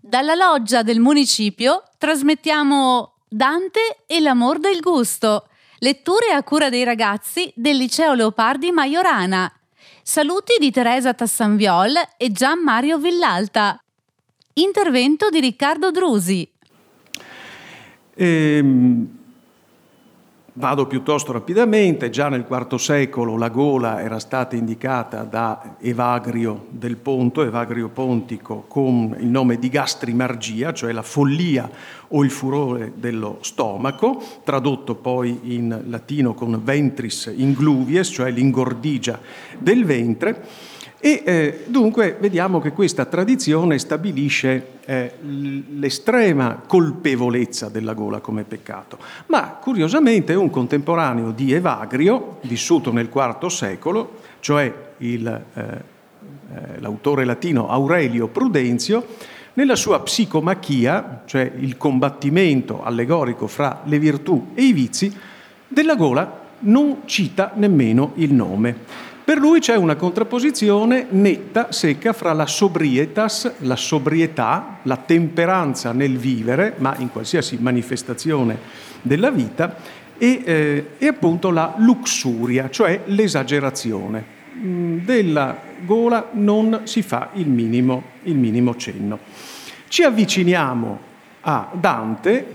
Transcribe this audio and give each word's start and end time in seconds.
Dalla 0.00 0.36
loggia 0.36 0.84
del 0.84 1.00
municipio 1.00 1.82
trasmettiamo 1.98 3.14
Dante 3.28 4.04
e 4.06 4.20
l'amor 4.20 4.60
del 4.60 4.78
gusto, 4.78 5.48
letture 5.78 6.30
a 6.30 6.44
cura 6.44 6.68
dei 6.68 6.84
ragazzi 6.84 7.52
del 7.56 7.76
liceo 7.76 8.14
Leopardi 8.14 8.70
Maiorana. 8.70 9.52
Saluti 10.00 10.54
di 10.60 10.70
Teresa 10.70 11.14
Tassanviol 11.14 11.94
e 12.16 12.30
Gian 12.30 12.62
Mario 12.62 12.98
Villalta. 12.98 13.82
Intervento 14.54 15.30
di 15.30 15.40
Riccardo 15.40 15.90
Drusi. 15.90 16.48
Ehm, 18.14 19.17
Vado 20.58 20.88
piuttosto 20.88 21.30
rapidamente, 21.30 22.10
già 22.10 22.28
nel 22.28 22.44
IV 22.50 22.74
secolo 22.78 23.36
la 23.36 23.48
gola 23.48 24.02
era 24.02 24.18
stata 24.18 24.56
indicata 24.56 25.22
da 25.22 25.76
Evagrio 25.78 26.66
del 26.70 26.96
Ponto, 26.96 27.44
Evagrio 27.44 27.90
Pontico, 27.90 28.64
con 28.66 29.14
il 29.20 29.28
nome 29.28 29.60
di 29.60 29.68
gastrimargia, 29.68 30.72
cioè 30.72 30.90
la 30.90 31.02
follia 31.02 31.70
o 32.08 32.24
il 32.24 32.32
furore 32.32 32.94
dello 32.96 33.38
stomaco, 33.42 34.20
tradotto 34.42 34.96
poi 34.96 35.38
in 35.54 35.84
latino 35.86 36.34
con 36.34 36.60
ventris 36.64 37.32
ingluvies, 37.36 38.08
cioè 38.08 38.32
l'ingordigia 38.32 39.20
del 39.58 39.84
ventre 39.84 40.44
e 41.00 41.22
eh, 41.24 41.64
dunque 41.66 42.16
vediamo 42.18 42.60
che 42.60 42.72
questa 42.72 43.04
tradizione 43.04 43.78
stabilisce 43.78 44.78
eh, 44.84 45.12
l'estrema 45.20 46.60
colpevolezza 46.66 47.68
della 47.68 47.92
gola 47.92 48.18
come 48.18 48.42
peccato. 48.42 48.98
Ma 49.26 49.58
curiosamente 49.60 50.34
un 50.34 50.50
contemporaneo 50.50 51.30
di 51.30 51.52
Evagrio, 51.52 52.38
vissuto 52.42 52.90
nel 52.92 53.10
IV 53.14 53.46
secolo, 53.46 54.18
cioè 54.40 54.72
il, 54.98 55.26
eh, 55.54 55.62
eh, 55.62 56.80
l'autore 56.80 57.24
latino 57.24 57.68
Aurelio 57.68 58.26
Prudenzio, 58.26 59.06
nella 59.54 59.76
sua 59.76 60.00
psicomachia, 60.00 61.22
cioè 61.26 61.52
il 61.58 61.76
combattimento 61.76 62.82
allegorico 62.82 63.46
fra 63.46 63.82
le 63.84 64.00
virtù 64.00 64.48
e 64.54 64.62
i 64.62 64.72
vizi, 64.72 65.16
della 65.68 65.94
gola 65.94 66.46
non 66.60 67.02
cita 67.04 67.52
nemmeno 67.54 68.12
il 68.16 68.32
nome. 68.32 69.06
Per 69.28 69.36
lui 69.36 69.60
c'è 69.60 69.76
una 69.76 69.94
contrapposizione 69.94 71.04
netta, 71.10 71.70
secca, 71.70 72.14
fra 72.14 72.32
la 72.32 72.46
sobrietas, 72.46 73.56
la 73.58 73.76
sobrietà, 73.76 74.78
la 74.84 74.96
temperanza 74.96 75.92
nel 75.92 76.16
vivere, 76.16 76.76
ma 76.78 76.94
in 76.96 77.10
qualsiasi 77.10 77.58
manifestazione 77.60 78.58
della 79.02 79.30
vita, 79.30 79.76
e, 80.16 80.40
eh, 80.42 80.86
e 80.96 81.06
appunto 81.06 81.50
la 81.50 81.74
luxuria, 81.76 82.70
cioè 82.70 83.02
l'esagerazione. 83.04 84.24
Mm, 84.56 85.00
della 85.00 85.58
gola 85.84 86.30
non 86.32 86.80
si 86.84 87.02
fa 87.02 87.28
il 87.34 87.48
minimo, 87.48 88.04
il 88.22 88.36
minimo 88.36 88.76
cenno. 88.76 89.18
Ci 89.88 90.04
avviciniamo 90.04 90.98
a 91.42 91.68
Dante 91.74 92.54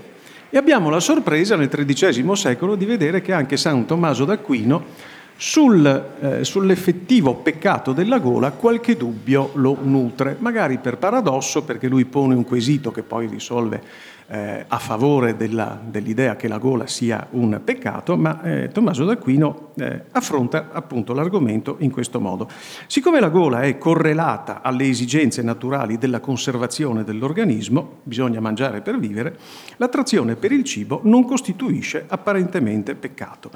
e 0.50 0.58
abbiamo 0.58 0.90
la 0.90 0.98
sorpresa 0.98 1.54
nel 1.54 1.68
XIII 1.68 2.34
secolo 2.34 2.74
di 2.74 2.84
vedere 2.84 3.22
che 3.22 3.32
anche 3.32 3.56
San 3.56 3.86
Tommaso 3.86 4.24
d'Aquino 4.24 5.12
sul, 5.36 5.84
eh, 6.20 6.44
sull'effettivo 6.44 7.34
peccato 7.36 7.92
della 7.92 8.18
gola 8.18 8.52
qualche 8.52 8.96
dubbio 8.96 9.50
lo 9.54 9.76
nutre, 9.82 10.36
magari 10.38 10.78
per 10.78 10.98
paradosso 10.98 11.64
perché 11.64 11.88
lui 11.88 12.04
pone 12.04 12.34
un 12.34 12.44
quesito 12.44 12.92
che 12.92 13.02
poi 13.02 13.26
risolve 13.26 14.12
eh, 14.26 14.64
a 14.66 14.78
favore 14.78 15.36
della, 15.36 15.78
dell'idea 15.84 16.36
che 16.36 16.48
la 16.48 16.58
gola 16.58 16.86
sia 16.86 17.26
un 17.30 17.60
peccato, 17.62 18.16
ma 18.16 18.42
eh, 18.42 18.68
Tommaso 18.68 19.04
d'Aquino 19.04 19.72
eh, 19.76 20.04
affronta 20.12 20.70
appunto 20.72 21.12
l'argomento 21.12 21.76
in 21.80 21.90
questo 21.90 22.20
modo. 22.20 22.48
Siccome 22.86 23.20
la 23.20 23.28
gola 23.28 23.62
è 23.62 23.76
correlata 23.76 24.62
alle 24.62 24.88
esigenze 24.88 25.42
naturali 25.42 25.98
della 25.98 26.20
conservazione 26.20 27.04
dell'organismo, 27.04 27.98
bisogna 28.02 28.40
mangiare 28.40 28.80
per 28.80 28.98
vivere, 28.98 29.36
l'attrazione 29.76 30.36
per 30.36 30.52
il 30.52 30.64
cibo 30.64 31.00
non 31.04 31.24
costituisce 31.24 32.04
apparentemente 32.08 32.94
peccato. 32.94 33.50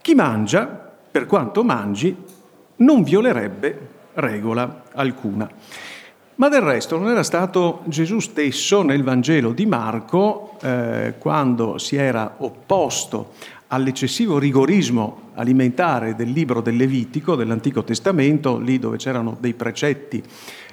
Chi 0.00 0.14
mangia 0.14 0.91
per 1.12 1.26
quanto 1.26 1.62
mangi, 1.62 2.16
non 2.76 3.02
violerebbe 3.02 3.88
regola 4.14 4.84
alcuna. 4.94 5.48
Ma 6.36 6.48
del 6.48 6.62
resto 6.62 6.98
non 6.98 7.10
era 7.10 7.22
stato 7.22 7.82
Gesù 7.84 8.18
stesso 8.18 8.82
nel 8.82 9.02
Vangelo 9.02 9.52
di 9.52 9.66
Marco, 9.66 10.56
eh, 10.62 11.14
quando 11.18 11.76
si 11.76 11.96
era 11.96 12.36
opposto 12.38 13.32
all'eccessivo 13.68 14.38
rigorismo 14.38 15.30
alimentare 15.34 16.14
del 16.14 16.30
libro 16.30 16.62
del 16.62 16.76
Levitico, 16.76 17.36
dell'Antico 17.36 17.84
Testamento, 17.84 18.58
lì 18.58 18.78
dove 18.78 18.96
c'erano 18.96 19.36
dei 19.38 19.54
precetti 19.54 20.22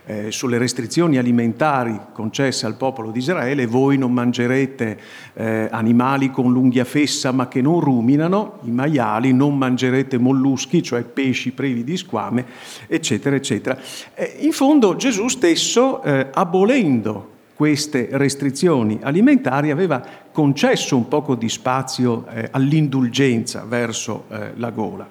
eh, 0.05 0.31
sulle 0.31 0.57
restrizioni 0.57 1.17
alimentari 1.17 1.99
concesse 2.13 2.65
al 2.65 2.75
popolo 2.75 3.11
di 3.11 3.19
Israele, 3.19 3.67
voi 3.67 3.97
non 3.97 4.13
mangerete 4.13 4.99
eh, 5.33 5.67
animali 5.71 6.31
con 6.31 6.51
l'unghia 6.51 6.85
fessa 6.85 7.31
ma 7.31 7.47
che 7.47 7.61
non 7.61 7.79
ruminano, 7.79 8.59
i 8.63 8.71
maiali, 8.71 9.33
non 9.33 9.57
mangerete 9.57 10.17
molluschi, 10.17 10.81
cioè 10.81 11.03
pesci 11.03 11.51
privi 11.51 11.83
di 11.83 11.97
squame, 11.97 12.45
eccetera, 12.87 13.35
eccetera. 13.35 13.77
Eh, 14.13 14.37
in 14.39 14.51
fondo 14.51 14.95
Gesù 14.95 15.27
stesso, 15.27 16.01
eh, 16.03 16.27
abolendo 16.33 17.37
queste 17.53 18.07
restrizioni 18.11 18.99
alimentari, 19.01 19.69
aveva 19.69 20.01
concesso 20.31 20.95
un 20.95 21.07
poco 21.07 21.35
di 21.35 21.49
spazio 21.49 22.25
eh, 22.27 22.47
all'indulgenza 22.51 23.65
verso 23.67 24.25
eh, 24.29 24.51
la 24.55 24.69
gola. 24.69 25.07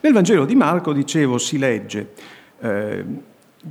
Nel 0.00 0.12
Vangelo 0.12 0.44
di 0.44 0.54
Marco, 0.54 0.92
dicevo, 0.92 1.38
si 1.38 1.58
legge 1.58 2.12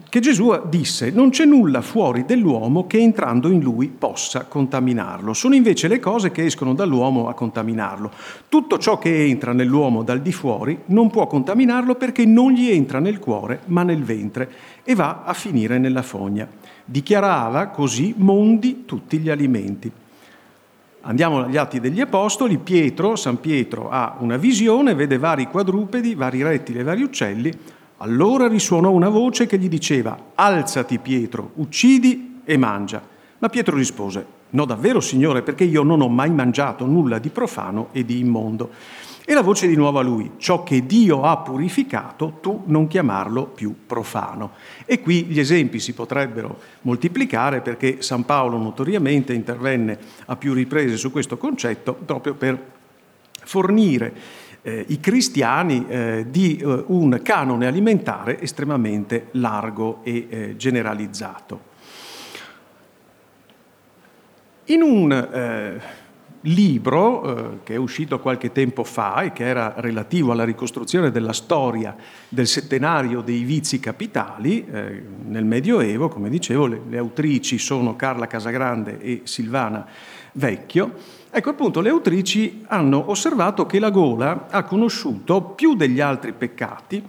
che 0.09 0.19
Gesù 0.19 0.53
disse 0.69 1.11
non 1.11 1.29
c'è 1.29 1.45
nulla 1.45 1.81
fuori 1.81 2.25
dell'uomo 2.25 2.87
che 2.87 2.99
entrando 2.99 3.49
in 3.49 3.59
lui 3.59 3.87
possa 3.87 4.45
contaminarlo. 4.45 5.33
Sono 5.33 5.55
invece 5.55 5.87
le 5.87 5.99
cose 5.99 6.31
che 6.31 6.45
escono 6.45 6.73
dall'uomo 6.73 7.27
a 7.27 7.33
contaminarlo. 7.33 8.11
Tutto 8.49 8.77
ciò 8.77 8.97
che 8.97 9.25
entra 9.25 9.53
nell'uomo 9.53 10.03
dal 10.03 10.21
di 10.21 10.31
fuori 10.31 10.79
non 10.87 11.09
può 11.09 11.27
contaminarlo 11.27 11.95
perché 11.95 12.25
non 12.25 12.51
gli 12.51 12.69
entra 12.69 12.99
nel 12.99 13.19
cuore 13.19 13.61
ma 13.65 13.83
nel 13.83 14.03
ventre 14.03 14.49
e 14.83 14.95
va 14.95 15.23
a 15.25 15.33
finire 15.33 15.77
nella 15.77 16.01
fogna. 16.03 16.47
Dichiarava 16.83 17.67
così 17.67 18.13
mondi 18.17 18.85
tutti 18.85 19.17
gli 19.17 19.29
alimenti. 19.29 19.91
Andiamo 21.01 21.43
agli 21.43 21.55
atti 21.55 21.79
degli 21.79 22.01
Apostoli, 22.01 22.57
Pietro, 22.57 23.15
San 23.15 23.39
Pietro 23.39 23.89
ha 23.89 24.17
una 24.19 24.35
visione, 24.35 24.93
vede 24.93 25.17
vari 25.17 25.47
quadrupedi, 25.47 26.15
vari 26.15 26.43
rettili 26.43 26.79
e 26.79 26.83
vari 26.83 27.01
uccelli, 27.01 27.51
allora 27.97 28.47
risuonò 28.47 28.91
una 28.91 29.09
voce 29.09 29.47
che 29.47 29.57
gli 29.57 29.69
diceva, 29.69 30.17
alzati 30.35 30.99
Pietro, 30.99 31.51
uccidi 31.55 32.41
e 32.43 32.57
mangia. 32.57 33.01
Ma 33.39 33.49
Pietro 33.49 33.75
rispose, 33.75 34.25
no 34.51 34.65
davvero 34.65 34.99
Signore, 34.99 35.41
perché 35.41 35.63
io 35.63 35.83
non 35.83 36.01
ho 36.01 36.07
mai 36.07 36.29
mangiato 36.29 36.85
nulla 36.85 37.17
di 37.17 37.29
profano 37.29 37.89
e 37.91 38.05
di 38.05 38.19
immondo. 38.19 38.69
E 39.25 39.33
la 39.33 39.41
voce 39.41 39.67
di 39.67 39.75
nuovo 39.75 39.99
a 39.99 40.03
lui, 40.03 40.31
ciò 40.37 40.63
che 40.63 40.85
Dio 40.85 41.23
ha 41.23 41.37
purificato, 41.37 42.37
tu 42.39 42.63
non 42.67 42.87
chiamarlo 42.87 43.45
più 43.45 43.75
profano. 43.85 44.51
E 44.85 45.01
qui 45.01 45.25
gli 45.25 45.39
esempi 45.39 45.79
si 45.79 45.93
potrebbero 45.93 46.57
moltiplicare 46.83 47.61
perché 47.61 48.01
San 48.01 48.25
Paolo 48.25 48.57
notoriamente 48.57 49.33
intervenne 49.33 49.97
a 50.27 50.35
più 50.35 50.53
riprese 50.53 50.95
su 50.97 51.11
questo 51.11 51.37
concetto 51.37 51.93
proprio 51.93 52.35
per 52.35 52.75
fornire 53.43 54.13
eh, 54.67 54.83
i 54.89 54.99
cristiani 54.99 55.85
eh, 55.87 56.25
di 56.29 56.57
eh, 56.57 56.83
un 56.87 57.21
canone 57.23 57.67
alimentare 57.67 58.41
estremamente 58.41 59.27
largo 59.31 60.01
e 60.03 60.27
eh, 60.29 60.55
generalizzato. 60.57 61.75
In 64.65 64.81
un 64.81 65.09
eh, 65.13 65.81
libro 66.41 67.23
eh, 67.23 67.57
che 67.63 67.75
è 67.75 67.77
uscito 67.77 68.19
qualche 68.19 68.51
tempo 68.51 68.83
fa 68.83 69.21
e 69.21 69.31
che 69.31 69.45
era 69.45 69.75
relativo 69.77 70.33
alla 70.33 70.43
ricostruzione 70.43 71.11
della 71.11 71.31
storia 71.31 71.95
del 72.27 72.47
settenario 72.47 73.21
dei 73.21 73.43
vizi 73.43 73.79
capitali 73.79 74.65
nel 74.67 75.45
Medioevo, 75.45 76.09
come 76.09 76.29
dicevo, 76.29 76.67
le, 76.67 76.81
le 76.89 76.97
autrici 76.97 77.57
sono 77.57 77.95
Carla 77.95 78.27
Casagrande 78.27 78.99
e 78.99 79.21
Silvana 79.23 79.87
Vecchio, 80.33 81.16
Ecco 81.37 81.51
appunto, 81.51 81.81
le 81.81 81.89
autrici 81.89 82.63
hanno 82.65 83.11
osservato 83.11 83.67
che 83.67 83.77
la 83.77 83.91
gola 83.91 84.47
ha 84.49 84.63
conosciuto 84.63 85.39
più 85.43 85.75
degli 85.75 85.99
altri 85.99 86.33
peccati 86.33 87.03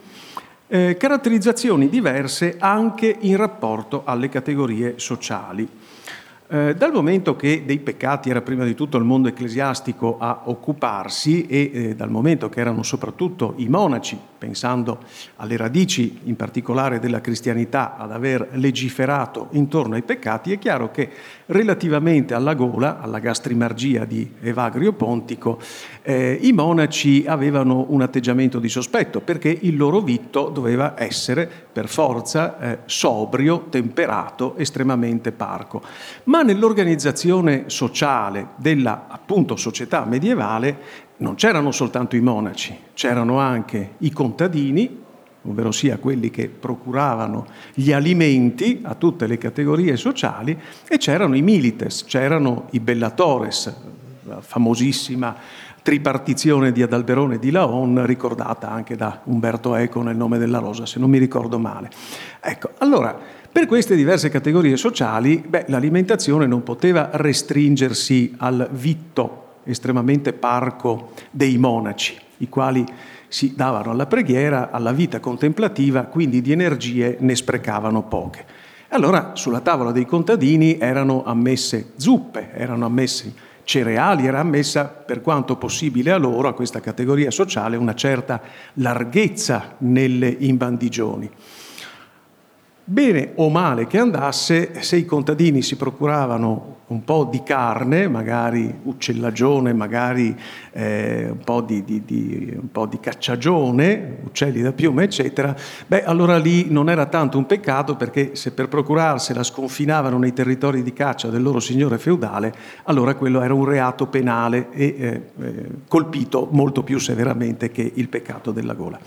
eh, 0.67 0.99
caratterizzazioni 0.99 1.89
diverse 1.89 2.57
anche 2.59 3.17
in 3.21 3.39
rapporto 3.39 4.03
alle 4.05 4.29
categorie 4.29 4.99
sociali. 4.99 5.67
Eh, 6.47 6.75
dal 6.75 6.93
momento 6.93 7.37
che 7.37 7.63
dei 7.65 7.79
peccati 7.79 8.29
era 8.29 8.43
prima 8.43 8.65
di 8.65 8.75
tutto 8.75 8.99
il 8.99 9.05
mondo 9.05 9.29
ecclesiastico 9.29 10.19
a 10.19 10.43
occuparsi 10.45 11.47
e 11.47 11.71
eh, 11.73 11.95
dal 11.95 12.11
momento 12.11 12.51
che 12.51 12.61
erano 12.61 12.83
soprattutto 12.83 13.55
i 13.57 13.69
monaci 13.69 14.19
pensando 14.39 15.01
alle 15.37 15.57
radici 15.57 16.21
in 16.25 16.37
particolare 16.37 17.01
della 17.01 17.21
cristianità 17.21 17.97
ad 17.97 18.13
aver 18.13 18.49
legiferato 18.53 19.49
intorno 19.51 19.97
ai 19.97 20.03
peccati, 20.03 20.53
è 20.53 20.59
chiaro 20.59 20.91
che 20.91 21.11
relativamente 21.47 22.35
alla 22.35 22.55
gola, 22.55 23.01
alla 23.01 23.19
gastrimargia 23.19 24.05
di 24.05 24.31
Evagrio 24.41 24.93
Pontico, 24.93 25.59
eh, 26.03 26.39
i 26.41 26.53
monaci 26.53 27.25
avevano 27.27 27.87
un 27.89 28.01
atteggiamento 28.03 28.59
di 28.59 28.69
sospetto 28.69 29.21
perché 29.21 29.57
il 29.61 29.77
loro 29.77 30.01
vitto 30.01 30.49
doveva 30.49 30.95
essere 30.97 31.51
per 31.73 31.89
forza 31.89 32.59
eh, 32.59 32.79
sobrio, 32.87 33.67
temperato, 33.69 34.57
estremamente 34.57 35.33
parco. 35.33 35.83
Ma 36.25 36.43
nell'organizzazione 36.43 37.65
sociale 37.67 38.49
della 38.57 39.07
appunto 39.09 39.57
società 39.57 40.05
medievale 40.05 41.07
non 41.19 41.35
c'erano 41.35 41.73
soltanto 41.73 42.17
i 42.17 42.21
monaci, 42.21 42.77
c'erano 42.95 43.39
anche 43.39 43.95
i 43.99 44.11
contadini, 44.11 45.03
ovvero 45.43 45.73
sia 45.73 45.99
quelli 45.99 46.31
che 46.31 46.49
procuravano 46.49 47.47
gli 47.75 47.93
alimenti 47.93 48.81
a 48.83 48.95
tutte 48.95 49.27
le 49.27 49.39
categorie 49.39 49.97
sociali, 49.97 50.57
e 50.89 50.97
c'erano 50.99 51.37
i 51.37 51.43
milites, 51.43 52.05
c'erano 52.05 52.67
i 52.71 52.81
bellatores, 52.81 53.75
la 54.25 54.41
famosissima 54.41 55.35
tripartizione 55.83 56.71
di 56.71 56.83
Adalberone 56.83 57.39
di 57.39 57.51
Laon, 57.51 58.05
ricordata 58.05 58.71
anche 58.71 58.95
da 58.95 59.23
Umberto 59.25 59.75
Eco 59.75 60.03
nel 60.03 60.17
nome 60.17 60.39
della 60.39 60.59
rosa, 60.59 60.85
se 60.85 60.99
non 60.99 61.09
mi 61.09 61.19
ricordo 61.19 61.59
male. 61.59 61.91
Ecco, 62.41 62.73
allora, 62.79 63.19
per 63.51 63.67
queste 63.67 63.97
diverse 63.97 64.29
categorie 64.29 64.77
sociali, 64.77 65.43
beh, 65.47 65.65
l'alimentazione 65.69 66.47
non 66.47 66.63
poteva 66.63 67.09
restringersi 67.13 68.35
al 68.37 68.69
vitto 68.71 69.47
estremamente 69.69 70.33
parco 70.33 71.13
dei 71.31 71.59
monaci, 71.59 72.17
i 72.39 72.49
quali 72.49 72.85
si 73.29 73.55
davano 73.55 73.91
alla 73.91 74.07
preghiera, 74.07 74.71
alla 74.71 74.93
vita 74.93 75.21
contemplativa, 75.21 76.05
quindi 76.05 76.41
di 76.41 76.53
energie 76.53 77.17
ne 77.21 77.37
sprecavano 77.37 78.03
poche. 78.05 78.45
Allora 78.89 79.33
sulla 79.35 79.61
tavola 79.61 79.93
dei 79.93 80.07
contadini 80.07 80.79
erano 80.79 81.23
ammesse 81.25 81.93
zuppe, 81.97 82.53
erano 82.55 82.87
ammessi 82.87 83.35
cereali, 83.65 84.27
era 84.27 84.41
ammessa 84.41 84.87
per 84.87 85.21
quanto 85.21 85.57
possibile 85.57 86.11
a 86.11 86.17
loro, 86.17 86.49
a 86.49 86.55
questa 86.55 86.81
categoria 86.81 87.31
sociale, 87.31 87.77
una 87.77 87.95
certa 87.95 88.41
larghezza 88.75 89.75
nelle 89.79 90.35
imbandigioni. 90.39 91.31
Bene 92.91 93.33
o 93.35 93.51
male 93.51 93.87
che 93.87 93.99
andasse, 93.99 94.83
se 94.83 94.97
i 94.97 95.05
contadini 95.05 95.61
si 95.61 95.77
procuravano 95.77 96.77
un 96.87 97.05
po' 97.05 97.29
di 97.31 97.43
carne, 97.43 98.09
magari 98.09 98.75
uccellagione, 98.85 99.75
magari 99.75 100.35
eh, 100.73 101.29
un, 101.29 101.45
po 101.45 101.61
di, 101.61 101.85
di, 101.85 102.03
di, 102.07 102.51
un, 102.59 102.73
po 102.73 102.87
di, 102.87 102.99
cacciagione, 102.99 104.21
uccelli 104.25 104.63
da 104.63 104.73
piume, 104.73 105.03
eccetera, 105.03 105.55
beh, 105.87 106.05
allora 106.05 106.39
lì 106.39 106.71
non 106.71 106.89
era 106.89 107.05
tanto 107.05 107.37
un 107.37 107.45
peccato 107.45 107.95
perché 107.95 108.35
se 108.37 108.53
per 108.53 108.69
procurarsela 108.69 109.43
sconfinavano 109.43 110.17
nei 110.17 110.33
territori 110.33 110.83
di 110.83 110.95
caccia 110.95 111.29
del 111.29 111.43
loro 111.43 111.61
signore 111.61 111.99
feudale, 111.99 112.55
allora 112.85 113.17
quello 113.17 113.43
era 113.43 113.53
un 113.53 113.67
reato 113.67 114.07
penale 114.07 114.69
e 114.71 114.95
eh, 114.99 115.23
eh, 115.43 115.67
colpito 115.87 116.49
molto 116.53 116.83
più 116.83 116.99
severamente 116.99 117.71
che 117.71 117.93
il 117.97 118.09
peccato 118.09 118.51
della 118.51 118.73
gola. 118.73 118.99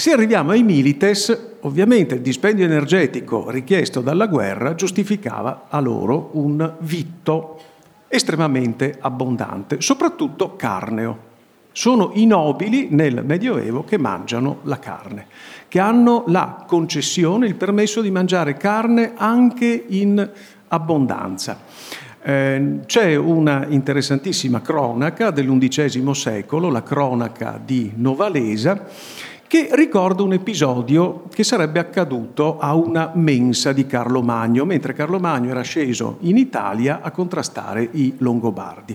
Se 0.00 0.12
arriviamo 0.12 0.52
ai 0.52 0.62
milites, 0.62 1.56
ovviamente 1.60 2.14
il 2.14 2.22
dispendio 2.22 2.64
energetico 2.64 3.50
richiesto 3.50 4.00
dalla 4.00 4.28
guerra 4.28 4.74
giustificava 4.74 5.66
a 5.68 5.78
loro 5.78 6.30
un 6.32 6.76
vitto 6.78 7.60
estremamente 8.08 8.96
abbondante, 8.98 9.82
soprattutto 9.82 10.56
carneo. 10.56 11.18
Sono 11.72 12.12
i 12.14 12.24
nobili 12.24 12.88
nel 12.90 13.22
Medioevo 13.26 13.84
che 13.84 13.98
mangiano 13.98 14.60
la 14.62 14.78
carne, 14.78 15.26
che 15.68 15.80
hanno 15.80 16.24
la 16.28 16.64
concessione, 16.66 17.46
il 17.46 17.56
permesso 17.56 18.00
di 18.00 18.10
mangiare 18.10 18.56
carne 18.56 19.12
anche 19.14 19.84
in 19.88 20.30
abbondanza. 20.68 21.58
Eh, 22.22 22.80
c'è 22.86 23.16
una 23.16 23.66
interessantissima 23.68 24.62
cronaca 24.62 25.30
dell'undicesimo 25.30 26.14
secolo, 26.14 26.70
la 26.70 26.82
cronaca 26.82 27.60
di 27.62 27.92
Novalesa, 27.96 28.86
che 29.50 29.68
ricorda 29.72 30.22
un 30.22 30.32
episodio 30.32 31.24
che 31.34 31.42
sarebbe 31.42 31.80
accaduto 31.80 32.60
a 32.60 32.76
una 32.76 33.10
mensa 33.14 33.72
di 33.72 33.84
Carlo 33.84 34.22
Magno, 34.22 34.64
mentre 34.64 34.92
Carlo 34.92 35.18
Magno 35.18 35.50
era 35.50 35.62
sceso 35.62 36.18
in 36.20 36.36
Italia 36.36 37.00
a 37.02 37.10
contrastare 37.10 37.88
i 37.94 38.14
Longobardi. 38.18 38.94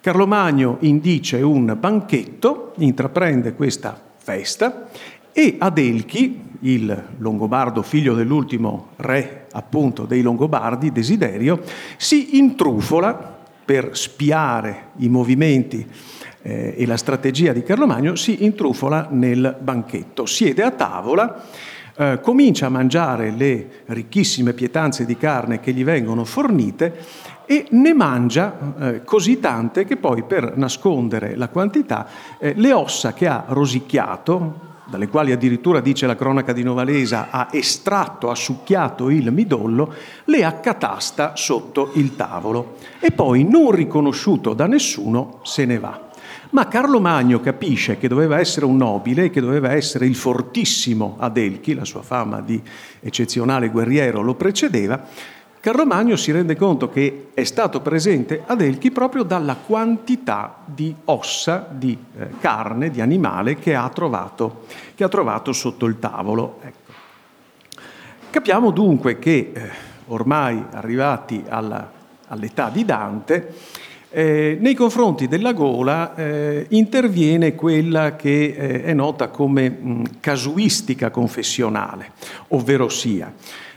Carlo 0.00 0.26
Magno 0.26 0.78
indice 0.80 1.42
un 1.42 1.76
banchetto, 1.78 2.72
intraprende 2.78 3.52
questa 3.52 4.00
festa 4.16 4.88
e 5.32 5.56
Adelchi, 5.58 6.42
il 6.60 7.04
Longobardo 7.18 7.82
figlio 7.82 8.14
dell'ultimo 8.14 8.86
re 8.96 9.48
appunto 9.52 10.06
dei 10.06 10.22
Longobardi, 10.22 10.92
Desiderio, 10.92 11.60
si 11.98 12.38
intrufola 12.38 13.33
per 13.64 13.96
spiare 13.96 14.90
i 14.96 15.08
movimenti 15.08 15.86
eh, 16.42 16.74
e 16.76 16.86
la 16.86 16.96
strategia 16.96 17.52
di 17.52 17.62
Carlo 17.62 17.86
Magno, 17.86 18.14
si 18.16 18.44
intrufola 18.44 19.08
nel 19.10 19.56
banchetto, 19.60 20.26
siede 20.26 20.62
a 20.62 20.70
tavola, 20.70 21.42
eh, 21.96 22.20
comincia 22.20 22.66
a 22.66 22.70
mangiare 22.70 23.30
le 23.30 23.68
ricchissime 23.86 24.52
pietanze 24.52 25.04
di 25.04 25.16
carne 25.16 25.60
che 25.60 25.72
gli 25.72 25.84
vengono 25.84 26.24
fornite 26.24 27.32
e 27.46 27.66
ne 27.70 27.94
mangia 27.94 28.74
eh, 28.78 29.04
così 29.04 29.38
tante 29.38 29.84
che 29.84 29.96
poi 29.96 30.22
per 30.24 30.56
nascondere 30.56 31.36
la 31.36 31.48
quantità 31.48 32.06
eh, 32.38 32.54
le 32.56 32.72
ossa 32.72 33.12
che 33.12 33.26
ha 33.26 33.44
rosicchiato, 33.48 34.72
dalle 34.86 35.08
quali 35.08 35.32
addirittura 35.32 35.80
dice 35.80 36.06
la 36.06 36.16
cronaca 36.16 36.52
di 36.52 36.62
Novalesa 36.62 37.28
ha 37.30 37.48
estratto, 37.50 38.30
ha 38.30 38.34
succhiato 38.34 39.10
il 39.10 39.32
midollo, 39.32 39.92
le 40.24 40.44
accatasta 40.44 41.36
sotto 41.36 41.92
il 41.94 42.16
tavolo 42.16 42.76
e 43.00 43.10
poi 43.10 43.44
non 43.44 43.70
riconosciuto 43.70 44.54
da 44.54 44.66
nessuno 44.66 45.40
se 45.42 45.64
ne 45.64 45.78
va. 45.78 46.12
Ma 46.50 46.68
Carlo 46.68 47.00
Magno 47.00 47.40
capisce 47.40 47.98
che 47.98 48.06
doveva 48.06 48.38
essere 48.38 48.66
un 48.66 48.76
nobile, 48.76 49.30
che 49.30 49.40
doveva 49.40 49.72
essere 49.72 50.06
il 50.06 50.14
fortissimo 50.14 51.16
Adelchi, 51.18 51.74
la 51.74 51.84
sua 51.84 52.02
fama 52.02 52.40
di 52.40 52.62
eccezionale 53.00 53.70
guerriero 53.70 54.22
lo 54.22 54.34
precedeva. 54.34 55.04
Carlo 55.64 55.86
Magno 55.86 56.16
si 56.16 56.30
rende 56.30 56.56
conto 56.56 56.90
che 56.90 57.28
è 57.32 57.42
stato 57.44 57.80
presente 57.80 58.42
Adelchi 58.44 58.90
proprio 58.90 59.22
dalla 59.22 59.56
quantità 59.56 60.56
di 60.62 60.94
ossa, 61.06 61.66
di 61.70 61.96
eh, 62.18 62.32
carne, 62.38 62.90
di 62.90 63.00
animale 63.00 63.56
che 63.56 63.74
ha 63.74 63.88
trovato, 63.88 64.66
che 64.94 65.04
ha 65.04 65.08
trovato 65.08 65.54
sotto 65.54 65.86
il 65.86 65.98
tavolo. 65.98 66.58
Ecco. 66.60 66.92
Capiamo 68.28 68.72
dunque 68.72 69.18
che 69.18 69.52
eh, 69.54 69.70
ormai 70.08 70.62
arrivati 70.70 71.42
alla, 71.48 71.90
all'età 72.26 72.68
di 72.68 72.84
Dante, 72.84 73.54
eh, 74.10 74.58
nei 74.60 74.74
confronti 74.74 75.28
della 75.28 75.54
gola 75.54 76.14
eh, 76.14 76.66
interviene 76.68 77.54
quella 77.54 78.16
che 78.16 78.54
eh, 78.54 78.82
è 78.82 78.92
nota 78.92 79.28
come 79.28 79.70
mh, 79.70 80.02
casuistica 80.20 81.08
confessionale, 81.08 82.10
ovvero 82.48 82.90
sia 82.90 83.32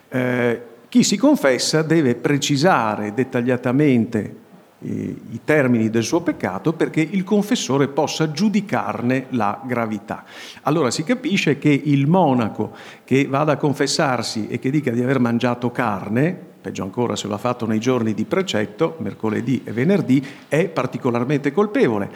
eh, 0.10 0.76
chi 0.90 1.04
si 1.04 1.18
confessa 1.18 1.82
deve 1.82 2.16
precisare 2.16 3.14
dettagliatamente 3.14 4.46
eh, 4.80 5.16
i 5.32 5.42
termini 5.44 5.90
del 5.90 6.04
suo 6.04 6.22
peccato 6.22 6.74
perché 6.74 7.02
il 7.02 7.24
confessore 7.24 7.88
possa 7.88 8.32
giudicarne 8.32 9.26
la 9.30 9.62
gravità. 9.66 10.24
Allora 10.62 10.92
si 10.92 11.04
capisce 11.04 11.58
che 11.58 11.70
il 11.70 12.08
monaco 12.08 12.74
che 13.04 13.28
vada 13.28 13.54
a 13.54 13.58
confessarsi 13.58 14.48
e 14.48 14.60
che 14.60 14.70
dica 14.70 14.92
di 14.92 15.02
aver 15.02 15.20
mangiato 15.20 15.72
carne, 15.72 16.38
peggio 16.62 16.84
ancora 16.84 17.16
se 17.16 17.28
lo 17.28 17.34
ha 17.34 17.40
fatto 17.40 17.66
nei 17.66 17.80
giorni 17.80 18.14
di 18.14 18.26
precetto, 18.26 18.96
mercoledì 19.00 19.62
e 19.66 19.72
venerdì, 19.72 20.26
è 20.48 20.70
particolarmente 20.70 21.52
colpevole. 21.52 22.10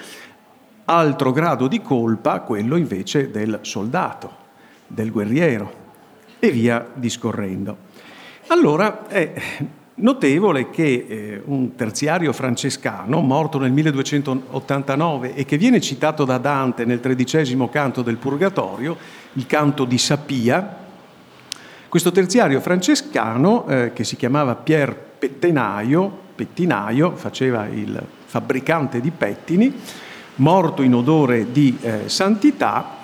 Altro 0.85 1.31
grado 1.31 1.67
di 1.67 1.81
colpa 1.81 2.41
quello 2.41 2.75
invece 2.75 3.31
del 3.31 3.59
soldato, 3.63 4.35
del 4.87 5.11
guerriero 5.11 5.79
e 6.39 6.51
via 6.51 6.87
discorrendo. 6.93 7.89
Allora 8.51 9.07
è 9.07 9.31
notevole 9.95 10.69
che 10.69 11.05
eh, 11.07 11.41
un 11.45 11.73
terziario 11.75 12.33
francescano, 12.33 13.21
morto 13.21 13.57
nel 13.57 13.71
1289 13.71 15.35
e 15.35 15.45
che 15.45 15.57
viene 15.57 15.79
citato 15.79 16.25
da 16.25 16.37
Dante 16.37 16.83
nel 16.83 16.99
tredicesimo 16.99 17.69
canto 17.69 18.01
del 18.01 18.17
Purgatorio, 18.17 18.97
il 19.33 19.47
canto 19.47 19.85
di 19.85 19.97
Sapia, 19.97 20.79
questo 21.87 22.11
terziario 22.11 22.59
francescano, 22.59 23.65
eh, 23.67 23.91
che 23.93 24.03
si 24.03 24.17
chiamava 24.17 24.55
Pier 24.55 24.93
Pettenaio, 25.17 26.11
pettinaio, 26.35 27.15
faceva 27.15 27.67
il 27.67 28.03
fabbricante 28.25 28.99
di 28.99 29.11
pettini, 29.11 29.73
morto 30.35 30.81
in 30.81 30.93
odore 30.93 31.53
di 31.53 31.77
eh, 31.79 32.09
santità, 32.09 32.97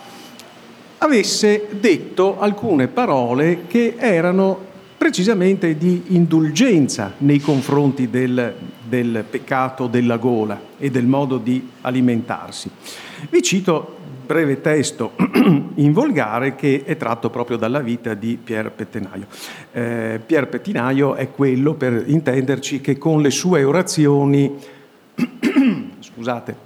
avesse 0.97 1.67
detto 1.71 2.37
alcune 2.37 2.87
parole 2.87 3.65
che 3.67 3.95
erano 3.97 4.66
precisamente 4.97 5.77
di 5.77 6.03
indulgenza 6.07 7.13
nei 7.19 7.39
confronti 7.39 8.09
del, 8.09 8.53
del 8.87 9.23
peccato 9.29 9.87
della 9.87 10.17
gola 10.17 10.59
e 10.77 10.89
del 10.89 11.05
modo 11.05 11.37
di 11.37 11.69
alimentarsi. 11.81 12.69
Vi 13.29 13.41
cito 13.41 13.95
breve 14.27 14.59
testo 14.59 15.13
in 15.75 15.93
volgare 15.93 16.55
che 16.55 16.83
è 16.85 16.97
tratto 16.97 17.29
proprio 17.29 17.55
dalla 17.57 17.79
vita 17.79 18.13
di 18.13 18.37
Pier 18.43 18.71
Pettinaio. 18.71 19.27
Eh, 19.71 20.19
Pier 20.23 20.49
Pettinaio 20.49 21.15
è 21.15 21.31
quello, 21.31 21.75
per 21.75 22.03
intenderci, 22.05 22.81
che 22.81 22.97
con 22.97 23.21
le 23.21 23.31
sue 23.31 23.63
orazioni, 23.63 24.53
scusate, 25.99 26.65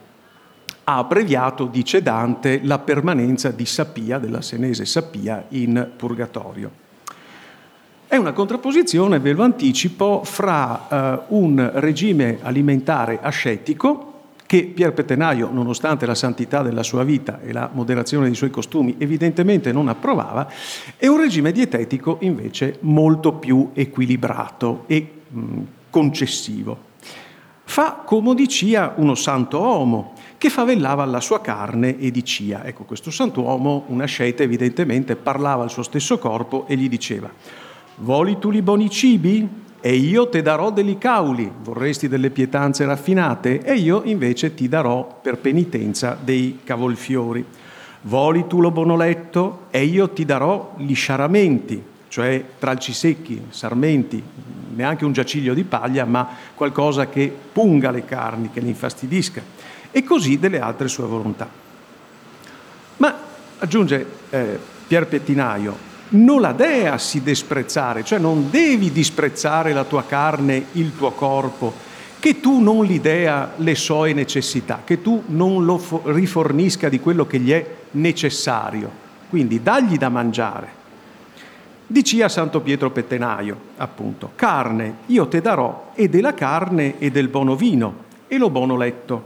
ha 0.83 0.97
abbreviato, 0.97 1.65
dice 1.65 2.01
Dante, 2.01 2.61
la 2.63 2.79
permanenza 2.79 3.51
di 3.51 3.65
Sapia, 3.65 4.17
della 4.17 4.41
senese 4.41 4.85
Sapia, 4.85 5.45
in 5.50 5.91
purgatorio. 5.95 6.80
È 8.12 8.18
una 8.18 8.34
contrapposizione, 8.34 9.20
ve 9.20 9.32
lo 9.32 9.41
anticipo, 9.41 10.24
fra 10.25 10.88
eh, 10.89 11.24
un 11.30 11.72
regime 11.75 12.39
alimentare 12.41 13.20
ascetico, 13.22 14.24
che 14.46 14.65
Pier 14.65 14.91
Pettenaio, 14.91 15.50
nonostante 15.50 16.06
la 16.06 16.13
santità 16.13 16.62
della 16.62 16.84
sua 16.84 17.06
vita 17.06 17.39
e 17.41 17.53
la 17.53 17.70
moderazione 17.72 18.25
dei 18.25 18.36
suoi 18.36 18.50
costumi, 18.50 18.96
evidentemente 18.98 19.72
non 19.72 19.88
approvava, 19.88 20.51
e 20.98 21.08
un 21.08 21.22
regime 21.22 21.53
dietetico 21.53 22.18
invece 22.20 22.80
molto 22.82 23.32
più 23.32 23.70
equilibrato 23.72 24.84
e 24.88 25.10
mh, 25.30 25.60
concessivo. 25.89 26.77
Fa 27.63 28.01
comodicia 28.03 28.91
uno 28.98 29.15
santo 29.15 29.58
uomo 29.62 30.15
che 30.38 30.50
favellava 30.50 31.06
la 31.06 31.22
sua 31.22 31.39
carne 31.39 31.98
e 31.98 32.12
dicia. 32.12 32.65
Ecco, 32.65 32.84
questo 32.84 33.10
santuomo, 33.10 33.86
una 33.88 34.03
scelta 34.03 34.44
evidentemente, 34.44 35.15
parlava 35.15 35.63
al 35.63 35.70
suo 35.70 35.84
stesso 35.84 36.20
corpo 36.20 36.65
e 36.68 36.75
gli 36.75 36.89
diceva 36.89 37.61
Voli 38.01 38.39
tu 38.39 38.50
li 38.50 38.63
buoni 38.63 38.89
cibi? 38.89 39.48
E 39.79 39.93
io 39.93 40.27
te 40.27 40.41
darò 40.41 40.72
degli 40.72 40.98
cauli, 40.98 41.51
vorresti 41.62 42.08
delle 42.08 42.31
pietanze 42.31 42.84
raffinate? 42.86 43.62
E 43.62 43.75
io 43.75 44.01
invece 44.05 44.55
ti 44.55 44.67
darò 44.67 45.20
per 45.22 45.38
penitenza 45.38 46.17
dei 46.20 46.62
cavolfiori. 46.63 47.46
Voli 48.01 48.48
tu 48.48 48.60
lo 48.60 48.72
bonoletto? 48.72 49.65
E 49.70 49.84
io 49.84 50.10
ti 50.10 50.25
darò 50.25 50.74
gli 50.77 50.96
sciaramenti, 50.96 51.81
cioè 52.08 52.43
tralci 52.58 52.91
secchi, 52.91 53.39
sarmenti, 53.50 54.22
neanche 54.74 55.05
un 55.05 55.13
giaciglio 55.13 55.53
di 55.53 55.63
paglia, 55.63 56.03
ma 56.03 56.27
qualcosa 56.55 57.08
che 57.08 57.31
punga 57.51 57.91
le 57.91 58.03
carni, 58.05 58.50
che 58.51 58.62
le 58.62 58.70
infastidisca. 58.70 59.43
E 59.91 60.03
così 60.03 60.39
delle 60.39 60.60
altre 60.60 60.88
sue 60.88 61.05
volontà. 61.05 61.48
Ma, 62.98 63.15
aggiunge 63.60 64.05
eh, 64.31 64.60
Pier 64.88 65.05
Pettinaio, 65.05 65.89
non 66.13 66.41
la 66.41 66.51
dea 66.51 66.98
si 66.98 67.22
disprezzare, 67.22 68.03
cioè 68.03 68.20
non 68.20 68.50
devi 68.50 68.91
disprezzare 68.91 69.74
la 69.74 69.84
tua 69.84 70.03
carne, 70.03 70.65
il 70.74 70.96
tuo 70.96 71.12
corpo, 71.12 71.74
che 72.20 72.39
tu 72.39 72.60
non 72.60 72.84
gli 72.86 73.00
dea 73.00 73.53
le 73.58 73.75
sue 73.75 74.13
necessità, 74.13 74.82
che 74.84 75.01
tu 75.01 75.24
non 75.27 75.65
lo 75.65 75.82
rifornisca 76.06 76.89
di 76.89 77.00
quello 77.00 77.25
che 77.25 77.39
gli 77.39 77.51
è 77.51 77.65
necessario. 77.91 79.00
Quindi 79.30 79.63
dagli 79.63 79.98
da 79.98 80.10
mangiare. 80.10 80.80
Dici 81.88 82.22
a 82.22 82.30
Santo 82.30 82.62
Pietro 82.62 82.91
Pettenaio, 82.91 83.58
appunto, 83.77 84.32
carne 84.36 84.96
io 85.08 85.27
te 85.27 85.41
darò 85.41 85.91
e 85.94 86.10
della 86.10 86.34
carne 86.34 87.00
e 87.00 87.12
del 87.12 87.27
buono 87.27 87.56
vino 87.56 88.03
e 88.27 88.38
lo 88.38 88.50
buono 88.50 88.77
letto. 88.77 89.24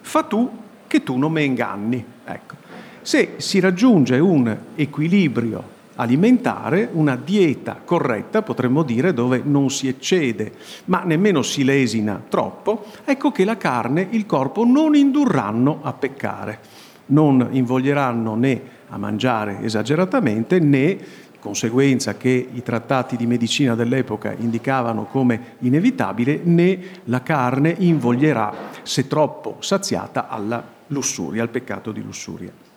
Fa 0.00 0.22
tu 0.22 0.50
che 0.86 1.02
tu 1.02 1.16
non 1.16 1.32
me 1.32 1.42
inganni. 1.42 2.04
Ecco. 2.24 2.54
Se 3.02 3.34
si 3.36 3.60
raggiunge 3.60 4.18
un 4.18 4.56
equilibrio 4.76 5.69
alimentare, 6.00 6.88
una 6.92 7.14
dieta 7.14 7.78
corretta, 7.84 8.40
potremmo 8.40 8.82
dire, 8.82 9.12
dove 9.12 9.42
non 9.44 9.70
si 9.70 9.86
eccede, 9.86 10.52
ma 10.86 11.02
nemmeno 11.04 11.42
si 11.42 11.62
lesina 11.62 12.22
troppo, 12.26 12.86
ecco 13.04 13.30
che 13.30 13.44
la 13.44 13.58
carne, 13.58 14.08
il 14.10 14.24
corpo 14.24 14.64
non 14.64 14.94
indurranno 14.94 15.80
a 15.82 15.92
peccare, 15.92 16.58
non 17.06 17.48
invoglieranno 17.50 18.34
né 18.34 18.62
a 18.88 18.96
mangiare 18.96 19.58
esageratamente 19.62 20.58
né 20.58 20.98
conseguenza 21.38 22.16
che 22.16 22.48
i 22.52 22.62
trattati 22.62 23.16
di 23.16 23.26
medicina 23.26 23.74
dell'epoca 23.74 24.34
indicavano 24.38 25.04
come 25.04 25.56
inevitabile, 25.60 26.40
né 26.44 26.78
la 27.04 27.22
carne 27.22 27.74
invoglierà, 27.78 28.52
se 28.82 29.06
troppo 29.06 29.56
saziata, 29.60 30.28
alla 30.28 30.62
lussuria, 30.88 31.42
al 31.42 31.48
peccato 31.48 31.92
di 31.92 32.02
lussuria. 32.02 32.69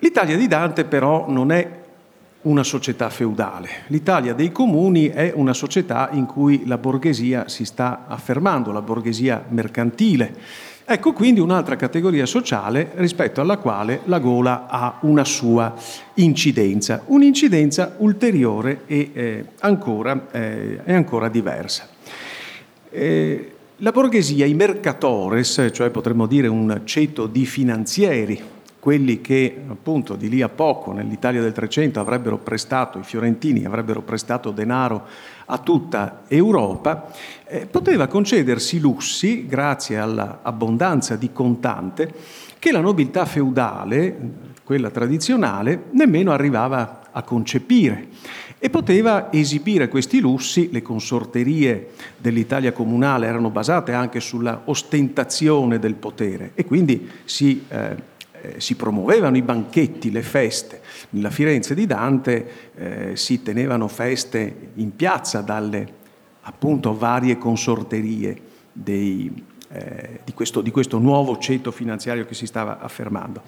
L'Italia 0.00 0.36
di 0.36 0.46
Dante 0.46 0.84
però 0.84 1.26
non 1.28 1.52
è 1.52 1.78
una 2.42 2.62
società 2.62 3.10
feudale. 3.10 3.68
L'Italia 3.88 4.32
dei 4.32 4.50
comuni 4.50 5.08
è 5.08 5.30
una 5.34 5.52
società 5.52 6.08
in 6.12 6.24
cui 6.24 6.66
la 6.66 6.78
borghesia 6.78 7.48
si 7.48 7.66
sta 7.66 8.06
affermando, 8.06 8.72
la 8.72 8.80
borghesia 8.80 9.44
mercantile. 9.48 10.34
Ecco 10.86 11.12
quindi 11.12 11.38
un'altra 11.40 11.76
categoria 11.76 12.24
sociale 12.24 12.92
rispetto 12.94 13.42
alla 13.42 13.58
quale 13.58 14.00
la 14.04 14.18
gola 14.20 14.66
ha 14.68 14.98
una 15.02 15.24
sua 15.24 15.74
incidenza, 16.14 17.02
un'incidenza 17.06 17.96
ulteriore 17.98 18.82
e 18.86 19.10
eh, 19.12 19.44
ancora, 19.60 20.28
eh, 20.32 20.80
ancora 20.86 21.28
diversa. 21.28 21.88
Eh, 22.90 23.52
la 23.76 23.92
borghesia, 23.92 24.46
i 24.46 24.54
mercatores, 24.54 25.70
cioè 25.72 25.90
potremmo 25.90 26.26
dire 26.26 26.48
un 26.48 26.80
ceto 26.84 27.26
di 27.26 27.46
finanzieri, 27.46 28.42
quelli 28.80 29.20
che 29.20 29.60
appunto 29.68 30.16
di 30.16 30.30
lì 30.30 30.40
a 30.40 30.48
poco 30.48 30.92
nell'Italia 30.92 31.42
del 31.42 31.52
Trecento 31.52 32.00
avrebbero 32.00 32.38
prestato, 32.38 32.98
i 32.98 33.04
fiorentini 33.04 33.66
avrebbero 33.66 34.00
prestato 34.00 34.50
denaro 34.50 35.06
a 35.44 35.58
tutta 35.58 36.22
Europa, 36.26 37.12
eh, 37.46 37.66
poteva 37.66 38.06
concedersi 38.06 38.80
lussi, 38.80 39.46
grazie 39.46 39.98
all'abbondanza 39.98 41.16
di 41.16 41.30
contante, 41.30 42.12
che 42.58 42.72
la 42.72 42.80
nobiltà 42.80 43.26
feudale, 43.26 44.16
quella 44.64 44.90
tradizionale, 44.90 45.84
nemmeno 45.90 46.32
arrivava 46.32 47.02
a 47.10 47.22
concepire. 47.22 48.08
E 48.58 48.70
poteva 48.70 49.32
esibire 49.32 49.88
questi 49.88 50.20
lussi, 50.20 50.68
le 50.70 50.82
consorterie 50.82 51.90
dell'Italia 52.16 52.72
comunale 52.72 53.26
erano 53.26 53.50
basate 53.50 53.92
anche 53.92 54.20
sulla 54.20 54.62
ostentazione 54.66 55.78
del 55.78 55.94
potere 55.94 56.52
e 56.54 56.66
quindi 56.66 57.08
si 57.24 57.64
eh, 57.68 58.09
eh, 58.42 58.60
si 58.60 58.74
promuovevano 58.76 59.36
i 59.36 59.42
banchetti, 59.42 60.10
le 60.10 60.22
feste. 60.22 60.80
Nella 61.10 61.30
Firenze 61.30 61.74
di 61.74 61.86
Dante 61.86 62.72
eh, 62.74 63.16
si 63.16 63.42
tenevano 63.42 63.88
feste 63.88 64.70
in 64.74 64.94
piazza 64.96 65.40
dalle 65.40 65.98
appunto 66.42 66.96
varie 66.96 67.36
consorterie 67.38 68.40
dei, 68.72 69.44
eh, 69.68 70.20
di, 70.24 70.32
questo, 70.32 70.60
di, 70.60 70.70
questo, 70.70 70.98
nuovo 70.98 71.38
ceto 71.38 71.70
finanziario 71.70 72.24
che 72.24 72.34
si 72.34 72.46
stava 72.46 72.80
affermando. 72.80 73.42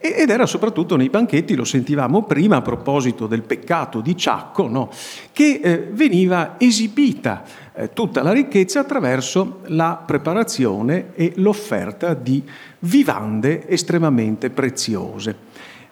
Ed 0.00 0.30
era 0.30 0.46
soprattutto 0.46 0.94
nei 0.94 1.08
banchetti, 1.08 1.56
lo 1.56 1.64
sentivamo 1.64 2.22
prima 2.22 2.56
a 2.56 2.62
proposito 2.62 3.26
del 3.26 3.42
peccato 3.42 4.00
di 4.00 4.16
Ciacco, 4.16 4.68
no? 4.68 4.90
che 5.32 5.60
eh, 5.60 5.88
veniva 5.90 6.54
esibita 6.56 7.42
eh, 7.74 7.92
tutta 7.92 8.22
la 8.22 8.30
ricchezza 8.30 8.78
attraverso 8.78 9.60
la 9.66 10.00
preparazione 10.06 11.10
e 11.14 11.32
l'offerta 11.36 12.14
di 12.14 12.40
vivande 12.80 13.68
estremamente 13.68 14.50
preziose. 14.50 15.34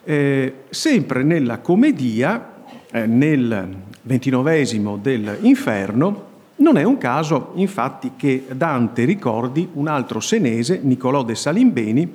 Eh, 0.04 0.54
sempre 0.68 1.24
nella 1.24 1.58
commedia, 1.58 2.62
eh, 2.92 3.06
nel 3.06 3.74
ventinovesimo 4.02 4.98
dell'Inferno, 5.02 6.34
non 6.58 6.78
è 6.78 6.84
un 6.84 6.96
caso 6.96 7.50
infatti 7.56 8.12
che 8.16 8.44
Dante 8.52 9.04
ricordi 9.04 9.68
un 9.72 9.88
altro 9.88 10.20
senese, 10.20 10.78
Niccolò 10.80 11.24
de 11.24 11.34
Salimbeni, 11.34 12.12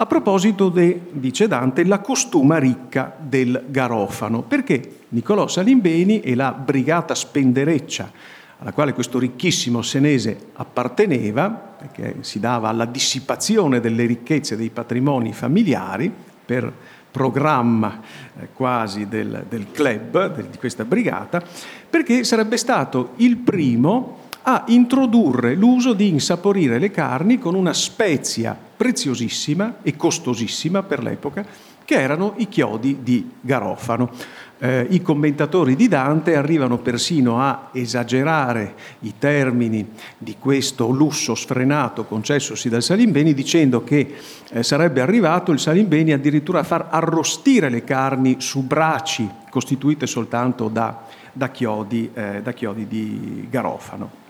a 0.00 0.06
proposito 0.06 0.68
di, 0.68 1.00
dice 1.10 1.48
Dante, 1.48 1.84
la 1.84 1.98
costuma 1.98 2.58
ricca 2.58 3.16
del 3.18 3.64
garofano, 3.66 4.42
perché 4.42 4.98
Niccolò 5.08 5.48
Salimbeni 5.48 6.20
e 6.20 6.36
la 6.36 6.52
brigata 6.52 7.16
spendereccia 7.16 8.12
alla 8.60 8.72
quale 8.72 8.92
questo 8.92 9.18
ricchissimo 9.18 9.82
senese 9.82 10.50
apparteneva, 10.54 11.48
perché 11.50 12.16
si 12.20 12.38
dava 12.38 12.68
alla 12.68 12.84
dissipazione 12.84 13.80
delle 13.80 14.06
ricchezze 14.06 14.56
dei 14.56 14.70
patrimoni 14.70 15.32
familiari 15.32 16.12
per 16.44 16.72
programma 17.10 18.00
eh, 18.38 18.48
quasi 18.52 19.08
del, 19.08 19.46
del 19.48 19.70
club, 19.72 20.48
di 20.48 20.58
questa 20.58 20.84
brigata, 20.84 21.42
perché 21.90 22.22
sarebbe 22.22 22.56
stato 22.56 23.14
il 23.16 23.36
primo 23.36 24.26
a 24.42 24.62
introdurre 24.68 25.54
l'uso 25.56 25.92
di 25.92 26.08
insaporire 26.08 26.78
le 26.78 26.92
carni 26.92 27.38
con 27.38 27.56
una 27.56 27.72
spezia 27.72 28.66
preziosissima 28.78 29.78
e 29.82 29.96
costosissima 29.96 30.84
per 30.84 31.02
l'epoca, 31.02 31.44
che 31.84 32.00
erano 32.00 32.34
i 32.36 32.48
chiodi 32.48 32.98
di 33.02 33.28
garofano. 33.40 34.10
Eh, 34.58 34.86
I 34.90 35.02
commentatori 35.02 35.74
di 35.74 35.88
Dante 35.88 36.36
arrivano 36.36 36.78
persino 36.78 37.40
a 37.40 37.70
esagerare 37.72 38.74
i 39.00 39.14
termini 39.18 39.88
di 40.16 40.36
questo 40.38 40.90
lusso 40.90 41.34
sfrenato 41.34 42.04
concessosi 42.04 42.68
dal 42.68 42.82
Salimbeni 42.82 43.34
dicendo 43.34 43.82
che 43.84 44.14
eh, 44.50 44.62
sarebbe 44.62 45.00
arrivato 45.00 45.50
il 45.50 45.58
Salimbeni 45.58 46.12
addirittura 46.12 46.60
a 46.60 46.64
far 46.64 46.88
arrostire 46.90 47.68
le 47.68 47.82
carni 47.84 48.36
su 48.38 48.64
braci 48.64 49.28
costituite 49.50 50.06
soltanto 50.06 50.68
da, 50.68 51.04
da, 51.32 51.50
chiodi, 51.50 52.10
eh, 52.12 52.42
da 52.42 52.52
chiodi 52.52 52.86
di 52.86 53.46
garofano. 53.50 54.27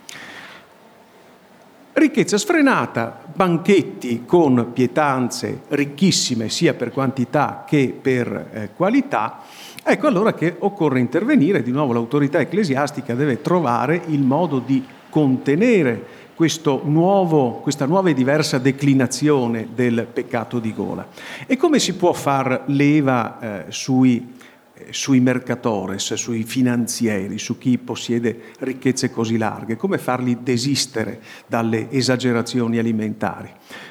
Ricchezza 1.98 2.38
sfrenata, 2.38 3.18
banchetti 3.34 4.22
con 4.24 4.70
pietanze 4.72 5.62
ricchissime 5.70 6.48
sia 6.48 6.74
per 6.74 6.92
quantità 6.92 7.64
che 7.66 7.92
per 8.00 8.50
eh, 8.52 8.70
qualità. 8.76 9.40
Ecco 9.82 10.06
allora 10.06 10.32
che 10.32 10.54
occorre 10.60 11.00
intervenire, 11.00 11.60
di 11.60 11.72
nuovo 11.72 11.92
l'autorità 11.92 12.38
ecclesiastica 12.38 13.16
deve 13.16 13.42
trovare 13.42 14.00
il 14.06 14.20
modo 14.20 14.60
di 14.60 14.86
contenere 15.10 16.04
nuovo, 16.84 17.54
questa 17.54 17.84
nuova 17.84 18.10
e 18.10 18.14
diversa 18.14 18.58
declinazione 18.58 19.66
del 19.74 20.06
peccato 20.12 20.60
di 20.60 20.72
gola. 20.72 21.04
E 21.48 21.56
come 21.56 21.80
si 21.80 21.94
può 21.94 22.12
far 22.12 22.62
leva 22.66 23.40
eh, 23.40 23.72
sui, 23.72 24.34
sui 24.90 25.20
mercatores, 25.20 26.14
sui 26.14 26.42
finanzieri, 26.44 27.38
su 27.38 27.58
chi 27.58 27.78
possiede 27.78 28.52
ricchezze 28.60 29.10
così 29.10 29.36
larghe? 29.36 29.76
Come 29.76 29.98
farli 29.98 30.38
desistere 30.42 31.20
dalle 31.46 31.90
esagerazioni 31.90 32.78
alimentari? 32.78 33.50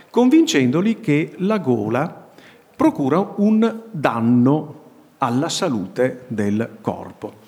Convincendoli 0.09 0.99
che 0.99 1.33
la 1.37 1.57
gola 1.59 2.29
procura 2.75 3.33
un 3.37 3.83
danno 3.91 4.81
alla 5.17 5.49
salute 5.49 6.25
del 6.27 6.77
corpo. 6.81 7.45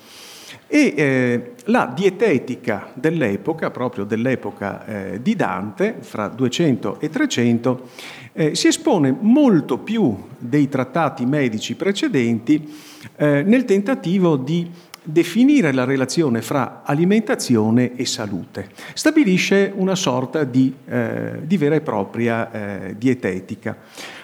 E 0.66 0.94
eh, 0.96 1.52
la 1.64 1.92
dietetica 1.92 2.90
dell'epoca, 2.94 3.70
proprio 3.70 4.04
dell'epoca 4.04 4.84
eh, 4.84 5.22
di 5.22 5.34
Dante, 5.34 5.96
fra 6.00 6.28
200 6.28 7.00
e 7.00 7.08
300, 7.08 7.88
eh, 8.32 8.54
si 8.54 8.68
espone 8.68 9.16
molto 9.18 9.78
più 9.78 10.16
dei 10.38 10.68
trattati 10.68 11.26
medici 11.26 11.74
precedenti 11.74 12.72
eh, 13.16 13.42
nel 13.42 13.64
tentativo 13.64 14.36
di 14.36 14.70
definire 15.02 15.72
la 15.72 15.84
relazione 15.84 16.42
fra 16.42 16.82
alimentazione 16.84 17.96
e 17.96 18.04
salute. 18.06 18.70
Stabilisce 18.94 19.72
una 19.74 19.94
sorta 19.94 20.44
di, 20.44 20.72
eh, 20.86 21.40
di 21.42 21.56
vera 21.56 21.74
e 21.74 21.80
propria 21.80 22.50
eh, 22.50 22.96
dietetica. 22.96 23.76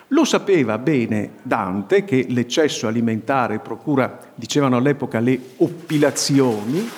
Lo 0.09 0.25
sapeva 0.25 0.79
bene 0.79 1.31
Dante 1.43 2.05
che 2.05 2.27
l'eccesso 2.29 2.87
alimentare 2.87 3.59
procura, 3.59 4.19
dicevano 4.35 4.77
all'epoca, 4.77 5.19
le 5.19 5.39
oppilazioni, 5.57 6.89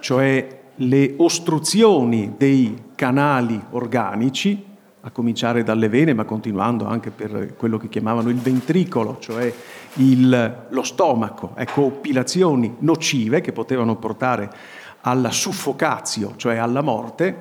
cioè 0.00 0.60
le 0.76 1.14
ostruzioni 1.18 2.34
dei 2.36 2.74
canali 2.94 3.60
organici, 3.70 4.72
a 5.06 5.10
cominciare 5.10 5.62
dalle 5.62 5.90
vene, 5.90 6.14
ma 6.14 6.24
continuando 6.24 6.86
anche 6.86 7.10
per 7.10 7.54
quello 7.56 7.76
che 7.76 7.90
chiamavano 7.90 8.30
il 8.30 8.36
ventricolo, 8.36 9.18
cioè 9.20 9.52
il, 9.96 10.66
lo 10.68 10.82
stomaco, 10.82 11.52
ecco, 11.56 11.82
oppilazioni 11.82 12.76
nocive 12.78 13.42
che 13.42 13.52
potevano 13.52 13.96
portare 13.96 14.50
alla 15.06 15.30
suffocazio, 15.30 16.34
cioè 16.36 16.56
alla 16.56 16.80
morte, 16.80 17.36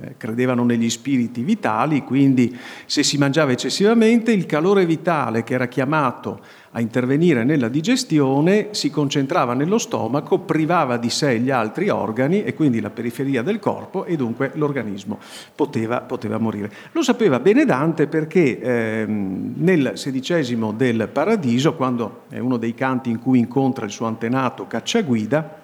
eh, 0.00 0.16
credevano 0.16 0.64
negli 0.64 0.90
spiriti 0.90 1.42
vitali, 1.42 2.02
quindi 2.02 2.56
se 2.86 3.04
si 3.04 3.18
mangiava 3.18 3.52
eccessivamente 3.52 4.32
il 4.32 4.46
calore 4.46 4.84
vitale 4.84 5.44
che 5.44 5.54
era 5.54 5.68
chiamato 5.68 6.40
a 6.72 6.80
intervenire 6.80 7.44
nella 7.44 7.68
digestione 7.68 8.68
si 8.72 8.90
concentrava 8.90 9.54
nello 9.54 9.78
stomaco, 9.78 10.40
privava 10.40 10.96
di 10.96 11.08
sé 11.08 11.38
gli 11.38 11.50
altri 11.50 11.88
organi 11.88 12.42
e 12.42 12.52
quindi 12.52 12.80
la 12.80 12.90
periferia 12.90 13.42
del 13.42 13.60
corpo 13.60 14.04
e 14.04 14.16
dunque 14.16 14.50
l'organismo 14.54 15.20
poteva, 15.54 16.00
poteva 16.00 16.38
morire. 16.38 16.68
Lo 16.90 17.02
sapeva 17.02 17.38
bene 17.38 17.64
Dante 17.64 18.08
perché 18.08 18.60
eh, 18.60 19.06
nel 19.06 19.92
sedicesimo 19.94 20.72
del 20.72 21.08
Paradiso, 21.12 21.76
quando 21.76 22.22
è 22.28 22.40
uno 22.40 22.56
dei 22.56 22.74
canti 22.74 23.08
in 23.08 23.20
cui 23.20 23.38
incontra 23.38 23.84
il 23.84 23.92
suo 23.92 24.06
antenato 24.06 24.66
Cacciaguida, 24.66 25.62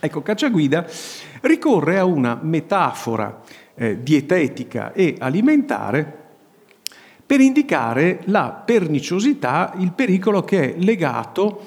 Ecco, 0.00 0.22
Cacciaguida 0.22 0.86
ricorre 1.42 1.98
a 1.98 2.04
una 2.04 2.38
metafora 2.40 3.42
eh, 3.74 4.02
dietetica 4.02 4.92
e 4.92 5.16
alimentare 5.18 6.18
per 7.26 7.40
indicare 7.40 8.20
la 8.24 8.62
perniciosità, 8.64 9.74
il 9.78 9.92
pericolo 9.92 10.42
che 10.42 10.74
è 10.74 10.80
legato 10.80 11.64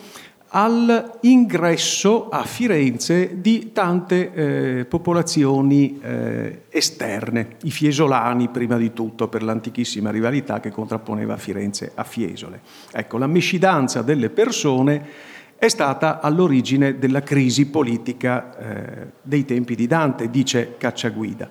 all'ingresso 0.49 2.29
a 2.29 2.43
Firenze 2.43 3.39
di 3.39 3.71
tante 3.71 4.33
eh, 4.33 4.85
popolazioni 4.85 5.99
eh, 6.01 6.63
esterne, 6.69 7.55
i 7.63 7.71
fiesolani 7.71 8.49
prima 8.49 8.77
di 8.77 8.93
tutto 8.93 9.27
per 9.27 9.41
l'antichissima 9.41 10.11
rivalità 10.11 10.59
che 10.59 10.69
contrapponeva 10.69 11.37
Firenze 11.37 11.91
a 11.95 12.03
Fiesole. 12.03 12.61
Ecco, 12.91 13.17
la 13.17 13.27
miscidanza 13.27 14.01
delle 14.01 14.29
persone 14.29 15.31
è 15.65 15.69
stata 15.69 16.19
all'origine 16.19 16.99
della 16.99 17.23
crisi 17.23 17.67
politica 17.67 18.57
eh, 18.57 19.11
dei 19.21 19.45
tempi 19.45 19.75
di 19.75 19.87
Dante, 19.87 20.29
dice 20.29 20.75
Cacciaguida. 20.77 21.49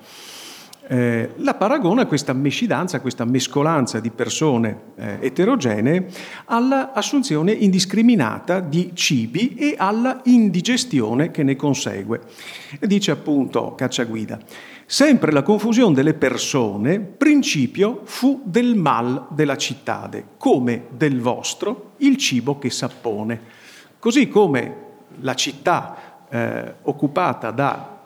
Eh, 0.86 1.30
la 1.36 1.54
paragona 1.54 2.04
questa 2.04 2.34
mescidanza, 2.34 3.00
questa 3.00 3.24
mescolanza 3.24 4.00
di 4.00 4.10
persone 4.10 4.80
eh, 4.96 5.16
eterogenee 5.22 6.08
all'assunzione 6.44 7.52
indiscriminata 7.52 8.60
di 8.60 8.90
cibi 8.92 9.54
e 9.54 9.76
alla 9.78 10.20
indigestione 10.24 11.30
che 11.30 11.42
ne 11.42 11.56
consegue. 11.56 12.20
Dice 12.80 13.12
appunto 13.12 13.74
Cacciaguida, 13.74 14.38
sempre 14.84 15.32
la 15.32 15.42
confusione 15.42 15.94
delle 15.94 16.12
persone, 16.12 17.00
principio 17.00 18.02
fu 18.04 18.42
del 18.44 18.74
mal 18.74 19.28
della 19.30 19.56
cittade, 19.56 20.22
come 20.36 20.88
del 20.90 21.18
vostro 21.18 21.92
il 21.98 22.18
cibo 22.18 22.58
che 22.58 22.68
s'appone. 22.68 23.60
Così 24.02 24.26
come 24.26 24.76
la 25.20 25.34
città 25.34 26.24
eh, 26.28 26.74
occupata 26.82 27.52
da 27.52 28.00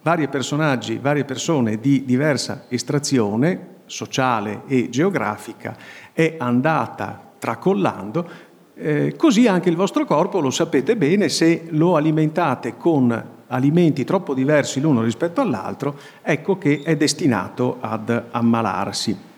vari 0.00 0.28
personaggi, 0.28 0.98
varie 0.98 1.24
persone 1.24 1.80
di 1.80 2.04
diversa 2.04 2.66
estrazione 2.68 3.78
sociale 3.86 4.62
e 4.68 4.90
geografica 4.90 5.76
è 6.12 6.36
andata 6.38 7.32
tracollando, 7.36 8.28
eh, 8.76 9.16
così 9.16 9.48
anche 9.48 9.68
il 9.68 9.74
vostro 9.74 10.04
corpo, 10.04 10.38
lo 10.38 10.50
sapete 10.50 10.96
bene, 10.96 11.28
se 11.28 11.66
lo 11.70 11.96
alimentate 11.96 12.76
con 12.76 13.24
alimenti 13.48 14.04
troppo 14.04 14.34
diversi 14.34 14.80
l'uno 14.80 15.02
rispetto 15.02 15.40
all'altro, 15.40 15.98
ecco 16.22 16.58
che 16.58 16.82
è 16.84 16.94
destinato 16.96 17.78
ad 17.80 18.22
ammalarsi. 18.30 19.29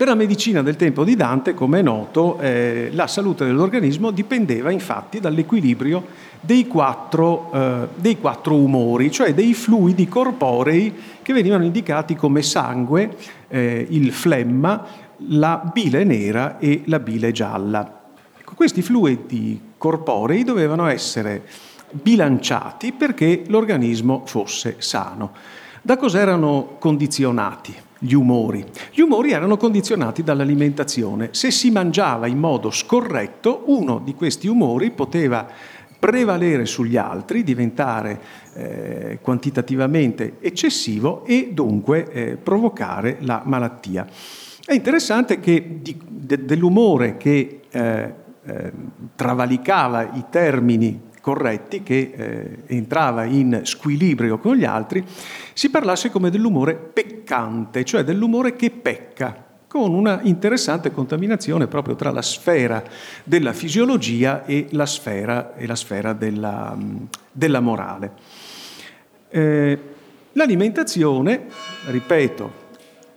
Per 0.00 0.08
la 0.08 0.14
medicina 0.14 0.62
del 0.62 0.76
tempo 0.76 1.04
di 1.04 1.14
Dante, 1.14 1.52
come 1.52 1.80
è 1.80 1.82
noto, 1.82 2.38
eh, 2.38 2.88
la 2.94 3.06
salute 3.06 3.44
dell'organismo 3.44 4.10
dipendeva 4.10 4.70
infatti 4.70 5.20
dall'equilibrio 5.20 6.06
dei 6.40 6.66
quattro, 6.66 7.52
eh, 7.52 7.88
dei 7.96 8.18
quattro, 8.18 8.54
umori, 8.54 9.10
cioè 9.10 9.34
dei 9.34 9.52
fluidi 9.52 10.08
corporei 10.08 10.94
che 11.20 11.34
venivano 11.34 11.64
indicati 11.64 12.16
come 12.16 12.40
sangue, 12.40 13.14
eh, 13.48 13.86
il 13.90 14.10
flemma, 14.12 14.86
la 15.28 15.70
bile 15.70 16.02
nera 16.04 16.58
e 16.58 16.80
la 16.86 16.98
bile 16.98 17.30
gialla. 17.30 18.00
Ecco, 18.38 18.54
questi 18.54 18.80
fluidi 18.80 19.60
corporei 19.76 20.44
dovevano 20.44 20.86
essere 20.86 21.42
bilanciati 21.90 22.92
perché 22.92 23.42
l'organismo 23.48 24.22
fosse 24.24 24.76
sano. 24.78 25.32
Da 25.82 25.98
cosa 25.98 26.20
erano 26.20 26.76
condizionati? 26.78 27.88
Gli 28.02 28.14
umori. 28.14 28.64
Gli 28.92 29.00
umori 29.00 29.30
erano 29.30 29.56
condizionati 29.56 30.22
dall'alimentazione. 30.22 31.28
Se 31.32 31.50
si 31.50 31.70
mangiava 31.70 32.26
in 32.26 32.38
modo 32.38 32.70
scorretto, 32.70 33.64
uno 33.66 34.00
di 34.02 34.14
questi 34.14 34.48
umori 34.48 34.90
poteva 34.90 35.46
prevalere 35.98 36.64
sugli 36.64 36.96
altri, 36.96 37.44
diventare 37.44 38.20
eh, 38.54 39.18
quantitativamente 39.20 40.36
eccessivo 40.40 41.24
e 41.26 41.50
dunque 41.52 42.10
eh, 42.10 42.36
provocare 42.36 43.18
la 43.20 43.42
malattia. 43.44 44.06
È 44.64 44.72
interessante 44.72 45.38
che 45.40 45.78
di, 45.82 46.00
de, 46.08 46.44
dell'umore 46.44 47.16
che 47.18 47.60
eh, 47.70 48.14
eh 48.42 48.72
travalicava 49.14 50.14
i 50.14 50.24
termini 50.30 51.08
corretti, 51.20 51.82
che 51.82 52.12
eh, 52.14 52.58
entrava 52.66 53.24
in 53.24 53.60
squilibrio 53.64 54.38
con 54.38 54.56
gli 54.56 54.64
altri, 54.64 55.04
si 55.52 55.70
parlasse 55.70 56.10
come 56.10 56.30
dell'umore 56.30 56.74
peccante, 56.74 57.84
cioè 57.84 58.02
dell'umore 58.02 58.56
che 58.56 58.70
pecca, 58.70 59.48
con 59.70 59.94
una 59.94 60.20
interessante 60.22 60.90
contaminazione 60.90 61.68
proprio 61.68 61.94
tra 61.94 62.10
la 62.10 62.22
sfera 62.22 62.82
della 63.22 63.52
fisiologia 63.52 64.44
e 64.44 64.66
la 64.70 64.86
sfera, 64.86 65.54
e 65.54 65.66
la 65.66 65.76
sfera 65.76 66.12
della, 66.12 66.76
della, 67.30 67.60
morale. 67.60 68.12
Eh, 69.28 69.78
l'alimentazione, 70.32 71.46
ripeto, 71.86 72.52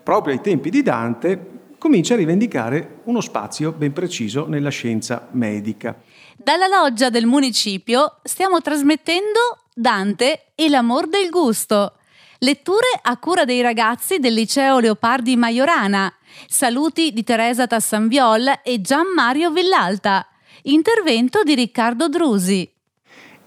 proprio 0.04 0.36
ai 0.36 0.42
tempi 0.42 0.70
di 0.70 0.84
Dante, 0.84 1.48
comincia 1.80 2.14
a 2.14 2.18
rivendicare 2.18 2.98
uno 3.06 3.20
spazio 3.20 3.72
ben 3.72 3.92
preciso 3.92 4.48
nella 4.48 4.70
scienza 4.70 5.28
medica. 5.32 5.96
Dalla 6.44 6.68
loggia 6.68 7.10
del 7.10 7.26
municipio 7.26 8.18
stiamo 8.22 8.60
trasmettendo 8.60 9.60
Dante 9.74 10.48
e 10.56 10.68
l'amor 10.68 11.08
del 11.08 11.30
gusto. 11.30 11.94
Letture 12.40 13.00
a 13.02 13.16
cura 13.16 13.46
dei 13.46 13.62
ragazzi 13.62 14.20
del 14.20 14.34
liceo 14.34 14.80
Leopardi 14.80 15.38
Majorana. 15.38 16.14
Saluti 16.46 17.14
di 17.14 17.24
Teresa 17.24 17.66
Tassanviol 17.66 18.60
e 18.62 18.82
Gian 18.82 19.14
Mario 19.16 19.52
Villalta. 19.52 20.28
Intervento 20.64 21.44
di 21.44 21.56
Riccardo 21.56 22.10
Drusi. 22.10 22.70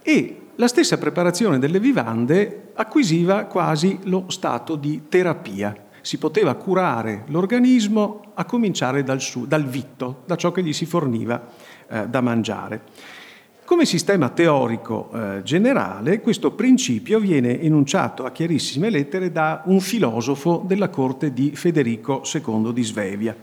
E 0.01 0.41
la 0.55 0.67
stessa 0.67 0.97
preparazione 0.97 1.59
delle 1.59 1.81
vivande 1.81 2.71
acquisiva 2.77 3.45
quasi 3.45 3.99
lo 4.05 4.25
stato 4.29 4.75
di 4.75 5.03
terapia. 5.11 5.89
Si 6.01 6.17
poteva 6.17 6.55
curare 6.55 7.25
l'organismo 7.27 8.33
a 8.33 8.47
cominciare 8.47 9.03
dal, 9.03 9.21
su, 9.21 9.47
dal 9.47 9.67
vitto, 9.67 10.23
da 10.25 10.37
ciò 10.37 10.51
che 10.51 10.63
gli 10.63 10.73
si 10.73 10.87
forniva 10.87 11.66
eh, 11.89 12.07
da 12.09 12.21
mangiare. 12.21 12.83
Come 13.65 13.85
sistema 13.85 14.29
teorico 14.29 15.11
eh, 15.13 15.43
generale, 15.43 16.21
questo 16.21 16.53
principio 16.53 17.19
viene 17.19 17.61
enunciato 17.61 18.25
a 18.25 18.31
chiarissime 18.31 18.91
lettere 18.91 19.33
da 19.33 19.63
un 19.65 19.81
filosofo 19.81 20.63
della 20.67 20.89
corte 20.89 21.33
di 21.33 21.51
Federico 21.55 22.23
II 22.33 22.73
di 22.73 22.83
Svevia 22.85 23.37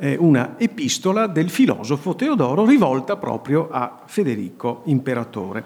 una 0.00 0.54
epistola 0.58 1.26
del 1.26 1.50
filosofo 1.50 2.14
Teodoro 2.14 2.64
rivolta 2.64 3.16
proprio 3.16 3.68
a 3.68 4.02
Federico, 4.06 4.82
imperatore. 4.84 5.64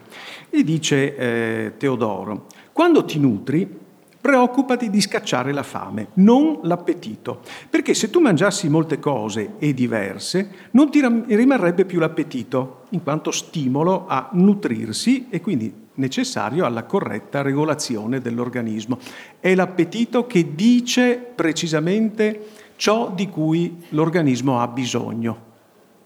E 0.49 0.65
dice 0.65 1.17
eh, 1.17 1.73
Teodoro, 1.77 2.47
quando 2.73 3.05
ti 3.05 3.19
nutri, 3.19 3.81
preoccupati 4.23 4.89
di 4.89 5.01
scacciare 5.01 5.53
la 5.53 5.65
fame, 5.65 6.11
non 6.15 6.61
l'appetito, 6.63 7.41
perché 7.69 7.93
se 7.93 8.09
tu 8.09 8.21
mangiassi 8.21 8.69
molte 8.69 9.01
cose 9.01 9.55
e 9.59 9.75
diverse, 9.75 10.69
non 10.71 10.91
ti 10.93 11.01
rimarrebbe 11.01 11.85
più 11.85 11.99
l'appetito, 11.99 12.85
in 12.91 13.03
quanto 13.03 13.33
stimolo 13.33 14.07
a 14.07 14.29
nutrirsi 14.33 15.27
e 15.29 15.41
quindi 15.41 15.75
necessario 15.95 16.65
alla 16.65 16.85
corretta 16.85 17.43
regolazione 17.43 18.21
dell'organismo. 18.21 18.97
È 19.41 19.53
l'appetito 19.57 20.27
che 20.29 20.55
dice 20.55 21.17
precisamente 21.17 22.47
ciò 22.77 23.11
di 23.11 23.29
cui 23.29 23.83
l'organismo 23.89 24.61
ha 24.61 24.69
bisogno. 24.69 25.51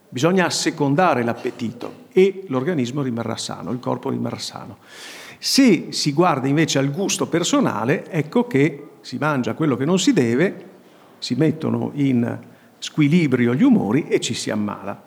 Bisogna 0.09 0.47
assecondare 0.47 1.23
l'appetito 1.23 2.05
e 2.13 2.45
l'organismo 2.49 3.03
rimarrà 3.03 3.37
sano, 3.37 3.73
il 3.73 3.79
corpo 3.79 4.09
rimarrà 4.09 4.39
sano. 4.39 4.79
Se 5.39 5.89
si 5.91 6.13
guarda 6.13 6.49
invece 6.49 6.79
al 6.79 6.91
gusto 6.91 7.27
personale, 7.27 8.11
ecco 8.11 8.47
che 8.47 8.89
si 9.01 9.19
mangia 9.19 9.55
quello 9.55 9.77
che 9.77 9.85
non 9.85 9.99
si 9.99 10.13
deve, 10.13 10.65
si 11.19 11.35
mettono 11.35 11.91
in 11.95 12.39
squilibrio 12.79 13.55
gli 13.55 13.63
umori 13.63 14.07
e 14.09 14.21
ci 14.21 14.35
si 14.35 14.51
ammala. 14.51 15.03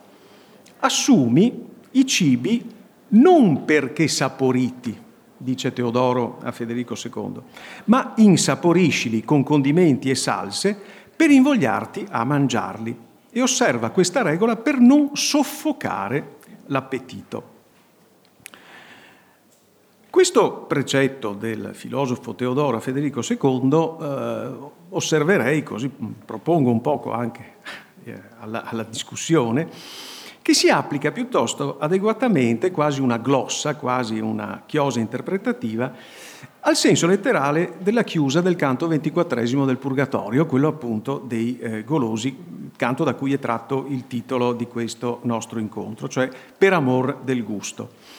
Assumi 0.79 1.67
i 1.91 2.05
cibi 2.05 2.77
non 3.09 3.65
perché 3.65 4.07
saporiti, 4.07 4.95
dice 5.35 5.73
Teodoro 5.73 6.39
a 6.43 6.51
Federico 6.51 6.95
II, 6.95 7.41
ma 7.85 8.13
insaporiscili 8.17 9.23
con 9.23 9.43
condimenti 9.43 10.09
e 10.09 10.15
salse 10.15 10.77
per 11.15 11.31
invogliarti 11.31 12.05
a 12.09 12.23
mangiarli. 12.23 13.07
E 13.31 13.41
osserva 13.41 13.89
questa 13.89 14.21
regola 14.21 14.55
per 14.55 14.79
non 14.79 15.11
soffocare 15.13 16.37
l'appetito. 16.67 17.57
Questo 20.19 20.65
precetto 20.67 21.31
del 21.31 21.69
filosofo 21.71 22.35
Teodoro 22.35 22.77
Federico 22.81 23.21
II 23.25 23.95
eh, 24.01 24.51
osserverei, 24.89 25.63
così 25.63 25.87
propongo 25.87 26.69
un 26.69 26.81
poco 26.81 27.13
anche 27.13 27.53
eh, 28.03 28.21
alla, 28.39 28.65
alla 28.65 28.83
discussione, 28.83 29.69
che 30.41 30.53
si 30.53 30.67
applica 30.67 31.13
piuttosto 31.13 31.77
adeguatamente, 31.79 32.69
quasi 32.69 32.99
una 32.99 33.15
glossa, 33.15 33.77
quasi 33.77 34.19
una 34.19 34.63
chiosa 34.65 34.99
interpretativa, 34.99 35.93
al 36.59 36.75
senso 36.75 37.07
letterale 37.07 37.75
della 37.79 38.03
chiusa 38.03 38.41
del 38.41 38.57
canto 38.57 38.87
ventiquattresimo 38.87 39.63
del 39.63 39.77
Purgatorio, 39.77 40.45
quello 40.45 40.67
appunto 40.67 41.23
dei 41.25 41.57
eh, 41.59 41.85
golosi, 41.85 42.37
canto 42.75 43.05
da 43.05 43.13
cui 43.13 43.31
è 43.31 43.39
tratto 43.39 43.85
il 43.87 44.05
titolo 44.05 44.51
di 44.51 44.67
questo 44.67 45.21
nostro 45.21 45.59
incontro, 45.59 46.09
cioè 46.09 46.29
per 46.57 46.73
amor 46.73 47.19
del 47.23 47.41
gusto. 47.45 48.17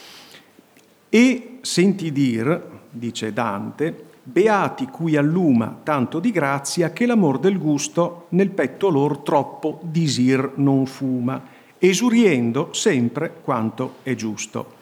E 1.13 1.57
senti 1.59 2.09
dir, 2.13 2.69
dice 2.89 3.33
Dante, 3.33 4.05
beati 4.23 4.85
cui 4.85 5.17
alluma 5.17 5.81
tanto 5.83 6.21
di 6.21 6.31
grazia 6.31 6.93
che 6.93 7.05
l'amor 7.05 7.37
del 7.37 7.57
gusto 7.57 8.27
nel 8.29 8.49
petto 8.51 8.87
lor 8.87 9.17
troppo 9.17 9.81
disir 9.83 10.53
non 10.55 10.85
fuma, 10.85 11.43
esuriendo 11.77 12.69
sempre 12.71 13.33
quanto 13.43 13.95
è 14.03 14.15
giusto. 14.15 14.75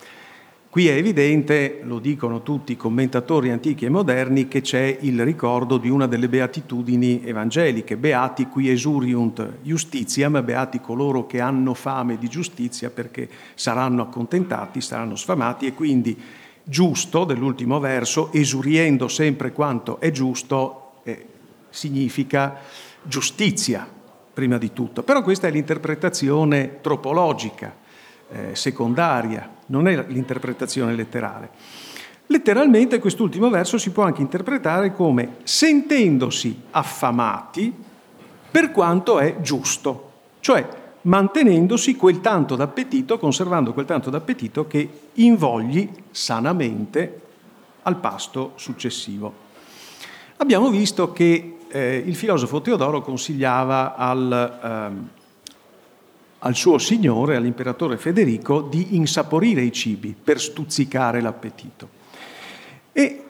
Qui 0.72 0.88
è 0.88 0.94
evidente, 0.94 1.80
lo 1.82 1.98
dicono 1.98 2.44
tutti 2.44 2.74
i 2.74 2.78
commentatori 2.78 3.50
antichi 3.50 3.86
e 3.86 3.90
moderni, 3.90 4.48
che 4.48 4.62
c'è 4.62 5.00
il 5.00 5.24
ricordo 5.24 5.80
di 5.80 5.90
una 5.90 6.06
delle 6.06 6.30
beatitudini 6.30 7.24
evangeliche, 7.26 7.98
beati 7.98 8.46
qui 8.46 8.70
esuriunt 8.70 9.62
justitiam, 9.64 10.44
beati 10.44 10.80
coloro 10.80 11.26
che 11.26 11.40
hanno 11.40 11.74
fame 11.74 12.20
di 12.20 12.28
giustizia 12.28 12.92
perché 12.92 13.28
saranno 13.56 14.04
accontentati, 14.04 14.80
saranno 14.80 15.16
sfamati 15.16 15.66
e 15.66 15.74
quindi 15.74 16.16
giusto 16.64 17.26
dell'ultimo 17.26 17.80
verso, 17.80 18.32
esuriendo 18.32 19.08
sempre 19.08 19.52
quanto 19.52 20.00
è 20.00 20.12
giusto, 20.12 20.92
eh, 21.02 21.26
significa 21.72 22.60
giustizia 23.02 23.90
prima 24.32 24.60
di 24.60 24.72
tutto. 24.72 25.02
Però 25.02 25.24
questa 25.24 25.48
è 25.48 25.52
l'interpretazione 25.52 26.78
tropologica 26.80 27.76
eh, 28.30 28.56
secondaria, 28.56 29.58
non 29.70 29.88
è 29.88 30.06
l'interpretazione 30.08 30.96
letterale. 30.96 31.50
Letteralmente 32.28 33.00
quest'ultimo 33.00 33.50
verso 33.50 33.80
si 33.80 33.90
può 33.90 34.04
anche 34.04 34.22
interpretare 34.22 34.94
come 34.94 35.38
sentendosi 35.44 36.62
affamati 36.72 37.74
per 38.52 38.72
quanto 38.72 39.20
è 39.20 39.42
giusto, 39.42 40.12
cioè 40.40 40.68
mantenendosi 41.02 41.96
quel 41.96 42.22
tanto 42.22 42.56
d'appetito, 42.56 43.18
conservando 43.18 43.74
quel 43.74 43.86
tanto 43.86 44.10
d'appetito 44.10 44.68
che 44.68 44.90
invogli 45.14 45.90
sanamente 46.12 47.22
al 47.84 47.98
pasto 47.98 48.52
successivo. 48.56 49.48
Abbiamo 50.38 50.70
visto 50.70 51.12
che 51.12 51.58
eh, 51.68 52.04
il 52.06 52.16
filosofo 52.16 52.62
Teodoro 52.62 53.02
consigliava 53.02 53.96
al, 53.96 54.60
ehm, 54.64 55.10
al 56.40 56.56
suo 56.56 56.78
signore, 56.78 57.36
all'imperatore 57.36 57.98
Federico, 57.98 58.62
di 58.62 58.96
insaporire 58.96 59.62
i 59.62 59.72
cibi 59.72 60.16
per 60.22 60.40
stuzzicare 60.40 61.22
l'appetito. 61.22 61.90
E 62.92 63.24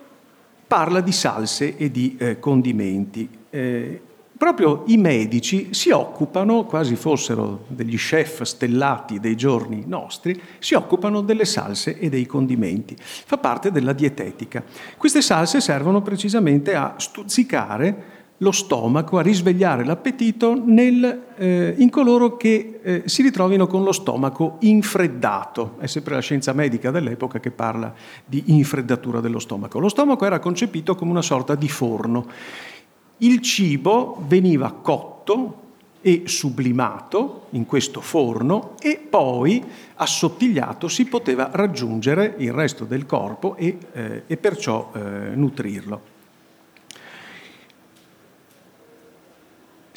parla 0.68 1.02
di 1.02 1.12
salse 1.12 1.78
e 1.78 1.90
di 1.90 2.16
eh, 2.20 2.40
condimenti. 2.40 3.28
Eh, 3.50 4.02
proprio 4.38 4.84
i 4.88 4.98
medici 4.98 5.74
si 5.74 5.90
occupano, 5.90 6.64
quasi 6.66 6.96
fossero 6.96 7.66
degli 7.68 7.98
chef 7.98 8.44
stellati 8.44 9.20
dei 9.20 9.36
giorni 9.36 9.84
nostri, 9.86 10.40
si 10.60 10.76
occupano 10.76 11.22
delle 11.22 11.46
salse 11.46 11.98
e 11.98 12.10
dei 12.10 12.26
condimenti. 12.26 12.96
Fa 13.00 13.38
parte 13.38 13.72
della 13.72 13.94
dietetica. 13.94 14.64
Queste 14.96 15.22
salse 15.22 15.60
servono 15.60 16.02
precisamente 16.02 16.76
a 16.76 16.94
stuzzicare 16.98 18.19
lo 18.42 18.52
stomaco, 18.52 19.18
a 19.18 19.22
risvegliare 19.22 19.84
l'appetito 19.84 20.62
nel, 20.64 21.26
eh, 21.36 21.76
in 21.78 21.90
coloro 21.90 22.38
che 22.38 22.80
eh, 22.82 23.04
si 23.06 23.22
ritrovino 23.22 23.68
con 23.68 23.84
lo 23.84 23.92
stomaco 23.92 24.58
infreddato. 24.60 25.76
È 25.80 25.88
sempre 25.88 26.16
la 26.16 26.22
scienza 26.22 26.54
medica 26.54 26.92
dell'epoca 26.92 27.40
che 27.40 27.52
parla 27.52 27.94
di 28.26 28.44
infreddatura 28.48 29.20
dello 29.20 29.40
stomaco. 29.40 29.80
Lo 29.80 29.90
stomaco 29.90 30.26
era 30.26 30.40
concepito 30.40 30.96
come 30.96 31.12
una 31.12 31.22
sorta 31.22 31.56
di 31.56 31.68
forno. 31.68 32.28
Il 33.18 33.42
cibo 33.42 34.24
veniva 34.26 34.72
cotto 34.72 35.68
e 36.02 36.24
sublimato 36.26 37.48
in 37.50 37.66
questo 37.66 38.00
forno 38.00 38.76
e 38.80 38.98
poi 38.98 39.62
assottigliato 39.96 40.88
si 40.88 41.06
poteva 41.06 41.50
raggiungere 41.52 42.36
il 42.38 42.54
resto 42.54 42.86
del 42.86 43.06
corpo 43.06 43.58
e, 43.58 43.78
eh, 43.92 44.24
e 44.26 44.38
perciò 44.38 44.92
eh, 44.94 45.00
nutrirlo. 45.36 46.18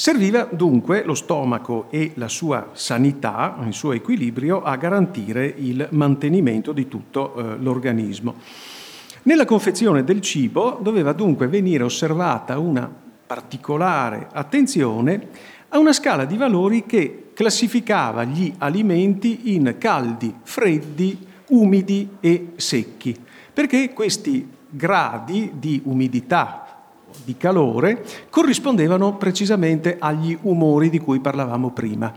Serviva 0.03 0.49
dunque 0.51 1.05
lo 1.05 1.15
stomaco 1.15 1.87
e 1.88 2.11
la 2.15 2.27
sua 2.27 2.71
sanità, 2.73 3.57
il 3.65 3.73
suo 3.73 3.93
equilibrio, 3.93 4.61
a 4.65 4.75
garantire 4.75 5.47
il 5.47 5.87
mantenimento 5.93 6.73
di 6.73 6.88
tutto 6.88 7.37
eh, 7.37 7.57
l'organismo. 7.59 8.35
Nella 9.23 9.45
confezione 9.45 10.03
del 10.03 10.21
cibo 10.21 10.81
doveva 10.83 11.12
dunque 11.12 11.47
venire 11.47 11.85
osservata 11.85 12.59
una 12.59 12.93
particolare 13.25 14.27
attenzione 14.33 15.29
a 15.69 15.79
una 15.79 15.93
scala 15.93 16.25
di 16.25 16.37
valori 16.37 16.85
che 16.85 17.31
classificava 17.33 18.25
gli 18.25 18.53
alimenti 18.59 19.55
in 19.55 19.77
caldi, 19.79 20.35
freddi, 20.43 21.17
umidi 21.51 22.17
e 22.19 22.55
secchi, 22.57 23.17
perché 23.53 23.93
questi 23.93 24.49
gradi 24.69 25.53
di 25.61 25.81
umidità 25.85 26.62
di 27.25 27.37
calore 27.37 28.05
corrispondevano 28.31 29.17
precisamente 29.17 29.97
agli 29.99 30.37
umori 30.43 30.91
di 30.91 30.99
cui 30.99 31.21
parlavamo 31.21 31.71
prima. 31.71 32.13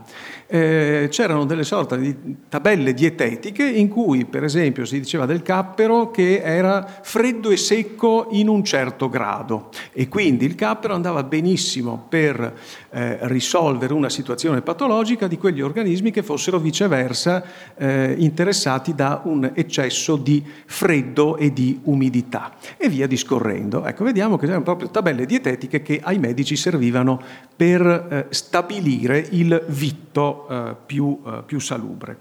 Eh, 0.46 1.08
c'erano 1.10 1.44
delle 1.44 1.64
sorte 1.64 1.98
di 1.98 2.14
tabelle 2.48 2.94
dietetiche 2.94 3.64
in 3.64 3.88
cui, 3.88 4.24
per 4.24 4.44
esempio, 4.44 4.84
si 4.84 5.00
diceva 5.00 5.26
del 5.26 5.42
cappero 5.42 6.10
che 6.10 6.40
era 6.40 6.86
freddo 7.02 7.50
e 7.50 7.56
secco 7.56 8.28
in 8.30 8.48
un 8.48 8.62
certo 8.64 9.08
grado 9.08 9.70
e 9.92 10.08
quindi 10.08 10.44
il 10.44 10.54
cappero 10.54 10.94
andava 10.94 11.22
benissimo 11.24 12.06
per 12.08 12.54
eh, 12.96 13.18
risolvere 13.22 13.92
una 13.92 14.08
situazione 14.08 14.62
patologica 14.62 15.26
di 15.26 15.36
quegli 15.36 15.60
organismi 15.60 16.10
che 16.10 16.22
fossero 16.22 16.58
viceversa 16.58 17.44
eh, 17.76 18.14
interessati 18.16 18.94
da 18.94 19.20
un 19.24 19.50
eccesso 19.52 20.16
di 20.16 20.42
freddo 20.64 21.36
e 21.36 21.52
di 21.52 21.78
umidità 21.84 22.54
e 22.78 22.88
via 22.88 23.06
discorrendo. 23.06 23.84
Ecco, 23.84 24.04
vediamo 24.04 24.38
che 24.38 24.46
erano 24.46 24.62
proprio 24.62 24.88
tabelle 24.88 25.26
dietetiche 25.26 25.82
che 25.82 26.00
ai 26.02 26.18
medici 26.18 26.56
servivano 26.56 27.20
per 27.54 27.86
eh, 27.86 28.26
stabilire 28.30 29.26
il 29.30 29.62
vitto 29.68 30.48
eh, 30.48 30.74
più, 30.86 31.20
eh, 31.26 31.42
più 31.44 31.58
salubre. 31.58 32.16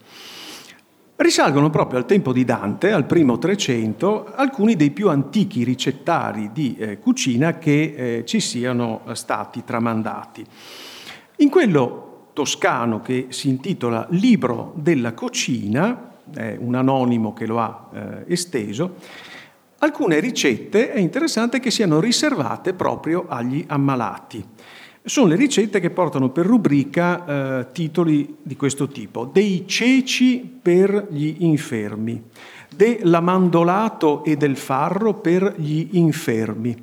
Risalgono 1.17 1.69
proprio 1.69 1.97
al 1.97 2.05
tempo 2.05 2.33
di 2.33 2.43
Dante, 2.43 2.91
al 2.91 3.05
primo 3.05 3.37
Trecento, 3.37 4.33
alcuni 4.35 4.75
dei 4.75 4.91
più 4.91 5.07
antichi 5.07 5.63
ricettari 5.63 6.49
di 6.51 6.75
eh, 6.77 6.99
cucina 6.99 7.57
che 7.57 7.93
eh, 7.95 8.25
ci 8.25 8.41
siano 8.41 8.99
stati 9.13 9.63
tramandati. 9.63 10.45
In 11.37 11.49
quello 11.49 12.31
toscano 12.33 12.99
che 12.99 13.27
si 13.29 13.47
intitola 13.47 14.05
Libro 14.09 14.73
della 14.75 15.13
cucina, 15.13 16.15
è 16.33 16.57
un 16.59 16.75
anonimo 16.75 17.31
che 17.31 17.45
lo 17.45 17.61
ha 17.61 17.89
eh, 17.93 18.33
esteso, 18.33 18.95
alcune 19.77 20.19
ricette 20.19 20.91
è 20.91 20.99
interessante 20.99 21.61
che 21.61 21.71
siano 21.71 22.01
riservate 22.01 22.73
proprio 22.73 23.25
agli 23.29 23.63
ammalati. 23.65 24.45
Sono 25.07 25.27
le 25.27 25.35
ricette 25.35 25.79
che 25.79 25.91
portano 25.91 26.29
per 26.29 26.47
rubrica 26.47 27.59
eh, 27.59 27.71
titoli 27.71 28.37
di 28.41 28.55
questo 28.55 28.87
tipo, 28.87 29.29
dei 29.31 29.65
ceci 29.67 30.39
per 30.59 31.09
gli 31.11 31.35
infermi, 31.41 32.23
dell'amandolato 32.75 34.23
e 34.23 34.35
del 34.35 34.57
farro 34.57 35.13
per 35.13 35.53
gli 35.57 35.89
infermi, 35.91 36.75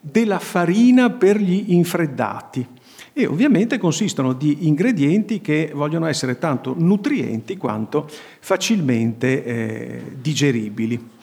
della 0.00 0.38
farina 0.38 1.10
per 1.10 1.40
gli 1.40 1.72
infreddati. 1.72 2.64
E 3.12 3.26
ovviamente 3.26 3.78
consistono 3.78 4.32
di 4.32 4.68
ingredienti 4.68 5.40
che 5.40 5.72
vogliono 5.74 6.06
essere 6.06 6.38
tanto 6.38 6.72
nutrienti 6.78 7.56
quanto 7.56 8.08
facilmente 8.38 9.44
eh, 9.44 10.02
digeribili. 10.20 11.14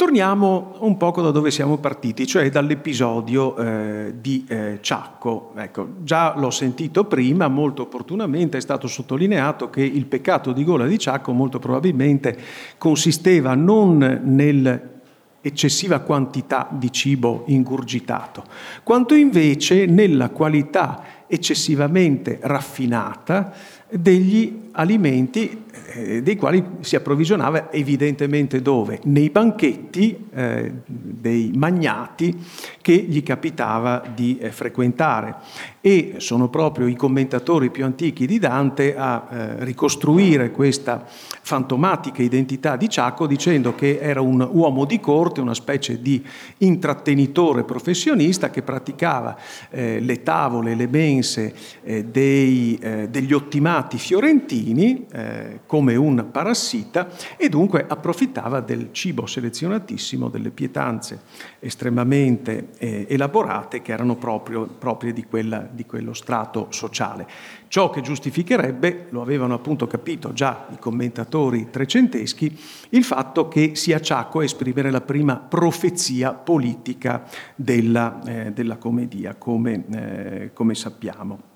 Torniamo 0.00 0.76
un 0.78 0.96
poco 0.96 1.20
da 1.20 1.30
dove 1.30 1.50
siamo 1.50 1.76
partiti, 1.76 2.26
cioè 2.26 2.48
dall'episodio 2.48 3.54
eh, 3.54 4.14
di 4.18 4.46
eh, 4.48 4.78
Ciacco. 4.80 5.52
Ecco, 5.54 5.88
già 6.04 6.32
l'ho 6.38 6.48
sentito 6.48 7.04
prima, 7.04 7.48
molto 7.48 7.82
opportunamente 7.82 8.56
è 8.56 8.62
stato 8.62 8.86
sottolineato 8.86 9.68
che 9.68 9.82
il 9.82 10.06
peccato 10.06 10.52
di 10.52 10.64
gola 10.64 10.86
di 10.86 10.98
Ciacco 10.98 11.32
molto 11.32 11.58
probabilmente 11.58 12.34
consisteva 12.78 13.54
non 13.54 14.22
nell'eccessiva 14.24 15.98
quantità 15.98 16.66
di 16.70 16.90
cibo 16.90 17.42
ingurgitato, 17.48 18.44
quanto 18.82 19.14
invece 19.14 19.84
nella 19.84 20.30
qualità 20.30 21.04
eccessivamente 21.26 22.38
raffinata 22.40 23.52
degli 23.90 24.69
alimenti 24.72 25.64
eh, 25.92 26.22
dei 26.22 26.36
quali 26.36 26.64
si 26.80 26.96
approvvigionava 26.96 27.72
evidentemente 27.72 28.62
dove? 28.62 29.00
Nei 29.04 29.30
banchetti 29.30 30.26
eh, 30.32 30.72
dei 30.84 31.52
magnati 31.54 32.36
che 32.80 32.94
gli 32.94 33.22
capitava 33.22 34.02
di 34.14 34.38
eh, 34.38 34.50
frequentare 34.50 35.36
e 35.80 36.14
sono 36.18 36.48
proprio 36.48 36.86
i 36.86 36.94
commentatori 36.94 37.70
più 37.70 37.84
antichi 37.84 38.26
di 38.26 38.38
Dante 38.38 38.96
a 38.96 39.28
eh, 39.30 39.64
ricostruire 39.64 40.50
questa 40.50 41.04
fantomatica 41.06 42.22
identità 42.22 42.76
di 42.76 42.88
Ciacco 42.88 43.26
dicendo 43.26 43.74
che 43.74 43.98
era 44.00 44.20
un 44.20 44.46
uomo 44.50 44.84
di 44.84 45.00
corte, 45.00 45.40
una 45.40 45.54
specie 45.54 46.00
di 46.00 46.24
intrattenitore 46.58 47.64
professionista 47.64 48.50
che 48.50 48.62
praticava 48.62 49.36
eh, 49.70 50.00
le 50.00 50.22
tavole, 50.22 50.74
le 50.74 50.86
mense 50.86 51.54
eh, 51.82 52.04
dei, 52.04 52.78
degli 53.08 53.32
ottimati 53.32 53.98
fiorentini 53.98 54.59
eh, 54.68 55.60
come 55.66 55.96
un 55.96 56.28
parassita 56.30 57.08
e 57.36 57.48
dunque 57.48 57.84
approfittava 57.88 58.60
del 58.60 58.88
cibo 58.92 59.26
selezionatissimo, 59.26 60.28
delle 60.28 60.50
pietanze 60.50 61.20
estremamente 61.58 62.68
eh, 62.78 63.06
elaborate 63.08 63.82
che 63.82 63.92
erano 63.92 64.16
proprio, 64.16 64.66
proprie 64.66 65.12
di 65.12 65.24
quella 65.24 65.68
di 65.70 65.86
quello 65.86 66.12
strato 66.12 66.66
sociale. 66.70 67.26
Ciò 67.68 67.90
che 67.90 68.00
giustificherebbe, 68.00 69.06
lo 69.10 69.22
avevano 69.22 69.54
appunto 69.54 69.86
capito 69.86 70.32
già 70.32 70.66
i 70.72 70.78
commentatori 70.78 71.68
trecenteschi, 71.70 72.58
il 72.90 73.04
fatto 73.04 73.48
che 73.48 73.74
sia 73.74 74.00
Ciacco 74.00 74.40
a 74.40 74.44
esprimere 74.44 74.90
la 74.90 75.00
prima 75.00 75.36
profezia 75.36 76.32
politica 76.32 77.24
della, 77.54 78.20
eh, 78.24 78.52
della 78.52 78.76
commedia, 78.76 79.36
come, 79.36 79.84
eh, 79.90 80.50
come 80.52 80.74
sappiamo. 80.74 81.49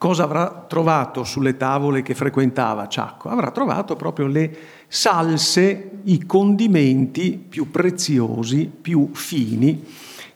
Cosa 0.00 0.22
avrà 0.22 0.64
trovato 0.66 1.24
sulle 1.24 1.58
tavole 1.58 2.00
che 2.00 2.14
frequentava 2.14 2.88
Ciacco? 2.88 3.28
Avrà 3.28 3.50
trovato 3.50 3.96
proprio 3.96 4.28
le 4.28 4.56
salse, 4.88 5.90
i 6.04 6.24
condimenti 6.24 7.32
più 7.32 7.70
preziosi, 7.70 8.72
più 8.80 9.10
fini, 9.12 9.84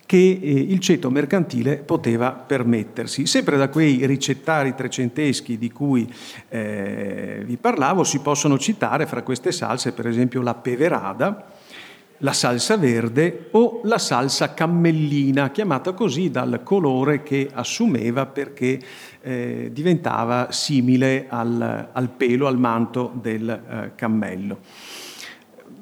che 0.05 0.39
eh, 0.43 0.51
il 0.51 0.81
ceto 0.81 1.09
mercantile 1.09 1.79
poteva 1.79 2.33
permettersi. 2.33 3.25
Sempre 3.25 3.57
da 3.57 3.71
quei 3.71 4.05
ricettari 4.05 4.75
trecenteschi 4.75 5.57
di 5.57 5.73
cui 5.73 6.13
eh, 6.51 7.43
vi 7.47 7.57
parlavo 7.57 8.05
si 8.05 8.19
possono 8.19 8.59
citare 8.59 9.07
fra 9.07 9.23
queste 9.23 9.51
salse 9.51 9.93
per 9.93 10.07
esempio 10.07 10.43
la 10.43 10.53
peverada, 10.53 11.53
la 12.19 12.33
salsa 12.33 12.77
verde 12.77 13.49
o 13.53 13.81
la 13.85 13.99
salsa 13.99 14.55
cammellina, 14.55 15.51
chiamata 15.51 15.93
così 15.93 16.31
dal 16.31 16.61
colore 16.63 17.23
che 17.23 17.51
assumeva 17.53 18.27
perché 18.27 18.79
eh, 19.25 19.71
diventava 19.73 20.49
simile 20.51 21.25
al, 21.29 21.89
al, 21.91 22.09
pelo, 22.11 22.47
al 22.47 22.59
manto 22.59 23.11
del 23.21 23.49
eh, 23.49 23.93
cammello. 23.95 24.59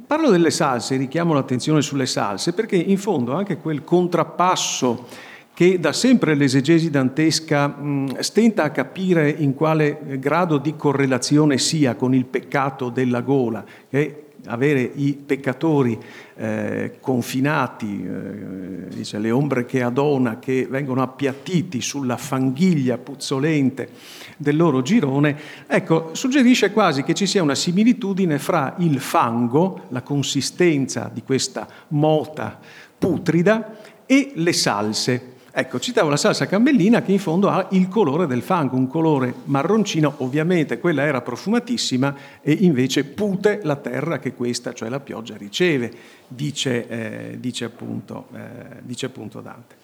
Parlo 0.07 0.31
delle 0.31 0.51
salse, 0.51 0.97
richiamo 0.97 1.35
l'attenzione 1.35 1.83
sulle 1.83 2.07
salse, 2.07 2.53
perché 2.53 2.77
in 2.77 2.99
fondo 2.99 3.35
anche 3.35 3.57
quel 3.57 3.83
contrappasso 3.83 5.07
che 5.55 5.79
da 5.81 5.93
sempre 5.93 6.35
l'esegesi 6.35 6.89
dantesca 6.89 7.67
mh, 7.67 8.21
stenta 8.21 8.63
a 8.63 8.71
capire 8.71 9.29
in 9.29 9.55
quale 9.55 10.19
grado 10.19 10.59
di 10.59 10.77
correlazione 10.77 11.59
sia 11.59 11.95
con 11.95 12.15
il 12.15 12.25
peccato 12.25 12.91
della 12.91 13.21
gola, 13.21 13.65
che 13.89 14.22
avere 14.47 14.81
i 14.81 15.15
peccatori 15.15 15.99
eh, 16.35 16.99
confinati, 17.01 18.05
eh, 18.05 18.89
dice, 18.89 19.19
le 19.19 19.31
ombre 19.31 19.65
che 19.65 19.83
adona, 19.83 20.39
che 20.39 20.67
vengono 20.69 21.03
appiattiti 21.03 21.81
sulla 21.81 22.17
fanghiglia 22.17 22.99
puzzolente 22.99 23.89
del 24.37 24.57
loro 24.57 24.83
girone, 24.83 25.39
ecco, 25.67 26.11
suggerisce 26.15 26.73
quasi 26.73 27.03
che 27.03 27.15
ci 27.15 27.27
sia 27.27 27.43
una 27.43 27.55
similitudine 27.55 28.39
fra 28.39 28.75
il 28.79 28.99
fango, 28.99 29.83
la 29.89 30.03
consistenza 30.03 31.11
di 31.13 31.23
questa 31.23 31.69
mota 31.89 32.59
putrida, 32.99 33.77
e 34.07 34.33
le 34.35 34.53
salse. 34.53 35.32
Ecco, 35.55 35.79
citavo 35.79 36.09
la 36.09 36.17
salsa 36.17 36.47
cammellina 36.47 37.03
che 37.03 37.13
in 37.13 37.19
fondo 37.19 37.51
ha 37.51 37.67
il 37.73 37.87
colore 37.89 38.27
del 38.27 38.41
fango, 38.41 38.75
un 38.77 38.87
colore 38.87 39.35
marroncino, 39.45 40.15
ovviamente 40.19 40.79
quella 40.79 41.03
era 41.03 41.21
profumatissima 41.21 42.17
e 42.41 42.53
invece 42.61 43.05
pute 43.05 43.61
la 43.63 43.77
terra 43.77 44.19
che 44.19 44.33
questa, 44.33 44.73
cioè 44.73 44.89
la 44.89 45.01
pioggia, 45.01 45.37
riceve, 45.37 45.93
dice, 46.27 46.89
eh, 46.89 47.37
dice, 47.39 47.67
appunto, 47.67 48.29
eh, 48.35 48.81
dice 48.81 49.05
appunto, 49.05 49.43
Dante. 49.43 49.75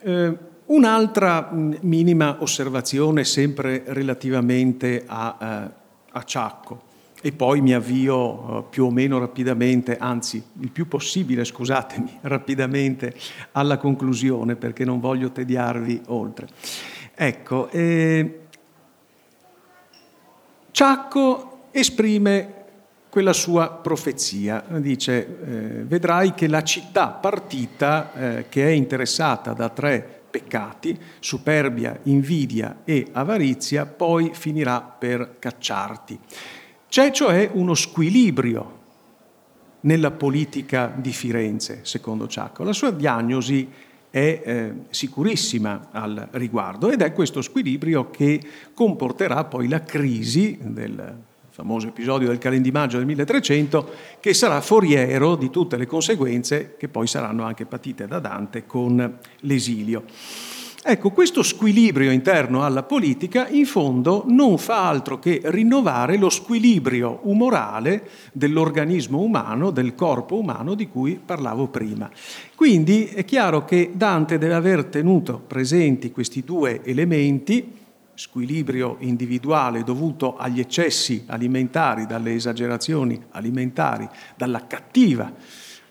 Eh, 0.00 0.36
un'altra 0.66 1.50
minima 1.50 2.36
osservazione 2.40 3.24
sempre 3.24 3.84
relativamente 3.86 5.04
a, 5.06 5.36
eh, 5.40 5.70
a 6.10 6.22
Ciacco. 6.24 6.87
E 7.20 7.32
poi 7.32 7.60
mi 7.60 7.74
avvio 7.74 8.58
eh, 8.58 8.64
più 8.70 8.84
o 8.84 8.90
meno 8.90 9.18
rapidamente, 9.18 9.96
anzi 9.96 10.42
il 10.60 10.70
più 10.70 10.86
possibile, 10.86 11.44
scusatemi, 11.44 12.18
rapidamente 12.22 13.14
alla 13.52 13.76
conclusione 13.76 14.56
perché 14.56 14.84
non 14.84 15.00
voglio 15.00 15.30
tediarvi 15.30 16.02
oltre. 16.06 16.48
Ecco, 17.14 17.68
eh, 17.70 18.40
Ciacco 20.70 21.62
esprime 21.72 22.54
quella 23.08 23.32
sua 23.32 23.70
profezia, 23.70 24.62
dice 24.76 25.26
eh, 25.26 25.84
vedrai 25.84 26.34
che 26.34 26.46
la 26.46 26.62
città 26.62 27.08
partita 27.08 28.44
che 28.48 28.64
è 28.64 28.70
interessata 28.70 29.54
da 29.54 29.70
tre 29.70 30.18
peccati, 30.30 30.98
superbia, 31.18 31.98
invidia 32.04 32.82
e 32.84 33.08
avarizia, 33.12 33.86
poi 33.86 34.30
finirà 34.34 34.80
per 34.80 35.36
cacciarti. 35.38 36.18
C'è 36.88 37.10
cioè 37.10 37.50
uno 37.52 37.74
squilibrio 37.74 38.76
nella 39.80 40.10
politica 40.10 40.92
di 40.96 41.12
Firenze, 41.12 41.80
secondo 41.82 42.26
Ciacco. 42.26 42.64
La 42.64 42.72
sua 42.72 42.90
diagnosi 42.90 43.68
è 44.10 44.42
eh, 44.42 44.72
sicurissima 44.88 45.88
al 45.90 46.28
riguardo 46.32 46.90
ed 46.90 47.02
è 47.02 47.12
questo 47.12 47.42
squilibrio 47.42 48.10
che 48.10 48.40
comporterà 48.72 49.44
poi 49.44 49.68
la 49.68 49.82
crisi 49.82 50.58
del 50.60 51.16
famoso 51.50 51.88
episodio 51.88 52.28
del 52.28 52.38
calendimaggio 52.38 52.98
del 52.98 53.06
1300, 53.06 53.90
che 54.20 54.32
sarà 54.32 54.60
foriero 54.60 55.34
di 55.34 55.50
tutte 55.50 55.76
le 55.76 55.86
conseguenze 55.86 56.76
che 56.78 56.88
poi 56.88 57.06
saranno 57.06 57.42
anche 57.42 57.66
patite 57.66 58.06
da 58.06 58.20
Dante 58.20 58.64
con 58.64 59.18
l'esilio. 59.40 60.04
Ecco, 60.80 61.10
questo 61.10 61.42
squilibrio 61.42 62.12
interno 62.12 62.64
alla 62.64 62.84
politica 62.84 63.48
in 63.48 63.66
fondo 63.66 64.22
non 64.28 64.58
fa 64.58 64.86
altro 64.86 65.18
che 65.18 65.40
rinnovare 65.46 66.16
lo 66.16 66.30
squilibrio 66.30 67.18
umorale 67.24 68.08
dell'organismo 68.32 69.18
umano, 69.18 69.70
del 69.70 69.96
corpo 69.96 70.38
umano 70.38 70.74
di 70.74 70.88
cui 70.88 71.20
parlavo 71.22 71.66
prima. 71.66 72.08
Quindi 72.54 73.06
è 73.06 73.24
chiaro 73.24 73.64
che 73.64 73.90
Dante 73.92 74.38
deve 74.38 74.54
aver 74.54 74.84
tenuto 74.84 75.42
presenti 75.44 76.12
questi 76.12 76.44
due 76.44 76.80
elementi, 76.84 77.74
squilibrio 78.14 78.98
individuale 79.00 79.82
dovuto 79.82 80.36
agli 80.36 80.60
eccessi 80.60 81.24
alimentari, 81.26 82.06
dalle 82.06 82.34
esagerazioni 82.34 83.20
alimentari, 83.30 84.08
dalla 84.36 84.64
cattiva 84.68 85.32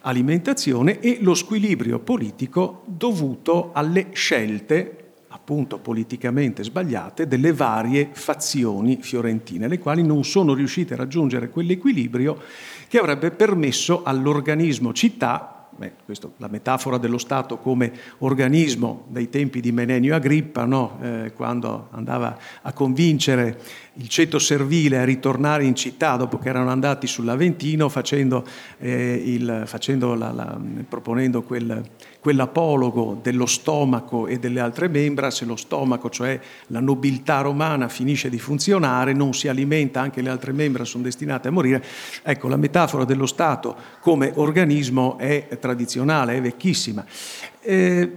alimentazione 0.07 0.99
e 0.99 1.17
lo 1.21 1.33
squilibrio 1.33 1.99
politico 1.99 2.83
dovuto 2.85 3.71
alle 3.73 4.07
scelte 4.13 5.07
appunto 5.27 5.79
politicamente 5.79 6.63
sbagliate 6.63 7.27
delle 7.27 7.51
varie 7.53 8.09
fazioni 8.11 8.97
fiorentine, 9.01 9.67
le 9.67 9.79
quali 9.79 10.01
non 10.01 10.23
sono 10.23 10.53
riuscite 10.53 10.93
a 10.93 10.97
raggiungere 10.97 11.49
quell'equilibrio 11.49 12.41
che 12.87 12.97
avrebbe 12.97 13.31
permesso 13.31 14.03
all'organismo 14.03 14.93
città 14.93 15.56
Beh, 15.77 15.91
questo, 16.05 16.33
la 16.37 16.47
metafora 16.47 16.97
dello 16.97 17.19
Stato 17.19 17.57
come 17.59 17.91
organismo 18.19 19.05
dai 19.09 19.29
tempi 19.29 19.61
di 19.61 19.71
Menenio 19.71 20.15
Agrippa, 20.15 20.65
no? 20.65 20.97
eh, 21.03 21.33
quando 21.35 21.89
andava 21.91 22.35
a 22.63 22.73
convincere 22.73 23.59
il 23.93 24.07
ceto 24.07 24.39
servile 24.39 24.97
a 24.97 25.03
ritornare 25.03 25.65
in 25.65 25.75
città 25.75 26.15
dopo 26.15 26.39
che 26.39 26.49
erano 26.49 26.71
andati 26.71 27.05
sull'Aventino, 27.05 27.89
facendo 27.89 28.43
eh, 28.79 29.21
il, 29.23 29.63
facendo 29.65 30.15
la, 30.15 30.31
la, 30.31 30.59
proponendo 30.89 31.43
quel, 31.43 31.83
quell'apologo 32.27 33.17
dello 33.21 33.45
stomaco 33.45 34.27
e 34.27 34.37
delle 34.37 34.59
altre 34.59 34.89
membra, 34.89 35.31
se 35.31 35.45
lo 35.45 35.55
stomaco, 35.55 36.09
cioè 36.09 36.37
la 36.67 36.81
nobiltà 36.81 37.39
romana, 37.39 37.87
finisce 37.87 38.29
di 38.29 38.37
funzionare, 38.37 39.13
non 39.13 39.33
si 39.33 39.47
alimenta, 39.47 40.01
anche 40.01 40.21
le 40.21 40.27
altre 40.27 40.51
membra 40.51 40.83
sono 40.83 41.03
destinate 41.03 41.47
a 41.47 41.51
morire. 41.51 41.81
Ecco, 42.23 42.49
la 42.49 42.57
metafora 42.57 43.05
dello 43.05 43.27
Stato 43.27 43.77
come 44.01 44.33
organismo 44.35 45.17
è 45.17 45.47
tradizionale, 45.57 46.35
è 46.35 46.41
vecchissima. 46.41 47.05
Eh, 47.61 48.11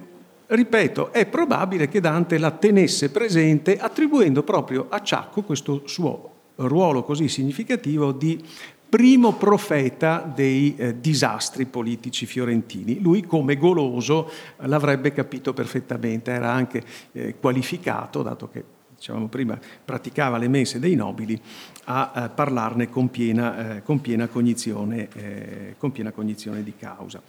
ripeto, 0.45 1.13
è 1.13 1.27
probabile 1.27 1.87
che 1.87 2.01
Dante 2.01 2.37
la 2.39 2.51
tenesse 2.51 3.11
presente 3.11 3.79
attribuendo 3.79 4.43
proprio 4.43 4.87
a 4.89 5.01
Ciacco 5.03 5.43
questo 5.43 5.83
suo 5.87 6.31
ruolo 6.57 7.05
così 7.05 7.29
significativo 7.29 8.11
di 8.11 8.45
primo 8.91 9.35
profeta 9.35 10.19
dei 10.19 10.75
eh, 10.77 11.01
disastri 11.01 11.65
politici 11.65 12.27
fiorentini. 12.27 13.01
Lui 13.01 13.23
come 13.23 13.57
goloso 13.57 14.31
l'avrebbe 14.59 15.13
capito 15.13 15.55
perfettamente, 15.55 16.33
era 16.33 16.51
anche 16.51 16.83
eh, 17.13 17.37
qualificato, 17.39 18.23
dato 18.23 18.51
che 18.51 18.65
dicevamo 18.97 19.29
prima, 19.29 19.59
praticava 19.83 20.37
le 20.37 20.49
mense 20.49 20.81
dei 20.81 20.97
nobili, 20.97 21.41
a 21.85 22.13
eh, 22.15 22.29
parlarne 22.29 22.91
con 22.91 23.11
piena, 23.11 23.77
eh, 23.77 23.83
con 23.83 24.01
piena, 24.01 24.27
cognizione, 24.27 25.09
eh, 25.15 25.75
con 25.79 25.93
piena 25.93 26.11
cognizione 26.11 26.63
di 26.63 26.75
causa. 26.77 27.23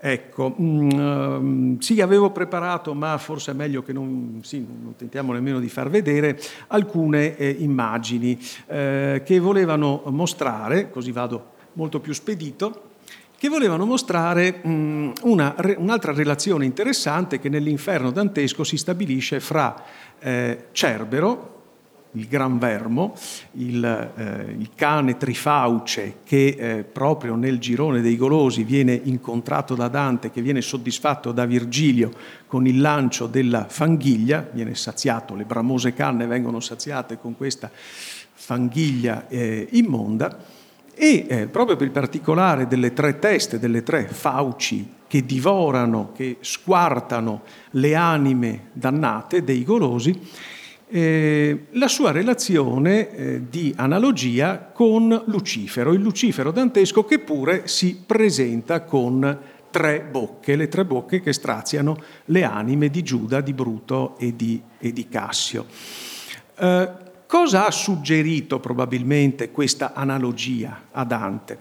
Ecco, 0.00 0.54
mm, 0.60 1.78
sì, 1.78 2.00
avevo 2.00 2.30
preparato, 2.30 2.94
ma 2.94 3.18
forse 3.18 3.50
è 3.50 3.54
meglio 3.54 3.82
che 3.82 3.92
non, 3.92 4.40
sì, 4.44 4.58
non 4.58 4.94
tentiamo 4.96 5.32
nemmeno 5.32 5.58
di 5.58 5.68
far 5.68 5.90
vedere, 5.90 6.38
alcune 6.68 7.36
eh, 7.36 7.56
immagini 7.58 8.38
eh, 8.66 9.22
che 9.24 9.38
volevano 9.40 10.02
mostrare, 10.06 10.90
così 10.90 11.10
vado 11.10 11.56
molto 11.72 11.98
più 11.98 12.12
spedito, 12.12 12.82
che 13.36 13.48
volevano 13.48 13.86
mostrare 13.86 14.60
mm, 14.64 15.10
una, 15.22 15.56
un'altra 15.76 16.12
relazione 16.12 16.64
interessante 16.64 17.40
che 17.40 17.48
nell'inferno 17.48 18.12
dantesco 18.12 18.62
si 18.62 18.76
stabilisce 18.76 19.40
fra 19.40 19.82
eh, 20.20 20.66
Cerbero, 20.70 21.57
il 22.12 22.26
gran 22.26 22.58
vermo, 22.58 23.14
il, 23.52 23.84
eh, 23.84 24.54
il 24.58 24.70
cane 24.74 25.16
trifauce 25.16 26.18
che 26.24 26.56
eh, 26.58 26.84
proprio 26.84 27.34
nel 27.34 27.58
girone 27.58 28.00
dei 28.00 28.16
golosi 28.16 28.64
viene 28.64 28.98
incontrato 29.02 29.74
da 29.74 29.88
Dante, 29.88 30.30
che 30.30 30.42
viene 30.42 30.60
soddisfatto 30.60 31.32
da 31.32 31.44
Virgilio 31.44 32.10
con 32.46 32.66
il 32.66 32.80
lancio 32.80 33.26
della 33.26 33.66
fanghiglia, 33.68 34.48
viene 34.52 34.74
saziato, 34.74 35.34
le 35.34 35.44
bramose 35.44 35.92
canne 35.92 36.26
vengono 36.26 36.60
saziate 36.60 37.18
con 37.18 37.36
questa 37.36 37.70
fanghiglia 37.72 39.28
eh, 39.28 39.68
immonda, 39.72 40.56
e 41.00 41.26
eh, 41.28 41.46
proprio 41.46 41.76
per 41.76 41.86
il 41.86 41.92
particolare 41.92 42.66
delle 42.66 42.92
tre 42.92 43.20
teste, 43.20 43.60
delle 43.60 43.84
tre 43.84 44.08
fauci 44.08 44.96
che 45.06 45.24
divorano, 45.24 46.10
che 46.12 46.38
squartano 46.40 47.42
le 47.70 47.94
anime 47.94 48.70
dannate 48.72 49.44
dei 49.44 49.62
golosi, 49.62 50.18
eh, 50.88 51.66
la 51.72 51.88
sua 51.88 52.10
relazione 52.10 53.10
eh, 53.10 53.42
di 53.48 53.72
analogia 53.76 54.70
con 54.72 55.22
Lucifero, 55.26 55.92
il 55.92 56.00
Lucifero 56.00 56.50
dantesco 56.50 57.04
che 57.04 57.18
pure 57.18 57.68
si 57.68 58.02
presenta 58.04 58.82
con 58.82 59.38
tre 59.70 60.00
bocche, 60.00 60.56
le 60.56 60.68
tre 60.68 60.84
bocche 60.84 61.20
che 61.20 61.32
straziano 61.32 61.98
le 62.26 62.42
anime 62.44 62.88
di 62.88 63.02
Giuda, 63.02 63.40
di 63.40 63.52
Bruto 63.52 64.16
e 64.18 64.34
di, 64.34 64.60
e 64.78 64.92
di 64.92 65.08
Cassio. 65.08 65.66
Eh, 66.56 66.90
cosa 67.26 67.66
ha 67.66 67.70
suggerito 67.70 68.58
probabilmente 68.58 69.50
questa 69.50 69.92
analogia 69.92 70.84
a 70.90 71.04
Dante? 71.04 71.58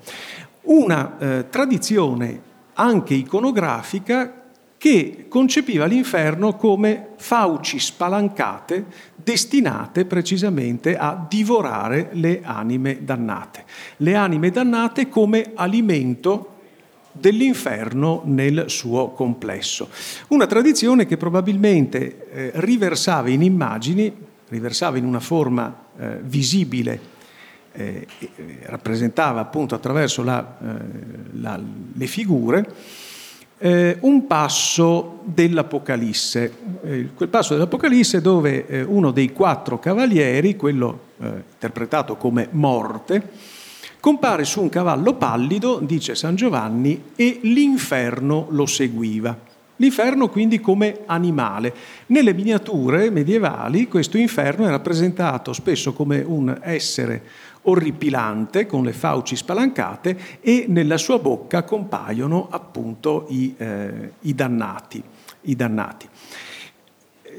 Una 0.64 1.18
eh, 1.18 1.50
tradizione 1.50 2.42
anche 2.74 3.14
iconografica 3.14 4.47
che 4.78 5.26
concepiva 5.28 5.86
l'inferno 5.86 6.56
come 6.56 7.10
fauci 7.18 7.80
spalancate 7.80 8.86
destinate 9.16 10.06
precisamente 10.06 10.96
a 10.96 11.26
divorare 11.28 12.10
le 12.14 12.42
anime 12.44 13.04
dannate. 13.04 13.66
Le 13.98 14.16
anime 14.16 14.52
dannate 14.52 15.10
come 15.10 15.52
alimento 15.56 16.54
dell'inferno 17.12 18.22
nel 18.26 18.66
suo 18.68 19.10
complesso. 19.10 19.90
Una 20.28 20.46
tradizione 20.46 21.06
che 21.06 21.18
probabilmente 21.18 22.30
eh, 22.30 22.52
riversava 22.56 23.30
in 23.30 23.42
immagini, 23.42 24.14
riversava 24.50 24.98
in 24.98 25.06
una 25.06 25.20
forma 25.20 25.86
eh, 25.98 26.20
visibile 26.22 27.16
eh, 27.78 28.08
rappresentava 28.64 29.40
appunto 29.40 29.76
attraverso 29.76 30.24
la, 30.24 30.58
eh, 30.60 31.40
la, 31.40 31.60
le 31.94 32.08
figure 32.08 32.74
eh, 33.58 33.98
un 34.02 34.28
passo 34.28 35.20
dell'Apocalisse, 35.24 36.54
eh, 36.84 37.10
quel 37.16 37.30
passo 37.30 37.54
dell'Apocalisse 37.54 38.22
dove 38.22 38.68
eh, 38.68 38.82
uno 38.84 39.12
dei 39.12 39.32
quattro 39.32 39.80
cavalieri, 39.80 40.56
quello 40.56 41.00
eh, 41.20 41.44
interpretato 41.54 42.16
come 42.16 42.48
morte, 42.52 43.30
compare 44.00 44.44
su 44.46 44.62
un 44.62 44.70
cavallo 44.70 45.16
pallido, 45.16 45.80
dice 45.82 46.16
San 46.16 46.36
Giovanni, 46.36 47.12
e 47.16 47.40
l'inferno 47.44 48.48
lo 48.50 48.66
seguiva. 48.66 49.56
L'inferno 49.80 50.30
quindi 50.30 50.60
come 50.60 51.02
animale. 51.06 51.74
Nelle 52.08 52.34
miniature 52.34 53.12
medievali 53.12 53.88
questo 53.88 54.18
inferno 54.18 54.66
è 54.66 54.70
rappresentato 54.70 55.54
spesso 55.54 55.94
come 55.94 56.24
un 56.26 56.58
essere 56.62 57.22
orripilante 57.68 58.66
con 58.66 58.84
le 58.84 58.94
fauci 58.94 59.36
spalancate 59.36 60.18
e 60.42 60.66
nella 60.68 60.98
sua 60.98 61.20
bocca 61.20 61.64
compaiono 61.64 62.48
appunto 62.50 63.26
i, 63.30 63.54
eh, 63.58 64.12
i, 64.22 64.34
dannati, 64.34 65.02
i 65.42 65.56
dannati. 65.56 66.08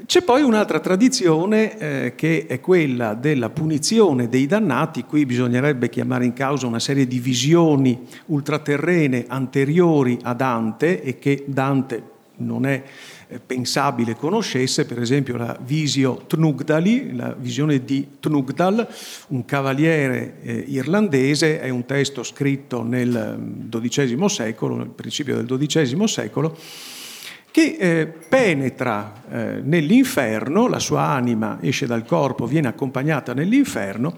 C'è 0.05 0.23
poi 0.23 0.41
un'altra 0.41 0.79
tradizione 0.79 1.77
eh, 1.77 2.15
che 2.15 2.45
è 2.47 2.59
quella 2.59 3.13
della 3.13 3.49
punizione 3.49 4.29
dei 4.29 4.47
dannati, 4.47 5.03
qui 5.03 5.25
bisognerebbe 5.25 5.89
chiamare 5.89 6.25
in 6.25 6.33
causa 6.33 6.65
una 6.65 6.79
serie 6.79 7.05
di 7.05 7.19
visioni 7.19 8.07
ultraterrene 8.27 9.25
anteriori 9.27 10.17
a 10.23 10.33
Dante 10.33 11.03
e 11.03 11.19
che 11.19 11.43
Dante 11.45 12.17
non 12.39 12.65
è 12.65 12.83
eh, 13.27 13.39
pensabile 13.39 14.15
conoscesse, 14.15 14.85
per 14.85 14.99
esempio 14.99 15.37
la 15.37 15.57
visio 15.63 16.23
Tnugdali, 16.27 17.15
la 17.15 17.33
visione 17.37 17.83
di 17.83 18.07
Tnugdal, 18.19 18.87
un 19.27 19.45
cavaliere 19.45 20.41
eh, 20.41 20.63
irlandese, 20.67 21.59
è 21.59 21.69
un 21.69 21.85
testo 21.85 22.23
scritto 22.23 22.83
nel 22.83 23.67
XII 23.69 24.15
mm, 24.15 24.25
secolo, 24.25 24.75
nel 24.75 24.89
principio 24.89 25.41
del 25.41 25.67
XII 25.67 26.07
secolo, 26.07 26.57
che 27.51 27.77
eh, 27.79 28.07
penetra 28.07 29.23
eh, 29.29 29.61
nell'inferno, 29.63 30.67
la 30.67 30.79
sua 30.79 31.07
anima 31.09 31.59
esce 31.61 31.85
dal 31.85 32.05
corpo, 32.05 32.45
viene 32.45 32.67
accompagnata 32.67 33.33
nell'inferno 33.33 34.15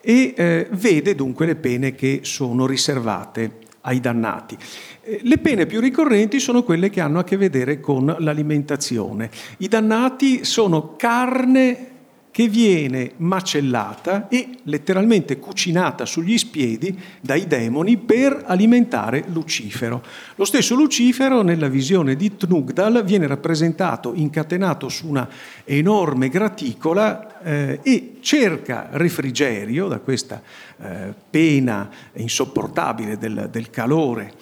e 0.00 0.32
eh, 0.36 0.68
vede 0.70 1.14
dunque 1.14 1.46
le 1.46 1.56
pene 1.56 1.94
che 1.94 2.20
sono 2.22 2.66
riservate 2.66 3.66
ai 3.88 4.00
dannati. 4.00 4.56
Eh, 5.02 5.20
le 5.22 5.38
pene 5.38 5.66
più 5.66 5.80
ricorrenti 5.80 6.38
sono 6.38 6.62
quelle 6.62 6.90
che 6.90 7.00
hanno 7.00 7.18
a 7.18 7.24
che 7.24 7.36
vedere 7.36 7.80
con 7.80 8.14
l'alimentazione. 8.18 9.30
I 9.58 9.68
dannati 9.68 10.44
sono 10.44 10.94
carne 10.96 11.96
che 12.30 12.46
viene 12.46 13.14
macellata 13.16 14.28
e 14.28 14.58
letteralmente 14.64 15.40
cucinata 15.40 16.04
sugli 16.06 16.38
spiedi 16.38 16.96
dai 17.20 17.48
demoni 17.48 17.96
per 17.96 18.44
alimentare 18.46 19.24
Lucifero. 19.32 20.04
Lo 20.36 20.44
stesso 20.44 20.76
Lucifero 20.76 21.42
nella 21.42 21.66
visione 21.66 22.14
di 22.14 22.36
Tnugdal 22.36 23.02
viene 23.04 23.26
rappresentato 23.26 24.12
incatenato 24.14 24.88
su 24.88 25.08
una 25.08 25.28
enorme 25.64 26.28
graticola 26.28 27.37
eh, 27.42 27.80
e 27.82 28.16
cerca 28.20 28.88
refrigerio 28.92 29.88
da 29.88 29.98
questa 29.98 30.42
eh, 30.80 31.14
pena 31.28 31.90
insopportabile 32.14 33.18
del, 33.18 33.48
del 33.50 33.70
calore 33.70 34.32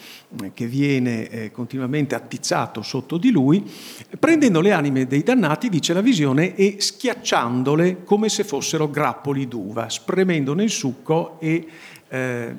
che 0.52 0.66
viene 0.66 1.28
eh, 1.28 1.50
continuamente 1.52 2.14
attizzato 2.14 2.82
sotto 2.82 3.16
di 3.16 3.30
lui, 3.30 3.64
prendendo 4.18 4.60
le 4.60 4.72
anime 4.72 5.06
dei 5.06 5.22
dannati, 5.22 5.68
dice 5.68 5.92
la 5.92 6.00
visione, 6.00 6.54
e 6.54 6.76
schiacciandole 6.78 8.04
come 8.04 8.28
se 8.28 8.44
fossero 8.44 8.90
grappoli 8.90 9.48
d'uva, 9.48 9.88
spremendone 9.88 10.64
il 10.64 10.70
succo 10.70 11.38
e, 11.40 11.66
eh, 12.08 12.54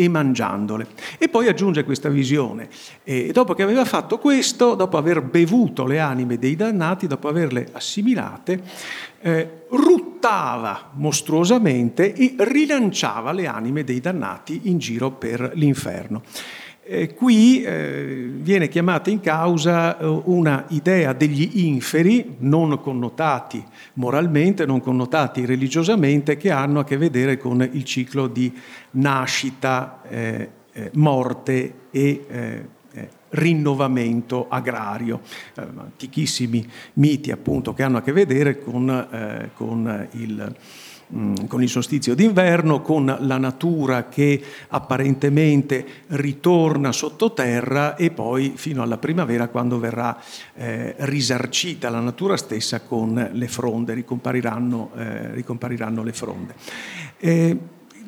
e 0.00 0.08
mangiandole. 0.08 0.86
E 1.18 1.28
poi 1.28 1.46
aggiunge 1.46 1.84
questa 1.84 2.08
visione. 2.08 2.70
E 3.04 3.32
dopo 3.32 3.52
che 3.52 3.62
aveva 3.62 3.84
fatto 3.84 4.18
questo, 4.18 4.74
dopo 4.74 4.96
aver 4.96 5.20
bevuto 5.20 5.84
le 5.84 5.98
anime 5.98 6.38
dei 6.38 6.56
dannati, 6.56 7.06
dopo 7.06 7.28
averle 7.28 7.68
assimilate, 7.72 8.62
eh, 9.20 9.64
ruttava 9.68 10.90
mostruosamente 10.94 12.14
e 12.14 12.34
rilanciava 12.38 13.32
le 13.32 13.46
anime 13.46 13.84
dei 13.84 14.00
dannati 14.00 14.62
in 14.64 14.78
giro 14.78 15.10
per 15.10 15.52
l'inferno. 15.54 16.22
Eh, 16.92 17.14
qui 17.14 17.62
eh, 17.62 18.30
viene 18.32 18.66
chiamata 18.66 19.10
in 19.10 19.20
causa 19.20 19.96
eh, 19.96 20.04
una 20.24 20.64
idea 20.70 21.12
degli 21.12 21.64
inferi, 21.64 22.34
non 22.38 22.80
connotati 22.80 23.64
moralmente, 23.92 24.66
non 24.66 24.80
connotati 24.80 25.46
religiosamente, 25.46 26.36
che 26.36 26.50
hanno 26.50 26.80
a 26.80 26.84
che 26.84 26.96
vedere 26.96 27.38
con 27.38 27.62
il 27.62 27.84
ciclo 27.84 28.26
di 28.26 28.52
nascita, 28.92 30.00
eh, 30.08 30.50
eh, 30.72 30.90
morte 30.94 31.74
e 31.92 32.24
eh, 32.28 32.68
rinnovamento 33.28 34.48
agrario. 34.48 35.20
antichissimi 35.54 36.68
miti 36.94 37.30
appunto 37.30 37.72
che 37.72 37.84
hanno 37.84 37.98
a 37.98 38.02
che 38.02 38.10
vedere 38.10 38.58
con, 38.58 39.48
con 39.54 40.08
il 40.14 40.56
con 41.48 41.62
il 41.62 41.68
solstizio 41.68 42.14
d'inverno, 42.14 42.82
con 42.82 43.16
la 43.20 43.36
natura 43.36 44.08
che 44.08 44.40
apparentemente 44.68 45.84
ritorna 46.08 46.92
sottoterra 46.92 47.96
e 47.96 48.10
poi 48.10 48.52
fino 48.54 48.82
alla 48.82 48.98
primavera 48.98 49.48
quando 49.48 49.78
verrà 49.78 50.16
eh, 50.54 50.94
risarcita 50.98 51.90
la 51.90 52.00
natura 52.00 52.36
stessa 52.36 52.80
con 52.80 53.30
le 53.32 53.48
fronde, 53.48 53.94
ricompariranno, 53.94 54.90
eh, 54.96 55.34
ricompariranno 55.34 56.02
le 56.02 56.12
fronde. 56.12 56.54
Eh, 57.18 57.56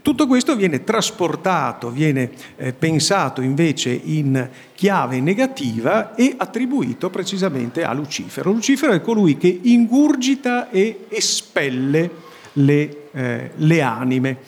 tutto 0.02 0.26
questo 0.26 0.56
viene 0.56 0.82
trasportato, 0.82 1.90
viene 1.90 2.30
eh, 2.56 2.72
pensato 2.72 3.40
invece 3.40 3.90
in 3.90 4.48
chiave 4.74 5.20
negativa 5.20 6.16
e 6.16 6.34
attribuito 6.36 7.08
precisamente 7.08 7.84
a 7.84 7.92
Lucifero. 7.92 8.50
Lucifero 8.50 8.92
è 8.92 9.00
colui 9.00 9.36
che 9.36 9.60
ingurgita 9.62 10.70
e 10.70 11.06
espelle 11.08 12.30
le, 12.54 13.08
eh, 13.12 13.50
le 13.54 13.80
anime. 13.80 14.38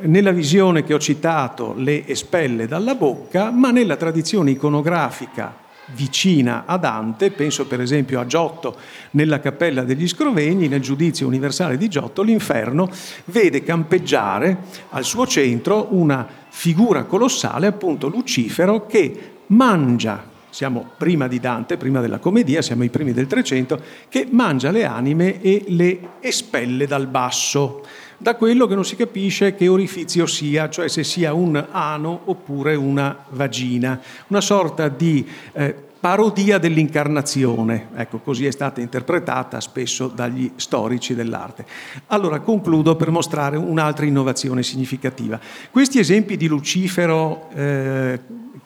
Nella 0.00 0.32
visione 0.32 0.84
che 0.84 0.94
ho 0.94 0.98
citato 0.98 1.74
le 1.76 2.06
espelle 2.06 2.66
dalla 2.66 2.94
bocca, 2.94 3.50
ma 3.50 3.70
nella 3.70 3.96
tradizione 3.96 4.50
iconografica 4.50 5.60
vicina 5.94 6.64
a 6.66 6.76
Dante, 6.76 7.30
penso 7.30 7.66
per 7.66 7.80
esempio 7.80 8.20
a 8.20 8.26
Giotto 8.26 8.76
nella 9.10 9.40
Cappella 9.40 9.82
degli 9.82 10.08
Scrovegni, 10.08 10.68
nel 10.68 10.80
giudizio 10.80 11.26
universale 11.26 11.76
di 11.76 11.88
Giotto, 11.88 12.22
l'inferno 12.22 12.88
vede 13.26 13.62
campeggiare 13.62 14.58
al 14.90 15.04
suo 15.04 15.26
centro 15.26 15.88
una 15.90 16.26
figura 16.48 17.04
colossale, 17.04 17.66
appunto 17.66 18.08
Lucifero, 18.08 18.86
che 18.86 19.32
mangia 19.48 20.30
siamo 20.52 20.90
prima 20.98 21.28
di 21.28 21.40
Dante, 21.40 21.78
prima 21.78 22.02
della 22.02 22.18
commedia, 22.18 22.60
siamo 22.60 22.84
i 22.84 22.90
primi 22.90 23.14
del 23.14 23.26
Trecento, 23.26 23.80
che 24.10 24.28
mangia 24.30 24.70
le 24.70 24.84
anime 24.84 25.40
e 25.40 25.64
le 25.68 25.98
espelle 26.20 26.86
dal 26.86 27.06
basso, 27.06 27.82
da 28.18 28.36
quello 28.36 28.66
che 28.66 28.74
non 28.74 28.84
si 28.84 28.94
capisce 28.94 29.54
che 29.54 29.66
orifizio 29.66 30.26
sia, 30.26 30.68
cioè 30.68 30.88
se 30.88 31.04
sia 31.04 31.32
un 31.32 31.56
ano 31.70 32.20
oppure 32.26 32.74
una 32.74 33.24
vagina, 33.30 33.98
una 34.26 34.42
sorta 34.42 34.88
di 34.88 35.26
eh, 35.52 35.74
parodia 35.98 36.58
dell'incarnazione, 36.58 37.88
ecco 37.94 38.18
così 38.18 38.44
è 38.44 38.50
stata 38.50 38.82
interpretata 38.82 39.58
spesso 39.58 40.08
dagli 40.08 40.52
storici 40.56 41.14
dell'arte. 41.14 41.64
Allora 42.08 42.40
concludo 42.40 42.94
per 42.94 43.10
mostrare 43.10 43.56
un'altra 43.56 44.04
innovazione 44.04 44.62
significativa. 44.62 45.40
Questi 45.70 45.98
esempi 45.98 46.36
di 46.36 46.46
Lucifero 46.46 47.48
eh, 47.54 48.20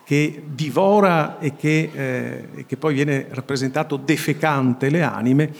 che 0.06 0.44
divora 0.46 1.40
e 1.40 1.56
che, 1.56 1.90
eh, 1.92 2.64
che 2.64 2.76
poi 2.76 2.94
viene 2.94 3.26
rappresentato 3.30 3.96
defecante 3.96 4.88
le 4.88 5.02
anime, 5.02 5.52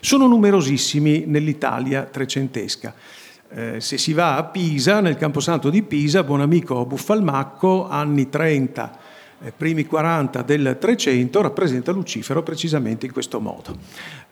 sono 0.00 0.26
numerosissimi 0.26 1.22
nell'Italia 1.28 2.02
trecentesca. 2.02 2.92
Eh, 3.48 3.80
se 3.80 3.98
si 3.98 4.12
va 4.12 4.36
a 4.38 4.42
Pisa, 4.42 5.00
nel 5.00 5.16
Camposanto 5.16 5.70
di 5.70 5.82
Pisa, 5.82 6.24
buon 6.24 6.40
amico 6.40 6.84
Buffalmacco, 6.84 7.88
anni 7.88 8.28
30, 8.28 8.98
eh, 9.40 9.52
primi 9.56 9.86
40 9.86 10.42
del 10.42 10.78
300, 10.80 11.40
rappresenta 11.40 11.92
Lucifero 11.92 12.42
precisamente 12.42 13.06
in 13.06 13.12
questo 13.12 13.38
modo. 13.38 13.76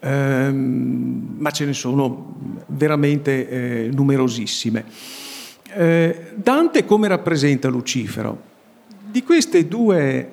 Eh, 0.00 0.50
ma 0.50 1.50
ce 1.52 1.64
ne 1.64 1.74
sono 1.74 2.34
veramente 2.66 3.48
eh, 3.48 3.90
numerosissime. 3.92 4.84
Eh, 5.72 6.32
Dante 6.34 6.84
come 6.84 7.06
rappresenta 7.06 7.68
Lucifero? 7.68 8.49
Di 9.11 9.24
queste 9.24 9.66
due 9.66 10.32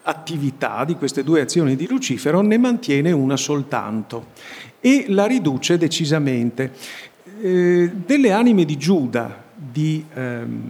attività, 0.00 0.84
di 0.86 0.94
queste 0.94 1.22
due 1.22 1.42
azioni 1.42 1.76
di 1.76 1.86
Lucifero, 1.86 2.40
ne 2.40 2.56
mantiene 2.56 3.12
una 3.12 3.36
soltanto 3.36 4.28
e 4.80 5.04
la 5.08 5.26
riduce 5.26 5.76
decisamente. 5.76 6.72
Eh, 7.42 7.90
delle 7.94 8.32
anime 8.32 8.64
di 8.64 8.78
Giuda, 8.78 9.42
di, 9.54 10.02
ehm, 10.14 10.62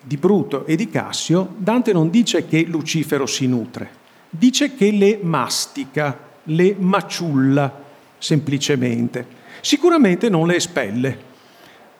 di 0.00 0.16
Bruto 0.16 0.64
e 0.64 0.74
di 0.74 0.88
Cassio, 0.88 1.54
Dante 1.58 1.92
non 1.92 2.08
dice 2.08 2.46
che 2.46 2.62
Lucifero 2.62 3.26
si 3.26 3.46
nutre, 3.46 3.90
dice 4.30 4.74
che 4.74 4.90
le 4.90 5.18
mastica, 5.20 6.18
le 6.44 6.74
maciulla 6.78 7.82
semplicemente. 8.16 9.26
Sicuramente 9.60 10.30
non 10.30 10.46
le 10.46 10.56
espelle. 10.56 11.30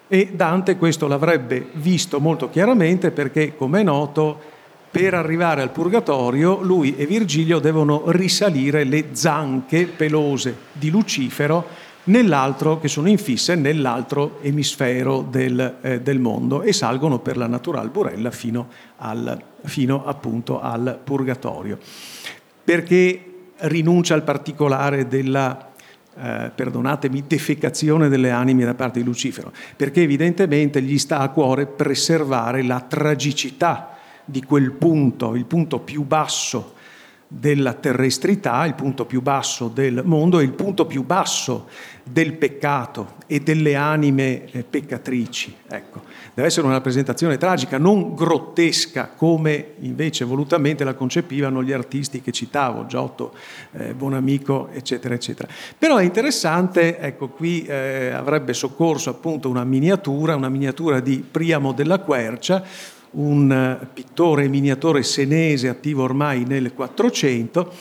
E 0.09 0.31
Dante 0.35 0.77
questo 0.77 1.07
l'avrebbe 1.07 1.69
visto 1.75 2.19
molto 2.19 2.49
chiaramente 2.49 3.11
perché, 3.11 3.55
come 3.55 3.81
è 3.81 3.83
noto, 3.83 4.52
per 4.93 5.15
arrivare 5.15 5.63
al 5.63 5.71
purgatorio 5.71 6.61
lui 6.61 6.95
e 6.97 7.07
Virgilio 7.07 7.59
devono 7.61 8.11
risalire 8.11 8.85
le 8.85 9.07
zanche 9.13 9.87
pelose 9.87 10.55
di 10.73 10.91
Lucifero 10.91 11.67
che 12.05 12.89
sono 12.89 13.09
infisse 13.09 13.55
nell'altro 13.55 14.39
emisfero 14.43 15.23
del, 15.23 15.79
eh, 15.81 16.03
del 16.03 16.19
mondo 16.19 16.61
e 16.61 16.75
salgono 16.75 17.21
per 17.21 17.39
la 17.39 17.47
natural 17.47 17.89
burella 17.89 18.31
fino, 18.31 18.69
al, 18.99 19.43
fino 19.65 20.05
appunto 20.05 20.61
al 20.61 21.01
purgatorio. 21.03 21.79
Perché 22.63 23.25
rinuncia 23.57 24.13
al 24.13 24.25
particolare 24.25 25.09
della 25.09 25.71
eh, 26.15 26.51
perdonatemi, 26.55 27.25
defecazione 27.27 28.11
delle 28.11 28.31
anime 28.31 28.67
da 28.67 28.75
parte 28.75 28.99
di 28.99 29.07
Lucifero, 29.07 29.53
perché 29.75 30.03
evidentemente 30.03 30.83
gli 30.83 30.99
sta 30.99 31.21
a 31.21 31.31
cuore 31.31 31.65
preservare 31.65 32.63
la 32.63 32.81
tragicità 32.81 33.92
di 34.33 34.43
quel 34.43 34.73
punto, 34.73 35.37
il 35.37 35.45
punto 35.45 35.79
più 35.79 36.05
basso 36.05 36.73
della 37.29 37.73
terrestrità, 37.73 38.65
il 38.67 38.75
punto 38.75 39.07
più 39.07 39.23
basso 39.23 39.69
del 39.69 40.03
mondo 40.05 40.39
e 40.39 40.45
il 40.45 40.53
punto 40.53 40.87
più 40.87 41.03
basso 41.03 41.67
del 42.03 42.35
peccato 42.35 43.15
e 43.27 43.41
delle 43.41 43.75
anime 43.75 44.51
eh, 44.51 44.65
peccatrici. 44.65 45.57
Ecco, 45.69 46.03
deve 46.35 46.49
essere 46.49 46.67
una 46.67 46.75
rappresentazione 46.75 47.39
tragica, 47.39 47.79
non 47.79 48.15
grottesca 48.15 49.13
come 49.17 49.75
invece 49.81 50.25
volutamente 50.25 50.85
la 50.85 50.95
concepivano 50.95 51.63
gli 51.63 51.73
artisti 51.73 52.21
che 52.21 52.33
citavo, 52.33 52.87
Giotto, 52.87 53.35
eh, 53.73 53.95
Bonamico, 53.95 54.69
eccetera, 54.73 55.15
eccetera. 55.15 55.49
Però 55.79 55.97
è 55.97 56.05
interessante, 56.05 56.99
ecco, 56.99 57.29
qui 57.29 57.65
eh, 57.65 58.11
avrebbe 58.11 58.53
soccorso 58.53 59.09
appunto 59.09 59.49
una 59.49 59.65
miniatura, 59.65 60.37
una 60.37 60.51
miniatura 60.51 61.01
di 61.01 61.25
Priamo 61.29 61.73
della 61.73 62.01
Quercia, 62.01 62.63
un 63.13 63.87
pittore 63.93 64.49
miniatore 64.49 65.03
senese 65.03 65.69
attivo 65.69 66.03
ormai 66.03 66.45
nel 66.45 66.73
400 66.73 67.73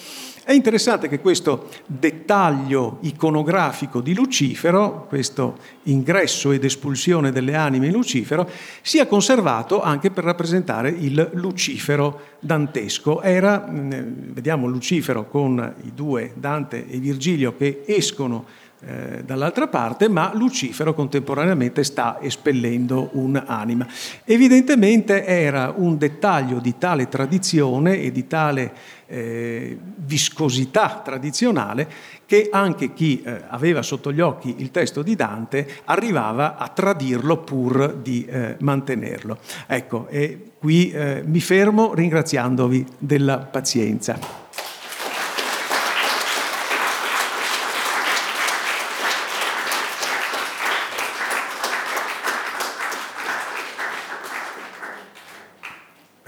È 0.44 0.54
interessante 0.54 1.08
che 1.08 1.20
questo 1.20 1.70
dettaglio 1.86 2.98
iconografico 3.02 4.02
di 4.02 4.16
Lucifero, 4.16 5.06
questo 5.08 5.60
ingresso 5.84 6.52
ed 6.52 6.66
espulsione 6.66 7.32
delle 7.32 7.54
anime 7.54 7.86
in 7.86 7.94
Lucifero, 7.94 8.50
sia 8.82 9.06
conservato 9.06 9.84
anche 9.84 10.10
per 10.10 10.24
rappresentare 10.24 10.90
il 10.90 11.30
Lucifero 11.34 12.22
dantesco. 12.40 13.22
Era, 13.22 13.66
vediamo 13.70 14.66
Lucifero 14.66 15.28
con 15.28 15.76
i 15.84 15.92
due, 15.94 16.34
Dante 16.36 16.88
e 16.88 16.98
Virgilio, 16.98 17.56
che 17.56 17.84
escono 17.86 18.46
eh, 18.84 19.24
dall'altra 19.24 19.68
parte, 19.68 20.10
ma 20.10 20.32
Lucifero 20.34 20.94
contemporaneamente 20.94 21.84
sta 21.84 22.18
espellendo 22.20 23.10
un'anima. 23.14 23.86
Evidentemente 24.26 25.24
era 25.26 25.74
un 25.76 25.98
dettaglio 25.98 26.60
di 26.60 26.78
tale 26.78 27.08
tradizione 27.08 28.02
e 28.02 28.12
di 28.12 28.26
tale 28.26 28.74
eh, 29.06 29.78
viscosità 29.98 31.02
tradizionale 31.04 31.88
che 32.26 32.50
anche 32.52 32.94
chi 32.94 33.22
eh, 33.22 33.42
aveva 33.50 33.82
sotto 33.82 34.12
gli 34.12 34.22
occhi 34.22 34.56
il 34.60 34.72
testo 34.72 35.04
di 35.04 35.16
Dante 35.16 35.68
arrivava 35.86 36.58
a 36.58 36.68
tradirlo 36.70 37.38
pur 37.40 37.94
di 38.02 38.26
eh, 38.26 38.56
mantenerlo. 38.60 39.38
Ecco, 39.68 40.08
e 40.08 40.54
qui 40.58 40.92
eh, 40.92 41.22
mi 41.26 41.40
fermo 41.40 41.94
ringraziandovi 41.94 42.86
della 42.98 43.38
pazienza. 43.38 44.18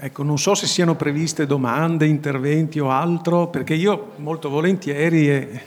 Ecco, 0.04 0.22
non 0.22 0.38
so 0.38 0.54
se 0.54 0.66
siano 0.66 0.96
previste 0.96 1.46
domande, 1.46 2.04
interventi 2.04 2.78
o 2.78 2.90
altro, 2.90 3.48
perché 3.48 3.72
io 3.72 4.12
molto 4.16 4.50
volentieri... 4.50 5.30
E... 5.30 5.60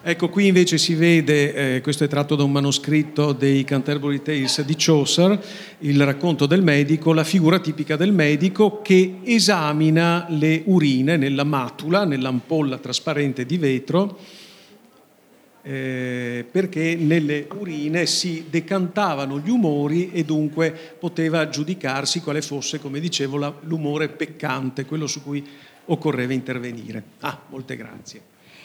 Ecco, 0.00 0.30
qui 0.30 0.46
invece 0.46 0.78
si 0.78 0.94
vede, 0.94 1.74
eh, 1.74 1.80
questo 1.82 2.04
è 2.04 2.08
tratto 2.08 2.34
da 2.34 2.44
un 2.44 2.52
manoscritto 2.52 3.34
dei 3.34 3.62
Canterbury 3.64 4.22
Tales 4.22 4.62
di 4.62 4.74
Chaucer, 4.74 5.38
il 5.80 6.02
racconto 6.02 6.46
del 6.46 6.62
medico, 6.62 7.12
la 7.12 7.24
figura 7.24 7.58
tipica 7.58 7.94
del 7.96 8.12
medico 8.12 8.80
che 8.80 9.18
esamina 9.24 10.24
le 10.30 10.62
urine 10.64 11.18
nella 11.18 11.44
matula, 11.44 12.06
nell'ampolla 12.06 12.78
trasparente 12.78 13.44
di 13.44 13.58
vetro, 13.58 14.18
eh, 15.68 16.46
perché 16.48 16.94
nelle 16.94 17.48
urine 17.58 18.06
si 18.06 18.46
decantavano 18.48 19.40
gli 19.40 19.50
umori 19.50 20.12
e 20.12 20.24
dunque 20.24 20.70
poteva 20.70 21.48
giudicarsi 21.48 22.20
quale 22.20 22.40
fosse, 22.40 22.78
come 22.78 23.00
dicevo, 23.00 23.36
la, 23.36 23.52
l'umore 23.62 24.08
peccante, 24.08 24.84
quello 24.84 25.08
su 25.08 25.24
cui 25.24 25.44
occorreva 25.86 26.32
intervenire. 26.32 27.02
Ah, 27.20 27.40
molte 27.48 27.74
grazie. 27.74 28.22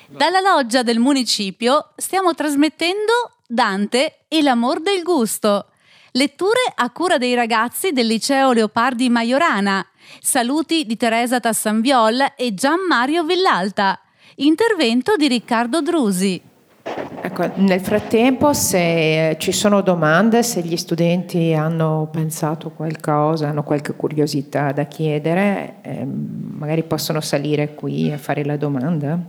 Dalla 0.10 0.42
loggia 0.42 0.84
del 0.84 1.00
municipio 1.00 1.90
stiamo 1.96 2.36
trasmettendo 2.36 3.38
Dante 3.48 4.20
e 4.28 4.44
l'amor 4.44 4.80
del 4.82 5.02
gusto. 5.02 5.70
Letture 6.12 6.72
a 6.76 6.92
cura 6.92 7.18
dei 7.18 7.34
ragazzi 7.34 7.94
del 7.94 8.06
liceo 8.06 8.52
Leopardi 8.52 9.10
Maiorana. 9.10 9.84
Saluti 10.20 10.86
di 10.86 10.98
Teresa 10.98 11.40
Tassanviol 11.40 12.34
e 12.38 12.54
Gian 12.54 12.86
Mario 12.88 13.24
Villalta. 13.24 14.00
Intervento 14.36 15.16
di 15.16 15.28
Riccardo 15.28 15.82
Drusi. 15.82 16.50
Ecco, 16.84 17.50
nel 17.56 17.80
frattempo 17.80 18.52
se 18.52 19.36
ci 19.40 19.52
sono 19.52 19.82
domande, 19.82 20.44
se 20.44 20.62
gli 20.62 20.76
studenti 20.76 21.54
hanno 21.54 22.10
pensato 22.12 22.72
qualcosa, 22.72 23.48
hanno 23.50 23.64
qualche 23.64 23.94
curiosità 23.94 24.72
da 24.72 24.86
chiedere, 24.86 25.76
eh, 25.82 26.04
magari 26.04 26.84
possono 26.84 27.22
salire 27.22 27.74
qui 27.76 28.12
a 28.12 28.18
fare 28.18 28.44
la 28.44 28.58
domanda. 28.58 29.20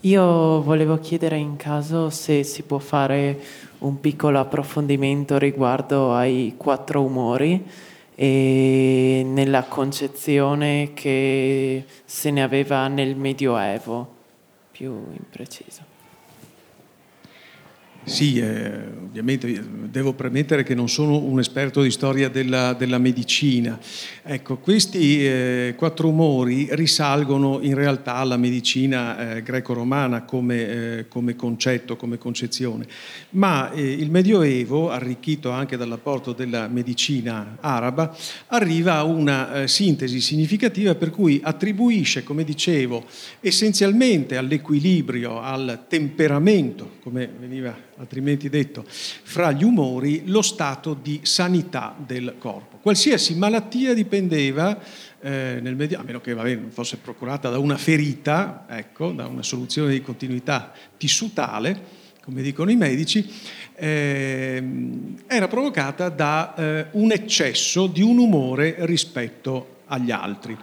Io 0.00 0.60
volevo 0.62 0.98
chiedere 0.98 1.36
in 1.36 1.54
caso 1.54 2.10
se 2.10 2.42
si 2.42 2.62
può 2.62 2.78
fare 2.78 3.38
un 3.78 4.00
piccolo 4.00 4.40
approfondimento 4.40 5.38
riguardo 5.38 6.12
ai 6.12 6.54
quattro 6.56 7.02
umori 7.02 7.64
e 8.16 9.22
nella 9.24 9.62
concezione 9.62 10.90
che 10.92 11.84
se 12.04 12.30
ne 12.32 12.42
aveva 12.42 12.88
nel 12.88 13.14
Medioevo 13.14 14.11
più 14.82 15.12
impreciso. 15.12 15.91
Sì, 18.04 18.38
eh, 18.38 19.02
ovviamente 19.12 19.64
devo 19.92 20.14
premettere 20.14 20.64
che 20.64 20.74
non 20.74 20.88
sono 20.88 21.18
un 21.18 21.38
esperto 21.38 21.82
di 21.82 21.90
storia 21.90 22.28
della, 22.28 22.72
della 22.72 22.98
medicina. 22.98 23.78
Ecco, 24.22 24.56
questi 24.56 25.24
eh, 25.24 25.74
quattro 25.76 26.08
umori 26.08 26.66
risalgono 26.72 27.60
in 27.60 27.74
realtà 27.74 28.14
alla 28.16 28.36
medicina 28.36 29.36
eh, 29.36 29.42
greco-romana 29.42 30.22
come, 30.24 30.68
eh, 30.98 31.08
come, 31.08 31.36
concetto, 31.36 31.96
come 31.96 32.18
concezione, 32.18 32.86
ma 33.30 33.70
eh, 33.70 33.82
il 33.82 34.10
Medioevo, 34.10 34.90
arricchito 34.90 35.50
anche 35.50 35.76
dall'apporto 35.76 36.32
della 36.32 36.66
medicina 36.68 37.58
araba, 37.60 38.16
arriva 38.48 38.94
a 38.94 39.04
una 39.04 39.62
eh, 39.62 39.68
sintesi 39.68 40.20
significativa 40.20 40.94
per 40.96 41.10
cui 41.10 41.40
attribuisce, 41.42 42.24
come 42.24 42.42
dicevo, 42.42 43.04
essenzialmente 43.40 44.36
all'equilibrio, 44.36 45.40
al 45.40 45.84
temperamento, 45.86 46.92
come 47.02 47.28
veniva 47.38 47.90
altrimenti 47.96 48.48
detto, 48.48 48.84
fra 48.86 49.52
gli 49.52 49.64
umori, 49.64 50.22
lo 50.26 50.42
stato 50.42 50.94
di 50.94 51.20
sanità 51.22 51.94
del 51.96 52.34
corpo. 52.38 52.78
Qualsiasi 52.78 53.36
malattia 53.36 53.94
dipendeva 53.94 54.78
eh, 55.20 55.58
nel 55.60 55.76
medio, 55.76 55.98
a 55.98 56.02
meno 56.02 56.20
che 56.20 56.34
vabbè, 56.34 56.54
non 56.56 56.70
fosse 56.70 56.96
procurata 56.96 57.48
da 57.48 57.58
una 57.58 57.76
ferita, 57.76 58.66
ecco, 58.68 59.12
da 59.12 59.26
una 59.26 59.42
soluzione 59.42 59.92
di 59.92 60.02
continuità 60.02 60.72
tissutale, 60.96 62.00
come 62.22 62.42
dicono 62.42 62.70
i 62.70 62.76
medici, 62.76 63.28
eh, 63.74 64.62
era 65.26 65.48
provocata 65.48 66.08
da 66.08 66.54
eh, 66.54 66.86
un 66.92 67.10
eccesso 67.10 67.86
di 67.86 68.02
un 68.02 68.18
umore 68.18 68.76
rispetto 68.80 69.80
agli 69.86 70.10
altri. 70.10 70.56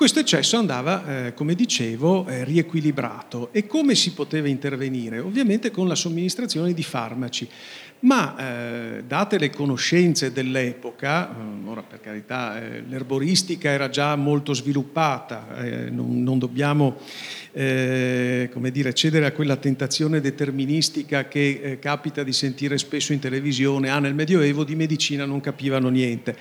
Questo 0.00 0.20
eccesso 0.20 0.56
andava, 0.56 1.26
eh, 1.26 1.34
come 1.34 1.54
dicevo, 1.54 2.26
eh, 2.26 2.42
riequilibrato. 2.42 3.50
E 3.52 3.66
come 3.66 3.94
si 3.94 4.14
poteva 4.14 4.48
intervenire? 4.48 5.18
Ovviamente 5.18 5.70
con 5.70 5.86
la 5.88 5.94
somministrazione 5.94 6.72
di 6.72 6.82
farmaci. 6.82 7.46
Ma 8.02 8.34
eh, 8.38 9.02
date 9.06 9.36
le 9.36 9.50
conoscenze 9.50 10.32
dell'epoca, 10.32 11.28
eh, 11.28 11.68
ora 11.68 11.82
per 11.82 12.00
carità 12.00 12.58
eh, 12.58 12.82
l'erboristica 12.88 13.68
era 13.68 13.90
già 13.90 14.16
molto 14.16 14.54
sviluppata, 14.54 15.62
eh, 15.62 15.90
non, 15.90 16.22
non, 16.22 16.38
dobbiamo 16.38 16.96
eh, 17.52 18.48
dire, 18.72 18.94
cedere 18.94 19.26
a 19.26 19.32
quella 19.32 19.56
tentazione 19.56 20.22
deterministica 20.22 21.28
che 21.28 21.60
eh, 21.62 21.78
capita 21.78 22.22
di 22.22 22.32
sentire 22.32 22.78
spesso 22.78 23.12
in 23.12 23.18
televisione, 23.18 23.90
ah 23.90 23.98
nel 23.98 24.14
Medioevo 24.14 24.64
di 24.64 24.76
medicina 24.76 25.26
non 25.26 25.40
capivano 25.40 25.90
niente. 25.90 26.34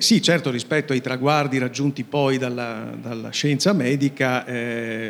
sì, 0.00 0.20
certo 0.20 0.50
rispetto 0.50 0.92
ai 0.92 1.00
traguardi 1.00 1.56
raggiunti 1.56 2.04
poi 2.04 2.36
dalla, 2.36 2.94
dalla 3.00 3.30
scienza 3.30 3.72
medica 3.72 4.44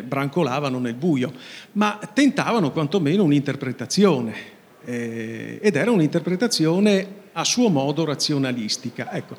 brancolavano 0.05 0.79
nel 0.79 0.95
buio, 0.95 1.33
ma 1.73 1.99
tentavano 2.15 2.71
quantomeno 2.71 3.25
un'interpretazione 3.25 4.59
eh, 4.85 5.59
ed 5.61 5.77
era 5.77 5.91
un'interpretazione 5.91 7.19
a 7.33 7.45
suo 7.45 7.69
modo 7.69 8.05
razionalistica. 8.05 9.13
Ecco. 9.13 9.37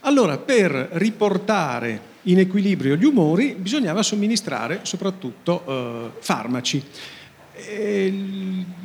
Allora, 0.00 0.38
per 0.38 0.70
riportare 0.92 2.10
in 2.22 2.38
equilibrio 2.38 2.96
gli 2.96 3.04
umori 3.04 3.54
bisognava 3.58 4.02
somministrare 4.02 4.80
soprattutto 4.82 5.64
eh, 5.66 6.10
farmaci. 6.20 6.82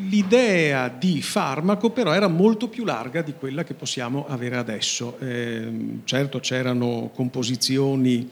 L'idea 0.09 0.89
di 0.89 1.21
farmaco 1.21 1.89
però 1.89 2.13
era 2.13 2.27
molto 2.27 2.67
più 2.67 2.83
larga 2.83 3.21
di 3.21 3.33
quella 3.33 3.63
che 3.63 3.73
possiamo 3.73 4.25
avere 4.27 4.57
adesso. 4.57 5.17
Eh, 5.19 5.99
certo 6.03 6.39
c'erano 6.39 7.09
composizioni 7.13 8.29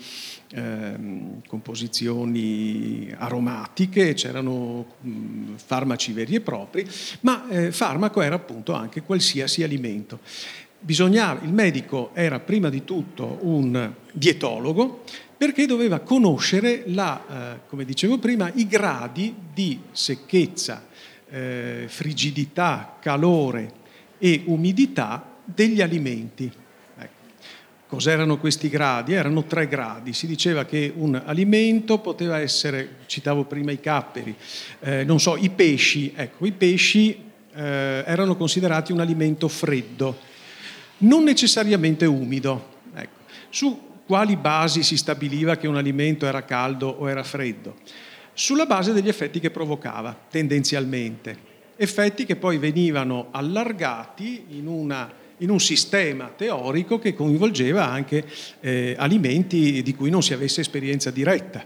Ehm, 0.57 1.41
composizioni 1.49 3.13
aromatiche, 3.17 4.13
c'erano 4.13 4.85
mh, 5.01 5.55
farmaci 5.57 6.13
veri 6.13 6.35
e 6.35 6.39
propri, 6.39 6.87
ma 7.21 7.45
eh, 7.49 7.73
farmaco 7.73 8.21
era 8.21 8.35
appunto 8.35 8.71
anche 8.71 9.01
qualsiasi 9.01 9.63
alimento. 9.63 10.19
Bisognava, 10.79 11.41
il 11.43 11.51
medico 11.51 12.11
era 12.13 12.39
prima 12.39 12.69
di 12.69 12.85
tutto 12.85 13.39
un 13.41 13.93
dietologo 14.13 15.03
perché 15.35 15.65
doveva 15.65 15.99
conoscere, 15.99 16.83
la, 16.85 17.55
eh, 17.55 17.59
come 17.67 17.83
dicevo 17.83 18.17
prima, 18.17 18.49
i 18.53 18.65
gradi 18.65 19.35
di 19.53 19.77
secchezza, 19.91 20.87
eh, 21.27 21.83
frigidità, 21.87 22.95
calore 23.01 23.73
e 24.17 24.43
umidità 24.45 25.33
degli 25.43 25.81
alimenti. 25.81 26.49
Cos'erano 27.87 28.37
questi 28.37 28.67
gradi? 28.67 29.13
Erano 29.13 29.43
tre 29.43 29.67
gradi. 29.67 30.11
Si 30.11 30.25
diceva 30.25 30.65
che 30.65 30.91
un 30.95 31.21
alimento 31.23 31.99
poteva 31.99 32.39
essere, 32.39 32.97
citavo 33.05 33.43
prima 33.45 33.71
i 33.71 33.79
capperi, 33.79 34.35
eh, 34.79 35.03
non 35.03 35.19
so, 35.19 35.37
i 35.37 35.49
pesci. 35.49 36.11
Ecco, 36.15 36.45
i 36.45 36.51
pesci 36.51 37.11
eh, 37.53 38.03
erano 38.05 38.35
considerati 38.35 38.91
un 38.91 38.99
alimento 38.99 39.47
freddo, 39.47 40.17
non 40.99 41.23
necessariamente 41.23 42.05
umido. 42.05 42.73
Ecco. 42.93 43.19
Su 43.49 43.93
quali 44.05 44.35
basi 44.35 44.83
si 44.83 44.97
stabiliva 44.97 45.55
che 45.55 45.67
un 45.67 45.77
alimento 45.77 46.25
era 46.25 46.43
caldo 46.43 46.87
o 46.87 47.09
era 47.09 47.23
freddo? 47.23 47.75
Sulla 48.33 48.65
base 48.65 48.93
degli 48.93 49.07
effetti 49.07 49.39
che 49.39 49.49
provocava, 49.49 50.17
tendenzialmente. 50.29 51.53
Effetti 51.77 52.25
che 52.25 52.35
poi 52.35 52.57
venivano 52.57 53.27
allargati 53.31 54.45
in, 54.49 54.67
una, 54.67 55.11
in 55.39 55.49
un 55.49 55.59
sistema 55.59 56.31
teorico 56.35 56.99
che 56.99 57.13
coinvolgeva 57.13 57.89
anche 57.89 58.25
eh, 58.61 58.95
alimenti 58.97 59.81
di 59.81 59.95
cui 59.95 60.09
non 60.09 60.23
si 60.23 60.33
avesse 60.33 60.61
esperienza 60.61 61.11
diretta. 61.11 61.65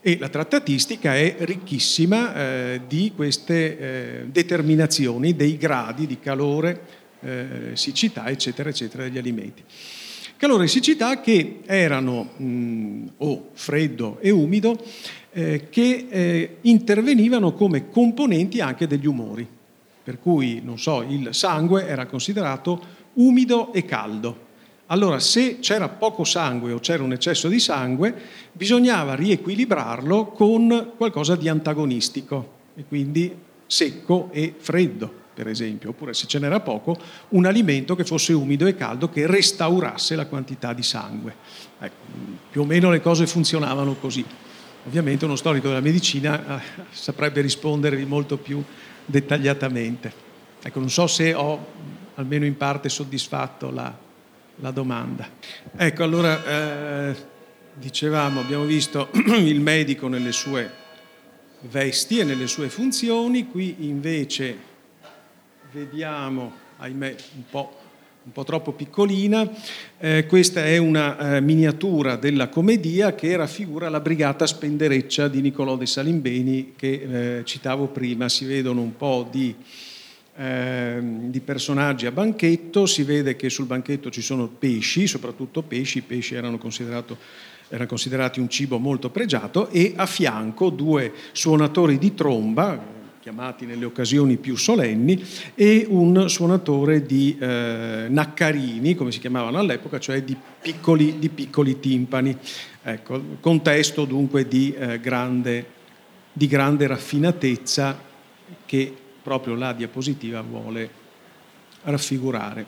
E 0.00 0.18
la 0.18 0.28
trattatistica 0.28 1.16
è 1.16 1.36
ricchissima 1.38 2.34
eh, 2.34 2.80
di 2.86 3.12
queste 3.16 3.78
eh, 3.78 4.24
determinazioni 4.26 5.34
dei 5.34 5.56
gradi 5.56 6.06
di 6.06 6.18
calore, 6.20 6.80
eh, 7.20 7.46
siccità, 7.72 8.28
eccetera, 8.28 8.68
eccetera, 8.68 9.04
degli 9.04 9.16
alimenti. 9.16 9.62
Calore 10.36 10.64
e 10.64 10.68
siccità 10.68 11.20
che 11.20 11.60
erano 11.64 12.32
mh, 12.36 13.12
o 13.18 13.48
freddo 13.54 14.18
e 14.20 14.30
umido, 14.30 14.78
eh, 15.32 15.68
che 15.70 16.06
eh, 16.10 16.56
intervenivano 16.60 17.54
come 17.54 17.88
componenti 17.88 18.60
anche 18.60 18.86
degli 18.86 19.06
umori. 19.06 19.48
Per 20.04 20.20
cui, 20.20 20.60
non 20.62 20.78
so, 20.78 21.02
il 21.02 21.30
sangue 21.32 21.86
era 21.86 22.06
considerato 22.06 22.80
umido 23.14 23.72
e 23.72 23.84
caldo. 23.84 24.42
Allora, 24.86 25.18
se 25.18 25.58
c'era 25.60 25.88
poco 25.88 26.24
sangue 26.24 26.72
o 26.72 26.78
c'era 26.78 27.02
un 27.02 27.12
eccesso 27.12 27.48
di 27.48 27.58
sangue, 27.58 28.14
bisognava 28.52 29.14
riequilibrarlo 29.14 30.26
con 30.26 30.92
qualcosa 30.96 31.36
di 31.36 31.48
antagonistico, 31.48 32.52
e 32.76 32.84
quindi 32.86 33.34
secco 33.66 34.28
e 34.30 34.54
freddo 34.56 35.22
per 35.34 35.48
esempio, 35.48 35.90
oppure 35.90 36.14
se 36.14 36.26
ce 36.26 36.38
n'era 36.38 36.60
poco, 36.60 36.96
un 37.30 37.44
alimento 37.44 37.96
che 37.96 38.04
fosse 38.04 38.32
umido 38.32 38.66
e 38.66 38.76
caldo 38.76 39.10
che 39.10 39.26
restaurasse 39.26 40.14
la 40.14 40.26
quantità 40.26 40.72
di 40.72 40.84
sangue. 40.84 41.34
Ecco, 41.80 42.04
più 42.50 42.60
o 42.60 42.64
meno 42.64 42.88
le 42.88 43.00
cose 43.00 43.26
funzionavano 43.26 43.96
così. 43.96 44.24
Ovviamente 44.86 45.24
uno 45.24 45.34
storico 45.34 45.68
della 45.68 45.80
medicina 45.80 46.60
eh, 46.60 46.62
saprebbe 46.90 47.40
rispondervi 47.40 48.04
molto 48.04 48.36
più 48.36 48.62
dettagliatamente. 49.04 50.12
Ecco, 50.62 50.78
non 50.78 50.90
so 50.90 51.06
se 51.06 51.34
ho 51.34 51.66
almeno 52.14 52.44
in 52.44 52.56
parte 52.56 52.88
soddisfatto 52.88 53.70
la, 53.70 53.94
la 54.56 54.70
domanda. 54.70 55.28
Ecco, 55.76 56.02
allora, 56.02 56.44
eh, 56.44 57.16
dicevamo, 57.74 58.40
abbiamo 58.40 58.64
visto 58.64 59.10
il 59.12 59.60
medico 59.60 60.08
nelle 60.08 60.32
sue 60.32 60.82
vesti 61.62 62.18
e 62.18 62.24
nelle 62.24 62.46
sue 62.46 62.68
funzioni, 62.68 63.48
qui 63.48 63.76
invece 63.80 64.72
vediamo, 65.72 66.52
ahimè, 66.76 67.16
un 67.36 67.42
po', 67.50 67.78
un 68.24 68.32
po 68.32 68.42
troppo 68.42 68.72
piccolina, 68.72 69.46
eh, 69.98 70.24
questa 70.26 70.64
è 70.64 70.78
una 70.78 71.36
eh, 71.36 71.40
miniatura 71.42 72.16
della 72.16 72.48
commedia 72.48 73.14
che 73.14 73.36
raffigura 73.36 73.90
la 73.90 74.00
brigata 74.00 74.46
spendereccia 74.46 75.28
di 75.28 75.42
Niccolò 75.42 75.76
de 75.76 75.84
Salimbeni 75.84 76.72
che 76.74 77.38
eh, 77.38 77.44
citavo 77.44 77.88
prima. 77.88 78.30
Si 78.30 78.46
vedono 78.46 78.80
un 78.80 78.96
po' 78.96 79.28
di, 79.30 79.54
ehm, 80.36 81.30
di 81.30 81.40
personaggi 81.40 82.06
a 82.06 82.12
banchetto, 82.12 82.86
si 82.86 83.02
vede 83.02 83.36
che 83.36 83.50
sul 83.50 83.66
banchetto 83.66 84.08
ci 84.08 84.22
sono 84.22 84.48
pesci, 84.48 85.06
soprattutto 85.06 85.60
pesci, 85.60 85.98
i 85.98 86.02
pesci 86.02 86.34
erano 86.34 86.58
erano 87.68 87.86
considerati 87.86 88.40
un 88.40 88.48
cibo 88.48 88.78
molto 88.78 89.10
pregiato, 89.10 89.68
e 89.68 89.92
a 89.96 90.06
fianco 90.06 90.70
due 90.70 91.12
suonatori 91.32 91.98
di 91.98 92.14
tromba, 92.14 92.93
chiamati 93.24 93.64
nelle 93.64 93.86
occasioni 93.86 94.36
più 94.36 94.54
solenni, 94.54 95.18
e 95.54 95.86
un 95.88 96.28
suonatore 96.28 97.06
di 97.06 97.34
eh, 97.40 98.04
naccarini, 98.06 98.94
come 98.94 99.12
si 99.12 99.18
chiamavano 99.18 99.58
all'epoca, 99.58 99.98
cioè 99.98 100.22
di 100.22 100.36
piccoli, 100.60 101.18
di 101.18 101.30
piccoli 101.30 101.80
timpani. 101.80 102.36
Ecco, 102.82 103.22
contesto 103.40 104.04
dunque 104.04 104.46
di, 104.46 104.74
eh, 104.74 105.00
grande, 105.00 105.64
di 106.34 106.46
grande 106.46 106.86
raffinatezza 106.86 107.98
che 108.66 108.94
proprio 109.22 109.54
la 109.54 109.72
diapositiva 109.72 110.42
vuole 110.42 110.90
raffigurare. 111.84 112.66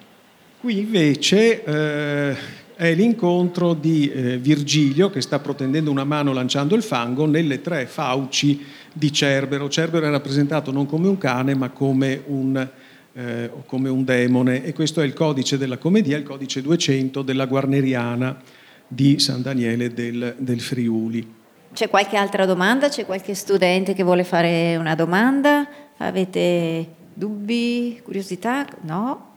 Qui 0.58 0.78
invece 0.78 1.64
eh, 1.64 2.36
è 2.76 2.94
l'incontro 2.94 3.74
di 3.74 4.10
eh, 4.10 4.38
Virgilio 4.38 5.10
che 5.10 5.20
sta 5.20 5.38
protendendo 5.38 5.90
una 5.90 6.04
mano 6.04 6.32
lanciando 6.32 6.74
il 6.74 6.82
fango 6.82 7.26
nelle 7.26 7.60
tre 7.60 7.86
fauci 7.86 8.84
di 8.96 9.12
Cerbero. 9.12 9.68
Cerbero 9.68 10.06
è 10.06 10.10
rappresentato 10.10 10.72
non 10.72 10.86
come 10.86 11.06
un 11.06 11.18
cane 11.18 11.54
ma 11.54 11.68
come 11.68 12.22
un, 12.26 12.68
eh, 13.12 13.50
come 13.66 13.88
un 13.90 14.04
demone 14.04 14.64
e 14.64 14.72
questo 14.72 15.02
è 15.02 15.04
il 15.04 15.12
codice 15.12 15.58
della 15.58 15.76
commedia, 15.76 16.16
il 16.16 16.22
codice 16.22 16.62
200 16.62 17.20
della 17.20 17.44
Guarneriana 17.44 18.40
di 18.88 19.18
San 19.18 19.42
Daniele 19.42 19.92
del, 19.92 20.34
del 20.38 20.60
Friuli. 20.60 21.34
C'è 21.74 21.90
qualche 21.90 22.16
altra 22.16 22.46
domanda? 22.46 22.88
C'è 22.88 23.04
qualche 23.04 23.34
studente 23.34 23.92
che 23.92 24.02
vuole 24.02 24.24
fare 24.24 24.76
una 24.76 24.94
domanda? 24.94 25.68
Avete 25.98 26.86
dubbi, 27.12 28.00
curiosità? 28.02 28.66
No? 28.82 29.34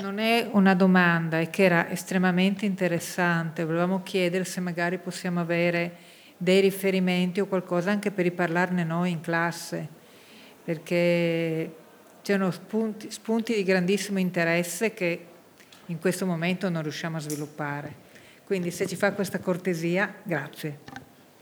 Non 0.00 0.18
è 0.18 0.48
una 0.50 0.74
domanda, 0.74 1.38
è 1.38 1.50
che 1.50 1.62
era 1.62 1.88
estremamente 1.88 2.66
interessante. 2.66 3.64
Volevamo 3.64 4.02
chiedere 4.02 4.44
se 4.44 4.60
magari 4.60 4.98
possiamo 4.98 5.38
avere 5.38 6.07
dei 6.38 6.60
riferimenti 6.60 7.40
o 7.40 7.46
qualcosa 7.46 7.90
anche 7.90 8.10
per 8.10 8.24
riparlarne 8.24 8.84
noi 8.84 9.10
in 9.10 9.20
classe, 9.20 9.86
perché 10.64 11.74
c'erano 12.22 12.50
spunti, 12.50 13.10
spunti 13.10 13.54
di 13.54 13.64
grandissimo 13.64 14.18
interesse 14.18 14.94
che 14.94 15.24
in 15.86 15.98
questo 15.98 16.24
momento 16.24 16.68
non 16.68 16.82
riusciamo 16.82 17.16
a 17.16 17.20
sviluppare. 17.20 18.06
Quindi 18.44 18.70
se 18.70 18.86
ci 18.86 18.96
fa 18.96 19.12
questa 19.12 19.40
cortesia, 19.40 20.14
grazie. 20.22 20.78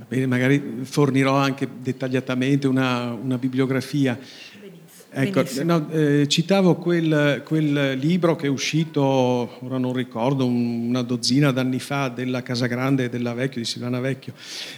Bene, 0.08 0.26
magari 0.26 0.80
fornirò 0.82 1.36
anche 1.36 1.68
dettagliatamente 1.78 2.66
una, 2.66 3.12
una 3.12 3.38
bibliografia. 3.38 4.18
Ecco, 5.18 5.42
no, 5.62 5.88
eh, 5.92 6.28
citavo 6.28 6.74
quel, 6.74 7.40
quel, 7.42 7.96
libro 7.98 8.36
che 8.36 8.48
è 8.48 8.50
uscito, 8.50 9.00
ora 9.00 9.78
non 9.78 9.94
ricordo, 9.94 10.44
una 10.44 11.00
dozzina 11.00 11.52
d'anni 11.52 11.78
fa 11.78 12.08
della 12.08 12.42
Casagrande 12.42 13.08
della 13.08 13.32
Vecchio, 13.32 13.62
di 13.62 13.66
Silvana 13.66 13.98
Vecchio, 13.98 14.34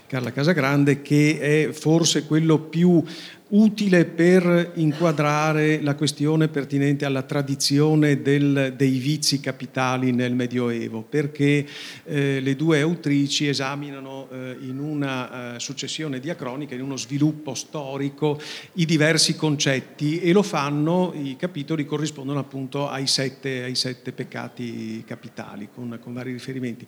Carla 0.07 0.31
Casagrande, 0.31 1.03
che 1.03 1.41
è 1.41 1.73
forse 1.73 2.25
quello 2.25 2.61
più 2.61 3.03
utile 3.51 4.05
per 4.05 4.73
inquadrare 4.75 5.81
la 5.81 5.95
questione 5.95 6.49
pertinente 6.49 7.05
alla 7.05 7.23
tradizione 7.23 8.21
del, 8.21 8.75
dei 8.77 8.99
vizi 8.99 9.41
capitali 9.41 10.13
nel 10.13 10.35
Medioevo, 10.35 11.03
perché 11.03 11.67
eh, 12.05 12.41
le 12.41 12.57
due 12.57 12.81
autrici 12.81 13.49
esaminano 13.49 14.29
eh, 14.31 14.57
in 14.61 14.79
una 14.79 15.55
eh, 15.55 15.61
successione 15.61 16.21
diacronica, 16.21 16.75
in 16.75 16.83
uno 16.83 16.97
sviluppo 16.97 17.55
storico, 17.55 18.39
i 18.75 18.85
diversi 18.85 19.35
concetti 19.35 20.21
e 20.21 20.33
lo 20.33 20.43
fanno, 20.43 21.15
i 21.15 21.37
capitoli 21.39 21.87
corrispondono 21.87 22.39
appunto 22.39 22.89
ai 22.89 23.07
sette, 23.07 23.63
ai 23.63 23.75
sette 23.75 24.13
peccati 24.13 25.03
capitali, 25.07 25.69
con, 25.75 25.99
con 26.03 26.13
vari 26.13 26.33
riferimenti. 26.33 26.87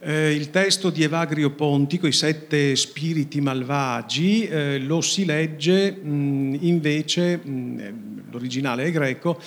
Eh, 0.00 0.32
il 0.32 0.50
testo 0.50 0.88
di 0.90 1.02
Evagrio 1.02 1.50
Pontico, 1.50 2.06
i 2.06 2.12
sette 2.12 2.74
spiriti 2.76 3.40
malvagi, 3.40 4.46
eh, 4.46 4.78
lo 4.78 5.00
si 5.00 5.24
legge 5.24 5.97
invece, 6.02 7.40
l'originale 8.30 8.84
è 8.84 8.90
greco, 8.90 9.40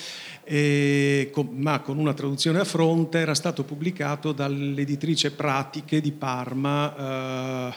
ma 1.50 1.80
con 1.80 1.98
una 1.98 2.14
traduzione 2.14 2.60
a 2.60 2.64
fronte, 2.64 3.18
era 3.18 3.34
stato 3.34 3.64
pubblicato 3.64 4.32
dall'editrice 4.32 5.32
Pratiche 5.32 6.00
di 6.00 6.12
Parma 6.12 7.70
eh, 7.70 7.74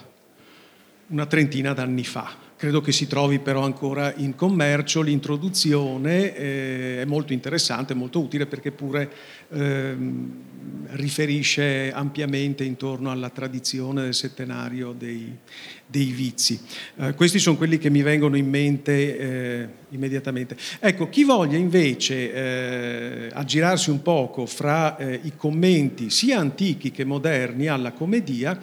una 1.08 1.26
trentina 1.26 1.74
d'anni 1.74 2.04
fa. 2.04 2.45
Credo 2.66 2.82
che 2.82 2.92
si 2.92 3.06
trovi 3.06 3.38
però 3.38 3.62
ancora 3.62 4.12
in 4.16 4.34
commercio, 4.34 5.04
l'introduzione 5.04 6.36
eh, 6.36 7.02
è 7.04 7.06
molto 7.06 7.32
interessante, 7.32 7.94
molto 7.94 8.20
utile 8.20 8.48
perché 8.48 8.72
pure 8.72 9.08
eh, 9.50 9.96
riferisce 10.94 11.92
ampiamente 11.94 12.64
intorno 12.64 13.12
alla 13.12 13.30
tradizione 13.30 14.02
del 14.02 14.16
settenario 14.16 14.94
dei, 14.94 15.32
dei 15.86 16.06
vizi. 16.06 16.60
Eh, 16.96 17.14
questi 17.14 17.38
sono 17.38 17.56
quelli 17.56 17.78
che 17.78 17.92
mi 17.92 18.02
vengono 18.02 18.36
in 18.36 18.50
mente 18.50 19.20
eh, 19.20 19.68
immediatamente. 19.90 20.58
Ecco, 20.80 21.08
chi 21.08 21.24
voglia 21.24 21.58
invece 21.58 22.34
eh, 22.34 23.30
aggirarsi 23.32 23.92
un 23.92 24.02
poco 24.02 24.48
fra 24.48 24.98
eh, 24.98 25.20
i 25.22 25.34
commenti 25.38 26.10
sia 26.10 26.40
antichi 26.40 26.90
che 26.90 27.06
moderni 27.06 27.68
alla 27.68 27.92
commedia, 27.92 28.60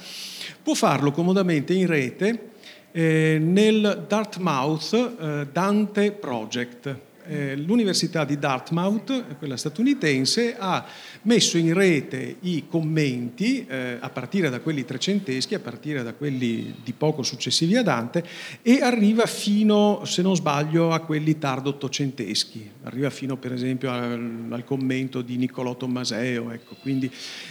può 0.61 0.75
farlo 0.75 1.13
comodamente 1.13 1.73
in 1.73 1.87
rete 1.87 2.51
eh, 2.93 3.39
nel 3.41 4.05
Dartmouth 4.07 4.93
eh, 4.93 5.47
Dante 5.51 6.13
Project. 6.13 6.97
Eh, 7.27 7.57
l'Università 7.57 8.25
di 8.25 8.39
Dartmouth, 8.39 9.37
quella 9.39 9.57
statunitense, 9.57 10.57
ha 10.59 10.85
messo 11.23 11.59
in 11.59 11.73
rete 11.75 12.37
i 12.41 12.65
commenti 12.69 13.67
eh, 13.67 13.99
a 14.01 14.11
partire 14.11 14.51
da 14.51 14.61
quelli 14.61 14.85
trecenteschi, 14.85 15.55
a 15.55 15.61
partire 15.61 16.03
da 16.03 16.15
quelli 16.15 16.75
di 16.83 16.93
poco 16.93 17.23
successivi 17.23 17.77
a 17.77 17.83
Dante 17.83 18.25
e 18.63 18.81
arriva 18.83 19.27
fino, 19.27 20.05
se 20.05 20.23
non 20.23 20.35
sbaglio, 20.35 20.93
a 20.93 21.01
quelli 21.01 21.39
tardo 21.39 21.71
ottocenteschi, 21.71 22.71
arriva 22.83 23.11
fino 23.11 23.37
per 23.37 23.53
esempio 23.53 23.91
al, 23.91 24.47
al 24.51 24.65
commento 24.65 25.23
di 25.23 25.37
Niccolò 25.37 25.77
Tommaseo, 25.77 26.51
ecco. 26.51 26.77
quindi 26.81 27.11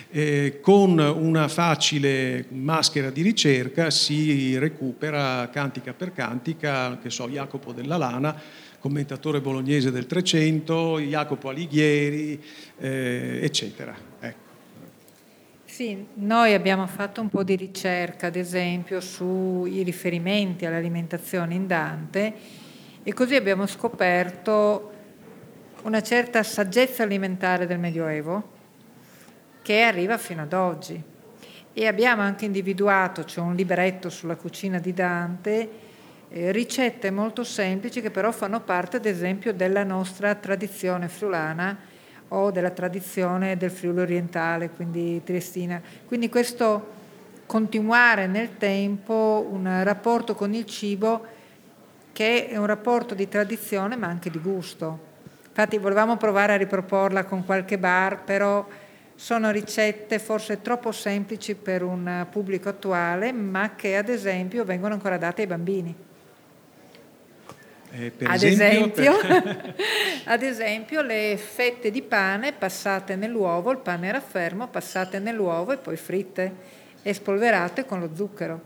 eh, 0.09 0.59
con 0.61 0.97
una 0.97 1.47
facile 1.47 2.45
maschera 2.49 3.09
di 3.09 3.21
ricerca 3.21 3.89
si 3.89 4.57
recupera 4.57 5.49
cantica 5.49 5.93
per 5.93 6.13
cantica, 6.13 6.97
che 7.01 7.09
so, 7.09 7.27
Jacopo 7.27 7.71
della 7.71 7.97
Lana, 7.97 8.35
commentatore 8.81 9.41
bolognese 9.41 9.91
del 9.91 10.07
Trecento, 10.07 10.99
Jacopo 10.99 11.49
Alighieri, 11.49 12.43
eh, 12.79 13.39
eccetera. 13.43 13.95
Ecco. 14.19 14.49
Sì, 15.65 16.03
noi 16.15 16.55
abbiamo 16.55 16.87
fatto 16.87 17.21
un 17.21 17.29
po' 17.29 17.43
di 17.43 17.55
ricerca, 17.55 18.27
ad 18.27 18.35
esempio, 18.35 18.99
sui 18.99 19.83
riferimenti 19.83 20.65
all'alimentazione 20.65 21.53
in 21.53 21.67
Dante 21.67 22.33
e 23.03 23.13
così 23.13 23.35
abbiamo 23.35 23.67
scoperto 23.67 24.91
una 25.83 26.01
certa 26.01 26.41
saggezza 26.41 27.03
alimentare 27.03 27.67
del 27.67 27.77
Medioevo 27.77 28.49
che 29.61 29.81
arriva 29.81 30.17
fino 30.17 30.41
ad 30.41 30.53
oggi. 30.53 31.01
E 31.73 31.87
abbiamo 31.87 32.23
anche 32.23 32.45
individuato, 32.45 33.23
c'è 33.23 33.39
un 33.41 33.55
libretto 33.55 34.09
sulla 34.09 34.35
cucina 34.35 34.79
di 34.79 34.91
Dante, 34.91 35.69
eh, 36.33 36.51
ricette 36.51 37.11
molto 37.11 37.43
semplici 37.43 37.99
che 37.99 38.09
però 38.09 38.31
fanno 38.31 38.61
parte 38.61 38.97
ad 38.97 39.05
esempio 39.05 39.53
della 39.53 39.83
nostra 39.83 40.33
tradizione 40.35 41.09
friulana 41.09 41.77
o 42.29 42.51
della 42.51 42.69
tradizione 42.69 43.57
del 43.57 43.71
Friuli 43.71 43.99
orientale, 43.99 44.69
quindi 44.69 45.21
triestina. 45.25 45.81
Quindi 46.05 46.29
questo 46.29 46.99
continuare 47.45 48.27
nel 48.27 48.57
tempo 48.57 49.45
un 49.51 49.83
rapporto 49.83 50.33
con 50.33 50.53
il 50.53 50.65
cibo 50.65 51.25
che 52.13 52.47
è 52.47 52.55
un 52.55 52.65
rapporto 52.65 53.13
di 53.13 53.27
tradizione 53.27 53.97
ma 53.97 54.07
anche 54.07 54.29
di 54.29 54.39
gusto. 54.39 55.09
Infatti 55.49 55.77
volevamo 55.77 56.15
provare 56.15 56.53
a 56.53 56.57
riproporla 56.57 57.25
con 57.25 57.43
qualche 57.43 57.77
bar, 57.77 58.23
però 58.23 58.65
sono 59.15 59.51
ricette 59.51 60.17
forse 60.17 60.61
troppo 60.61 60.93
semplici 60.93 61.55
per 61.55 61.83
un 61.83 62.25
pubblico 62.31 62.69
attuale, 62.69 63.33
ma 63.33 63.75
che 63.75 63.97
ad 63.97 64.07
esempio 64.07 64.63
vengono 64.63 64.93
ancora 64.93 65.17
date 65.17 65.41
ai 65.41 65.47
bambini. 65.47 66.09
Eh, 67.93 68.13
ad, 68.23 68.41
esempio, 68.41 69.11
esempio 69.11 69.17
per... 69.19 69.75
ad 70.25 70.43
esempio, 70.43 71.01
le 71.01 71.37
fette 71.37 71.91
di 71.91 72.01
pane 72.01 72.53
passate 72.53 73.15
nell'uovo, 73.15 73.71
il 73.71 73.79
pane 73.79 74.07
era 74.07 74.21
fermo, 74.21 74.67
passate 74.67 75.19
nell'uovo 75.19 75.73
e 75.73 75.77
poi 75.77 75.97
fritte 75.97 76.79
e 77.01 77.13
spolverate 77.13 77.85
con 77.85 77.99
lo 77.99 78.11
zucchero, 78.13 78.61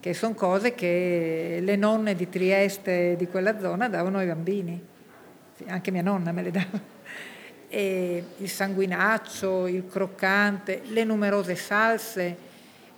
che 0.00 0.12
sono 0.12 0.34
cose 0.34 0.74
che 0.74 1.58
le 1.60 1.76
nonne 1.76 2.16
di 2.16 2.28
Trieste 2.28 3.14
di 3.16 3.28
quella 3.28 3.58
zona 3.60 3.88
davano 3.88 4.18
ai 4.18 4.26
bambini. 4.26 4.82
Anche 5.66 5.90
mia 5.92 6.02
nonna 6.02 6.32
me 6.32 6.42
le 6.42 6.50
dava. 6.50 6.92
E 7.68 8.24
il 8.38 8.48
sanguinaccio, 8.48 9.66
il 9.68 9.86
croccante, 9.88 10.82
le 10.86 11.04
numerose 11.04 11.54
salse, 11.54 12.36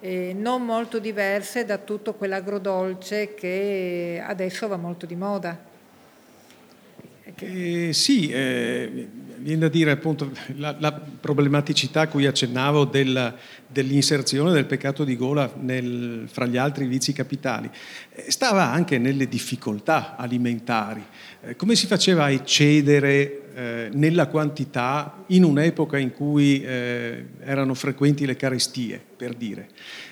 eh, 0.01 0.35
non 0.35 0.65
molto 0.65 0.99
diverse 0.99 1.65
da 1.65 1.79
tutto 1.79 2.15
quell'agrodolce 2.15 3.35
che 3.35 4.23
adesso 4.25 4.69
va 4.69 4.77
molto 4.77 5.07
di 5.07 5.17
moda. 5.17 5.66
Eh, 7.35 7.93
sì, 7.93 8.29
eh, 8.29 9.09
viene 9.39 9.61
da 9.63 9.69
dire 9.69 9.91
appunto 9.91 10.31
la, 10.55 10.77
la, 10.79 10.93
problematicità 10.93 12.03
a 12.03 12.07
cui 12.07 12.25
accennavo 12.25 12.85
del, 12.85 13.35
dell'inserzione 13.67 14.53
del 14.53 14.65
peccato 14.65 15.03
di 15.03 15.17
gola 15.17 15.53
nel, 15.59 16.29
fra 16.31 16.47
gli 16.47 16.57
altri 16.57 16.87
vizi 16.87 17.13
capitali, 17.13 17.69
eh, 18.13 18.31
stava 18.31 18.71
anche 18.71 18.99
nelle 18.99 19.27
difficoltà 19.27 20.15
alimentari. 20.17 21.05
Eh, 21.43 21.57
come 21.57 21.75
si 21.75 21.89
faceva 21.89 22.25
a 22.25 22.31
eccedere 22.31 23.41
eh, 23.55 23.89
nella 23.93 24.29
quantità 24.29 25.25
in 25.29 25.43
un'epoca 25.43 25.99
in 25.99 26.13
cui 26.13 26.63
eh, 26.63 27.25
erano 27.41 27.75
frequenti 27.75 28.25
le 28.25 28.37
carestie, 28.37 29.03
per 29.17 29.35
dire. 29.35 29.71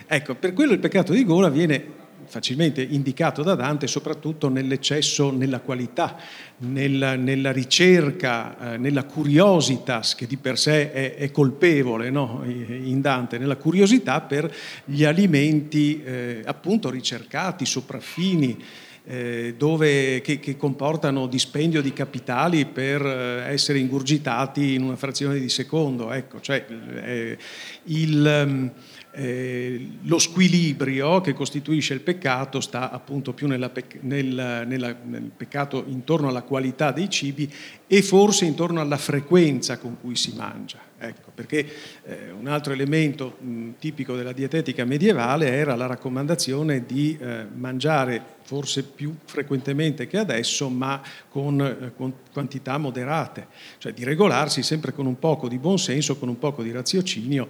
Ecco, 0.09 0.35
per 0.35 0.53
quello 0.53 0.73
il 0.73 0.81
peccato 0.81 1.13
di 1.13 1.25
gola 1.25 1.49
viene 1.49 2.03
facilmente 2.27 2.83
indicato 2.83 3.43
da 3.43 3.55
Dante 3.55 3.87
soprattutto 3.87 4.49
nell'eccesso, 4.49 5.31
nella 5.31 5.61
qualità, 5.61 6.17
nella, 6.59 7.17
nella 7.17 7.53
ricerca, 7.53 8.75
eh, 8.75 8.77
nella 8.79 9.05
curiositas 9.05 10.15
che 10.15 10.27
di 10.27 10.37
per 10.37 10.59
sé 10.59 10.93
è, 10.93 11.15
è 11.15 11.31
colpevole 11.31 12.11
no? 12.11 12.43
in 12.45 13.01
Dante, 13.01 13.39
nella 13.39 13.57
curiosità 13.57 14.21
per 14.21 14.53
gli 14.85 15.05
alimenti 15.05 16.03
eh, 16.03 16.43
appunto 16.45 16.91
ricercati, 16.91 17.67
sopraffini, 17.67 18.63
eh, 19.07 19.55
dove, 19.59 20.21
che, 20.23 20.41
che, 20.41 20.57
comportano 20.57 21.27
dispendio 21.27 21.83
di 21.83 21.93
capitali 21.93 22.65
per 22.65 23.05
eh, 23.05 23.53
essere 23.53 23.79
ingurgitati 23.79 24.75
in 24.75 24.83
una 24.83 24.97
frazione 24.97 25.39
di 25.39 25.49
secondo. 25.51 26.11
Ecco, 26.11 26.41
cioè, 26.41 26.65
eh, 27.05 27.37
il, 27.85 28.27
ehm, 28.27 28.73
eh, 29.17 29.91
lo 30.03 30.19
squilibrio 30.19 31.21
che 31.21 31.35
costituisce 31.35 31.95
il 31.95 32.01
peccato 32.01 32.61
sta 32.61 32.91
appunto 32.91 33.33
più 33.33 33.47
nella, 33.47 33.71
nel, 34.01 34.65
nella, 34.67 34.97
nel 35.05 35.31
peccato 35.37 35.85
intorno 35.87 36.29
alla 36.29 36.43
qualità 36.43 36.91
dei 36.91 37.09
cibi 37.09 37.53
e 37.87 38.03
forse 38.03 38.45
intorno 38.45 38.81
alla 38.81 38.97
frequenza 38.97 39.79
con 39.79 39.99
cui 40.01 40.17
si 40.17 40.35
mangia. 40.35 40.79
Ecco, 40.99 41.31
perché 41.35 41.67
eh, 42.05 42.31
un 42.31 42.47
altro 42.47 42.73
elemento 42.73 43.37
mh, 43.39 43.71
tipico 43.79 44.17
della 44.17 44.33
dietetica 44.33 44.85
medievale 44.85 45.49
era 45.49 45.77
la 45.77 45.87
raccomandazione 45.87 46.85
di 46.87 47.17
eh, 47.21 47.45
mangiare 47.55 48.23
forse 48.43 48.85
più 48.85 49.15
frequentemente 49.25 50.07
che 50.07 50.19
adesso, 50.19 50.69
ma 50.69 51.01
con, 51.29 51.61
eh, 51.61 51.93
con, 51.95 52.15
quantità 52.33 52.79
moderate, 52.79 53.49
cioè 53.79 53.93
di 53.93 54.03
regolarsi 54.03 54.63
sempre 54.63 54.93
con 54.93 55.07
un 55.07 55.19
poco 55.19 55.47
di 55.47 55.59
buonsenso, 55.59 56.17
con 56.17 56.29
un 56.29 56.39
poco 56.39 56.63
di 56.63 56.73
raziocinio 56.73 57.49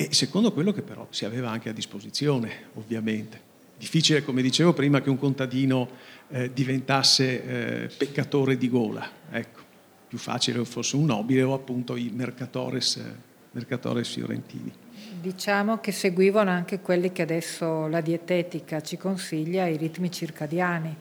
e 0.00 0.14
secondo 0.14 0.52
quello 0.52 0.70
che 0.70 0.82
però 0.82 1.08
si 1.10 1.24
aveva 1.24 1.50
anche 1.50 1.70
a 1.70 1.72
disposizione, 1.72 2.66
ovviamente. 2.74 3.40
Difficile, 3.76 4.22
come 4.22 4.42
dicevo 4.42 4.72
prima, 4.72 5.00
che 5.00 5.10
un 5.10 5.18
contadino 5.18 5.88
eh, 6.28 6.52
diventasse 6.52 7.42
eh, 7.42 7.88
peccatore 7.88 8.56
di 8.56 8.68
gola, 8.68 9.10
ecco. 9.28 9.58
Più 10.06 10.16
facile 10.16 10.64
fosse 10.64 10.94
un 10.94 11.06
nobile 11.06 11.42
o 11.42 11.52
appunto 11.52 11.96
i 11.96 12.12
mercatores, 12.14 12.94
eh, 12.94 13.12
mercatores 13.50 14.08
fiorentini. 14.08 14.72
Diciamo 15.20 15.78
che 15.78 15.90
seguivano 15.90 16.50
anche 16.50 16.78
quelli 16.78 17.10
che 17.10 17.22
adesso 17.22 17.88
la 17.88 18.00
dietetica 18.00 18.80
ci 18.80 18.96
consiglia, 18.96 19.66
i 19.66 19.76
ritmi 19.76 20.12
circadiani. 20.12 20.96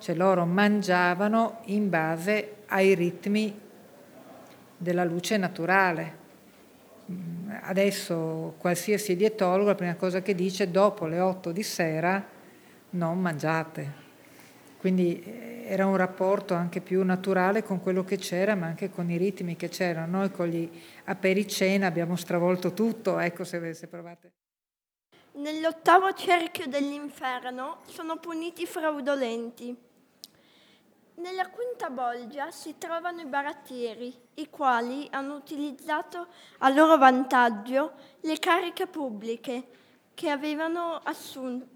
Cioè 0.00 0.16
loro 0.16 0.44
mangiavano 0.44 1.60
in 1.66 1.88
base 1.88 2.56
ai 2.66 2.92
ritmi 2.96 3.54
della 4.76 5.04
luce 5.04 5.36
naturale 5.36 6.24
adesso 7.62 8.54
qualsiasi 8.58 9.16
dietologo 9.16 9.68
la 9.68 9.74
prima 9.74 9.94
cosa 9.94 10.22
che 10.22 10.34
dice 10.34 10.70
dopo 10.70 11.06
le 11.06 11.20
8 11.20 11.52
di 11.52 11.62
sera 11.62 12.24
non 12.90 13.20
mangiate. 13.20 14.04
Quindi 14.78 15.22
eh, 15.22 15.64
era 15.66 15.86
un 15.86 15.96
rapporto 15.96 16.54
anche 16.54 16.80
più 16.80 17.02
naturale 17.04 17.62
con 17.62 17.80
quello 17.80 18.04
che 18.04 18.16
c'era, 18.18 18.54
ma 18.54 18.66
anche 18.66 18.90
con 18.90 19.10
i 19.10 19.16
ritmi 19.16 19.56
che 19.56 19.68
c'erano. 19.68 20.18
Noi 20.18 20.30
con 20.30 20.46
gli 20.46 20.68
apericena 21.04 21.86
abbiamo 21.86 22.16
stravolto 22.16 22.72
tutto, 22.72 23.18
ecco 23.18 23.44
se, 23.44 23.74
se 23.74 23.86
provate. 23.88 24.32
Nell'ottavo 25.32 26.12
cerchio 26.14 26.66
dell'inferno 26.66 27.80
sono 27.86 28.16
puniti 28.18 28.62
i 28.62 28.66
fraudolenti. 28.66 29.76
Nella 31.18 31.48
quinta 31.48 31.88
bolgia 31.88 32.50
si 32.50 32.76
trovano 32.76 33.22
i 33.22 33.24
barattieri, 33.24 34.14
i 34.34 34.50
quali 34.50 35.08
hanno 35.10 35.36
utilizzato 35.36 36.26
a 36.58 36.68
loro 36.68 36.98
vantaggio 36.98 37.92
le 38.20 38.38
cariche 38.38 38.86
pubbliche 38.86 39.66
che 40.12 40.28
avevano 40.28 41.00
assun- 41.02 41.66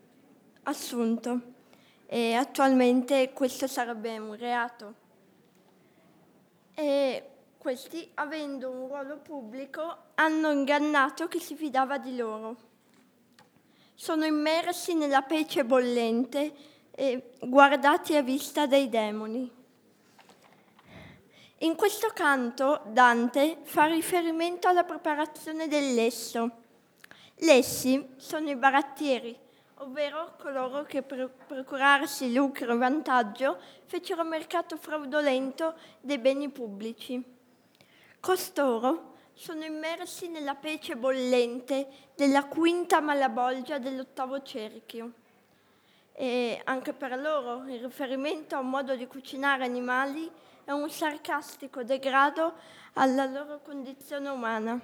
assunto 0.65 1.41
e 2.05 2.35
attualmente 2.35 3.33
questo 3.33 3.67
sarebbe 3.67 4.19
un 4.19 4.37
reato. 4.37 4.95
E 6.75 7.31
questi, 7.57 8.11
avendo 8.17 8.71
un 8.71 8.89
ruolo 8.89 9.17
pubblico, 9.21 9.97
hanno 10.17 10.51
ingannato 10.51 11.29
chi 11.29 11.41
si 11.41 11.55
fidava 11.55 11.97
di 11.97 12.15
loro. 12.15 12.57
Sono 13.95 14.27
immersi 14.27 14.95
nella 14.95 15.23
pece 15.23 15.65
bollente 15.65 16.70
e 17.01 17.31
guardati 17.41 18.15
a 18.15 18.21
vista 18.21 18.67
dai 18.67 18.91
demoni. 18.91 19.51
In 21.61 21.75
questo 21.75 22.11
canto 22.13 22.83
Dante 22.89 23.57
fa 23.63 23.87
riferimento 23.87 24.69
alla 24.69 24.85
preparazione 24.85 25.67
del 25.67 25.95
lesso. 25.95 26.51
Lessi 27.37 28.07
sono 28.17 28.51
i 28.51 28.57
barattieri 28.57 29.35
ovvero 29.77 30.35
coloro 30.37 30.83
che 30.85 31.01
per 31.01 31.31
procurarsi 31.47 32.35
lucro 32.35 32.75
e 32.75 32.77
vantaggio 32.77 33.59
fecero 33.87 34.23
mercato 34.23 34.77
fraudolento 34.77 35.77
dei 36.01 36.19
beni 36.19 36.51
pubblici. 36.51 37.25
Costoro 38.21 39.15
sono 39.33 39.65
immersi 39.65 40.29
nella 40.29 40.55
pece 40.55 40.97
bollente 40.97 42.11
della 42.15 42.45
quinta 42.45 43.01
malabolgia 43.01 43.79
dell'ottavo 43.79 44.43
cerchio. 44.43 45.20
E 46.23 46.61
anche 46.65 46.93
per 46.93 47.19
loro 47.19 47.67
il 47.67 47.81
riferimento 47.81 48.55
a 48.55 48.59
un 48.59 48.69
modo 48.69 48.95
di 48.95 49.07
cucinare 49.07 49.65
animali 49.65 50.31
è 50.65 50.71
un 50.71 50.91
sarcastico 50.91 51.83
degrado 51.83 52.57
alla 52.93 53.25
loro 53.25 53.63
condizione 53.63 54.29
umana. 54.29 54.79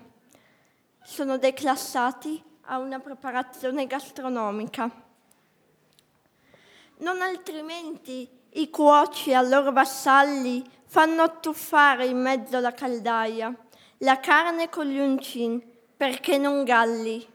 Sono 1.02 1.36
declassati 1.36 2.42
a 2.62 2.78
una 2.78 3.00
preparazione 3.00 3.86
gastronomica. 3.86 4.90
Non 7.00 7.20
altrimenti 7.20 8.26
i 8.52 8.70
cuoci 8.70 9.34
a 9.34 9.42
loro 9.42 9.72
vassalli 9.72 10.64
fanno 10.86 11.20
attuffare 11.20 12.06
in 12.06 12.18
mezzo 12.18 12.56
alla 12.56 12.72
caldaia 12.72 13.54
la 13.98 14.18
carne 14.20 14.70
con 14.70 14.86
gli 14.86 14.98
uncin, 14.98 15.62
perché 15.94 16.38
non 16.38 16.64
galli. 16.64 17.28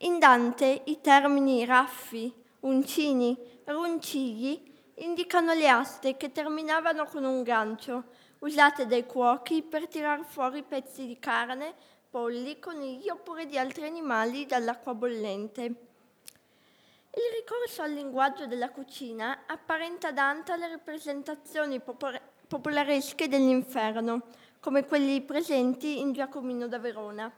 In 0.00 0.18
Dante 0.18 0.82
i 0.84 1.00
termini 1.00 1.64
raffi, 1.64 2.42
uncini, 2.64 3.36
runcigli 3.64 4.72
indicano 4.96 5.52
le 5.54 5.68
aste 5.68 6.16
che 6.16 6.30
terminavano 6.32 7.04
con 7.06 7.24
un 7.24 7.42
gancio, 7.42 8.04
usate 8.40 8.86
dai 8.86 9.06
cuochi 9.06 9.62
per 9.62 9.88
tirar 9.88 10.24
fuori 10.24 10.62
pezzi 10.62 11.06
di 11.06 11.18
carne, 11.18 11.74
polli, 12.10 12.58
conigli 12.58 13.08
oppure 13.08 13.46
di 13.46 13.58
altri 13.58 13.86
animali 13.86 14.46
dall'acqua 14.46 14.94
bollente. 14.94 15.62
Il 15.62 17.32
ricorso 17.36 17.82
al 17.82 17.92
linguaggio 17.92 18.46
della 18.46 18.70
cucina 18.70 19.42
apparenta 19.46 20.10
Dante 20.12 20.52
alle 20.52 20.68
rappresentazioni 20.68 21.80
popolaresche 21.80 23.28
dell'inferno, 23.28 24.22
come 24.60 24.84
quelli 24.84 25.20
presenti 25.22 26.00
in 26.00 26.12
Giacomino 26.12 26.66
da 26.66 26.78
Verona. 26.78 27.32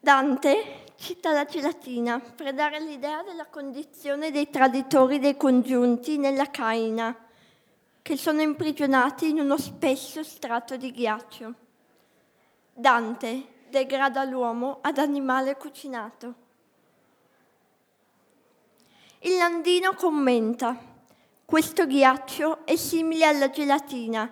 Dante 0.00 0.84
cita 0.98 1.30
la 1.30 1.44
gelatina 1.44 2.18
per 2.18 2.52
dare 2.52 2.80
l'idea 2.80 3.22
della 3.22 3.46
condizione 3.46 4.32
dei 4.32 4.50
traditori 4.50 5.20
dei 5.20 5.36
congiunti 5.36 6.18
nella 6.18 6.50
Caina, 6.50 7.16
che 8.02 8.16
sono 8.16 8.40
imprigionati 8.40 9.28
in 9.28 9.38
uno 9.38 9.56
spesso 9.56 10.24
strato 10.24 10.76
di 10.76 10.90
ghiaccio. 10.90 11.54
Dante 12.74 13.46
degrada 13.68 14.24
l'uomo 14.24 14.78
ad 14.80 14.98
animale 14.98 15.56
cucinato. 15.56 16.34
Il 19.20 19.36
Landino 19.36 19.94
commenta 19.94 20.76
questo 21.44 21.86
ghiaccio 21.86 22.66
è 22.66 22.74
simile 22.74 23.24
alla 23.24 23.50
gelatina, 23.50 24.30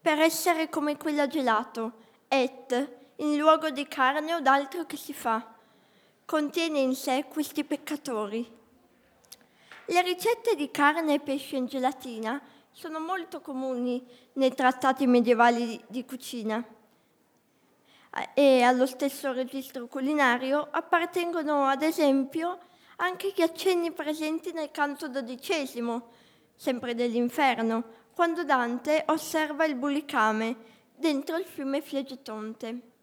per 0.00 0.18
essere 0.18 0.68
come 0.68 0.96
quella 0.96 1.28
gelato, 1.28 1.92
et, 2.26 2.96
in 3.16 3.36
luogo 3.36 3.70
di 3.70 3.86
carne 3.86 4.34
o 4.34 4.40
d'altro 4.40 4.84
che 4.84 4.96
si 4.96 5.12
fa, 5.12 5.56
contiene 6.28 6.80
in 6.80 6.94
sé 6.94 7.24
questi 7.26 7.64
peccatori. 7.64 8.46
Le 9.86 10.02
ricette 10.02 10.54
di 10.56 10.70
carne 10.70 11.14
e 11.14 11.20
pesce 11.20 11.56
in 11.56 11.64
gelatina 11.64 12.38
sono 12.70 13.00
molto 13.00 13.40
comuni 13.40 14.06
nei 14.34 14.52
trattati 14.52 15.06
medievali 15.06 15.82
di 15.88 16.04
cucina 16.04 16.62
e 18.34 18.60
allo 18.60 18.84
stesso 18.84 19.32
registro 19.32 19.86
culinario 19.86 20.68
appartengono 20.70 21.64
ad 21.64 21.80
esempio 21.80 22.58
anche 22.96 23.32
gli 23.34 23.40
accenni 23.40 23.90
presenti 23.90 24.52
nel 24.52 24.70
canto 24.70 25.08
dodicesimo, 25.08 26.10
sempre 26.54 26.94
dell'inferno, 26.94 27.84
quando 28.12 28.44
Dante 28.44 29.02
osserva 29.06 29.64
il 29.64 29.76
bulicame 29.76 30.56
dentro 30.94 31.38
il 31.38 31.46
fiume 31.46 31.80
Flegetonte. 31.80 32.96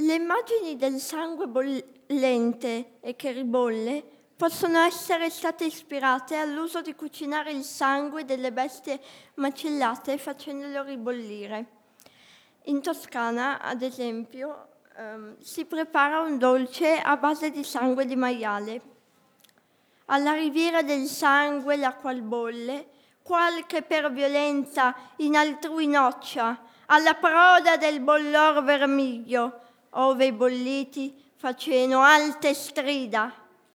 Le 0.00 0.14
immagini 0.14 0.76
del 0.76 1.00
sangue 1.00 1.48
bollente 1.48 2.98
e 3.00 3.16
che 3.16 3.32
ribolle 3.32 4.00
possono 4.36 4.78
essere 4.78 5.28
state 5.28 5.64
ispirate 5.64 6.36
all'uso 6.36 6.80
di 6.82 6.94
cucinare 6.94 7.50
il 7.50 7.64
sangue 7.64 8.24
delle 8.24 8.52
bestie 8.52 9.00
macellate 9.34 10.16
facendolo 10.16 10.84
ribollire. 10.84 11.66
In 12.66 12.80
Toscana, 12.80 13.60
ad 13.60 13.82
esempio, 13.82 14.68
ehm, 14.96 15.36
si 15.40 15.64
prepara 15.64 16.20
un 16.20 16.38
dolce 16.38 17.00
a 17.00 17.16
base 17.16 17.50
di 17.50 17.64
sangue 17.64 18.06
di 18.06 18.14
maiale 18.14 18.80
alla 20.10 20.32
riviera 20.32 20.82
del 20.82 21.06
sangue 21.06 21.76
la 21.76 21.94
qual 21.94 22.22
bolle, 22.22 22.86
qualche 23.22 23.82
per 23.82 24.12
violenza 24.12 24.94
in 25.16 25.34
altrui 25.34 25.88
noccia, 25.88 26.56
alla 26.86 27.14
proda 27.14 27.76
del 27.76 28.00
bollor 28.00 28.62
vermiglio, 28.62 29.66
ove 29.90 30.26
i 30.26 30.32
bolliti 30.32 31.14
faceno 31.36 32.02
alte 32.02 32.54
strida. 32.54 33.32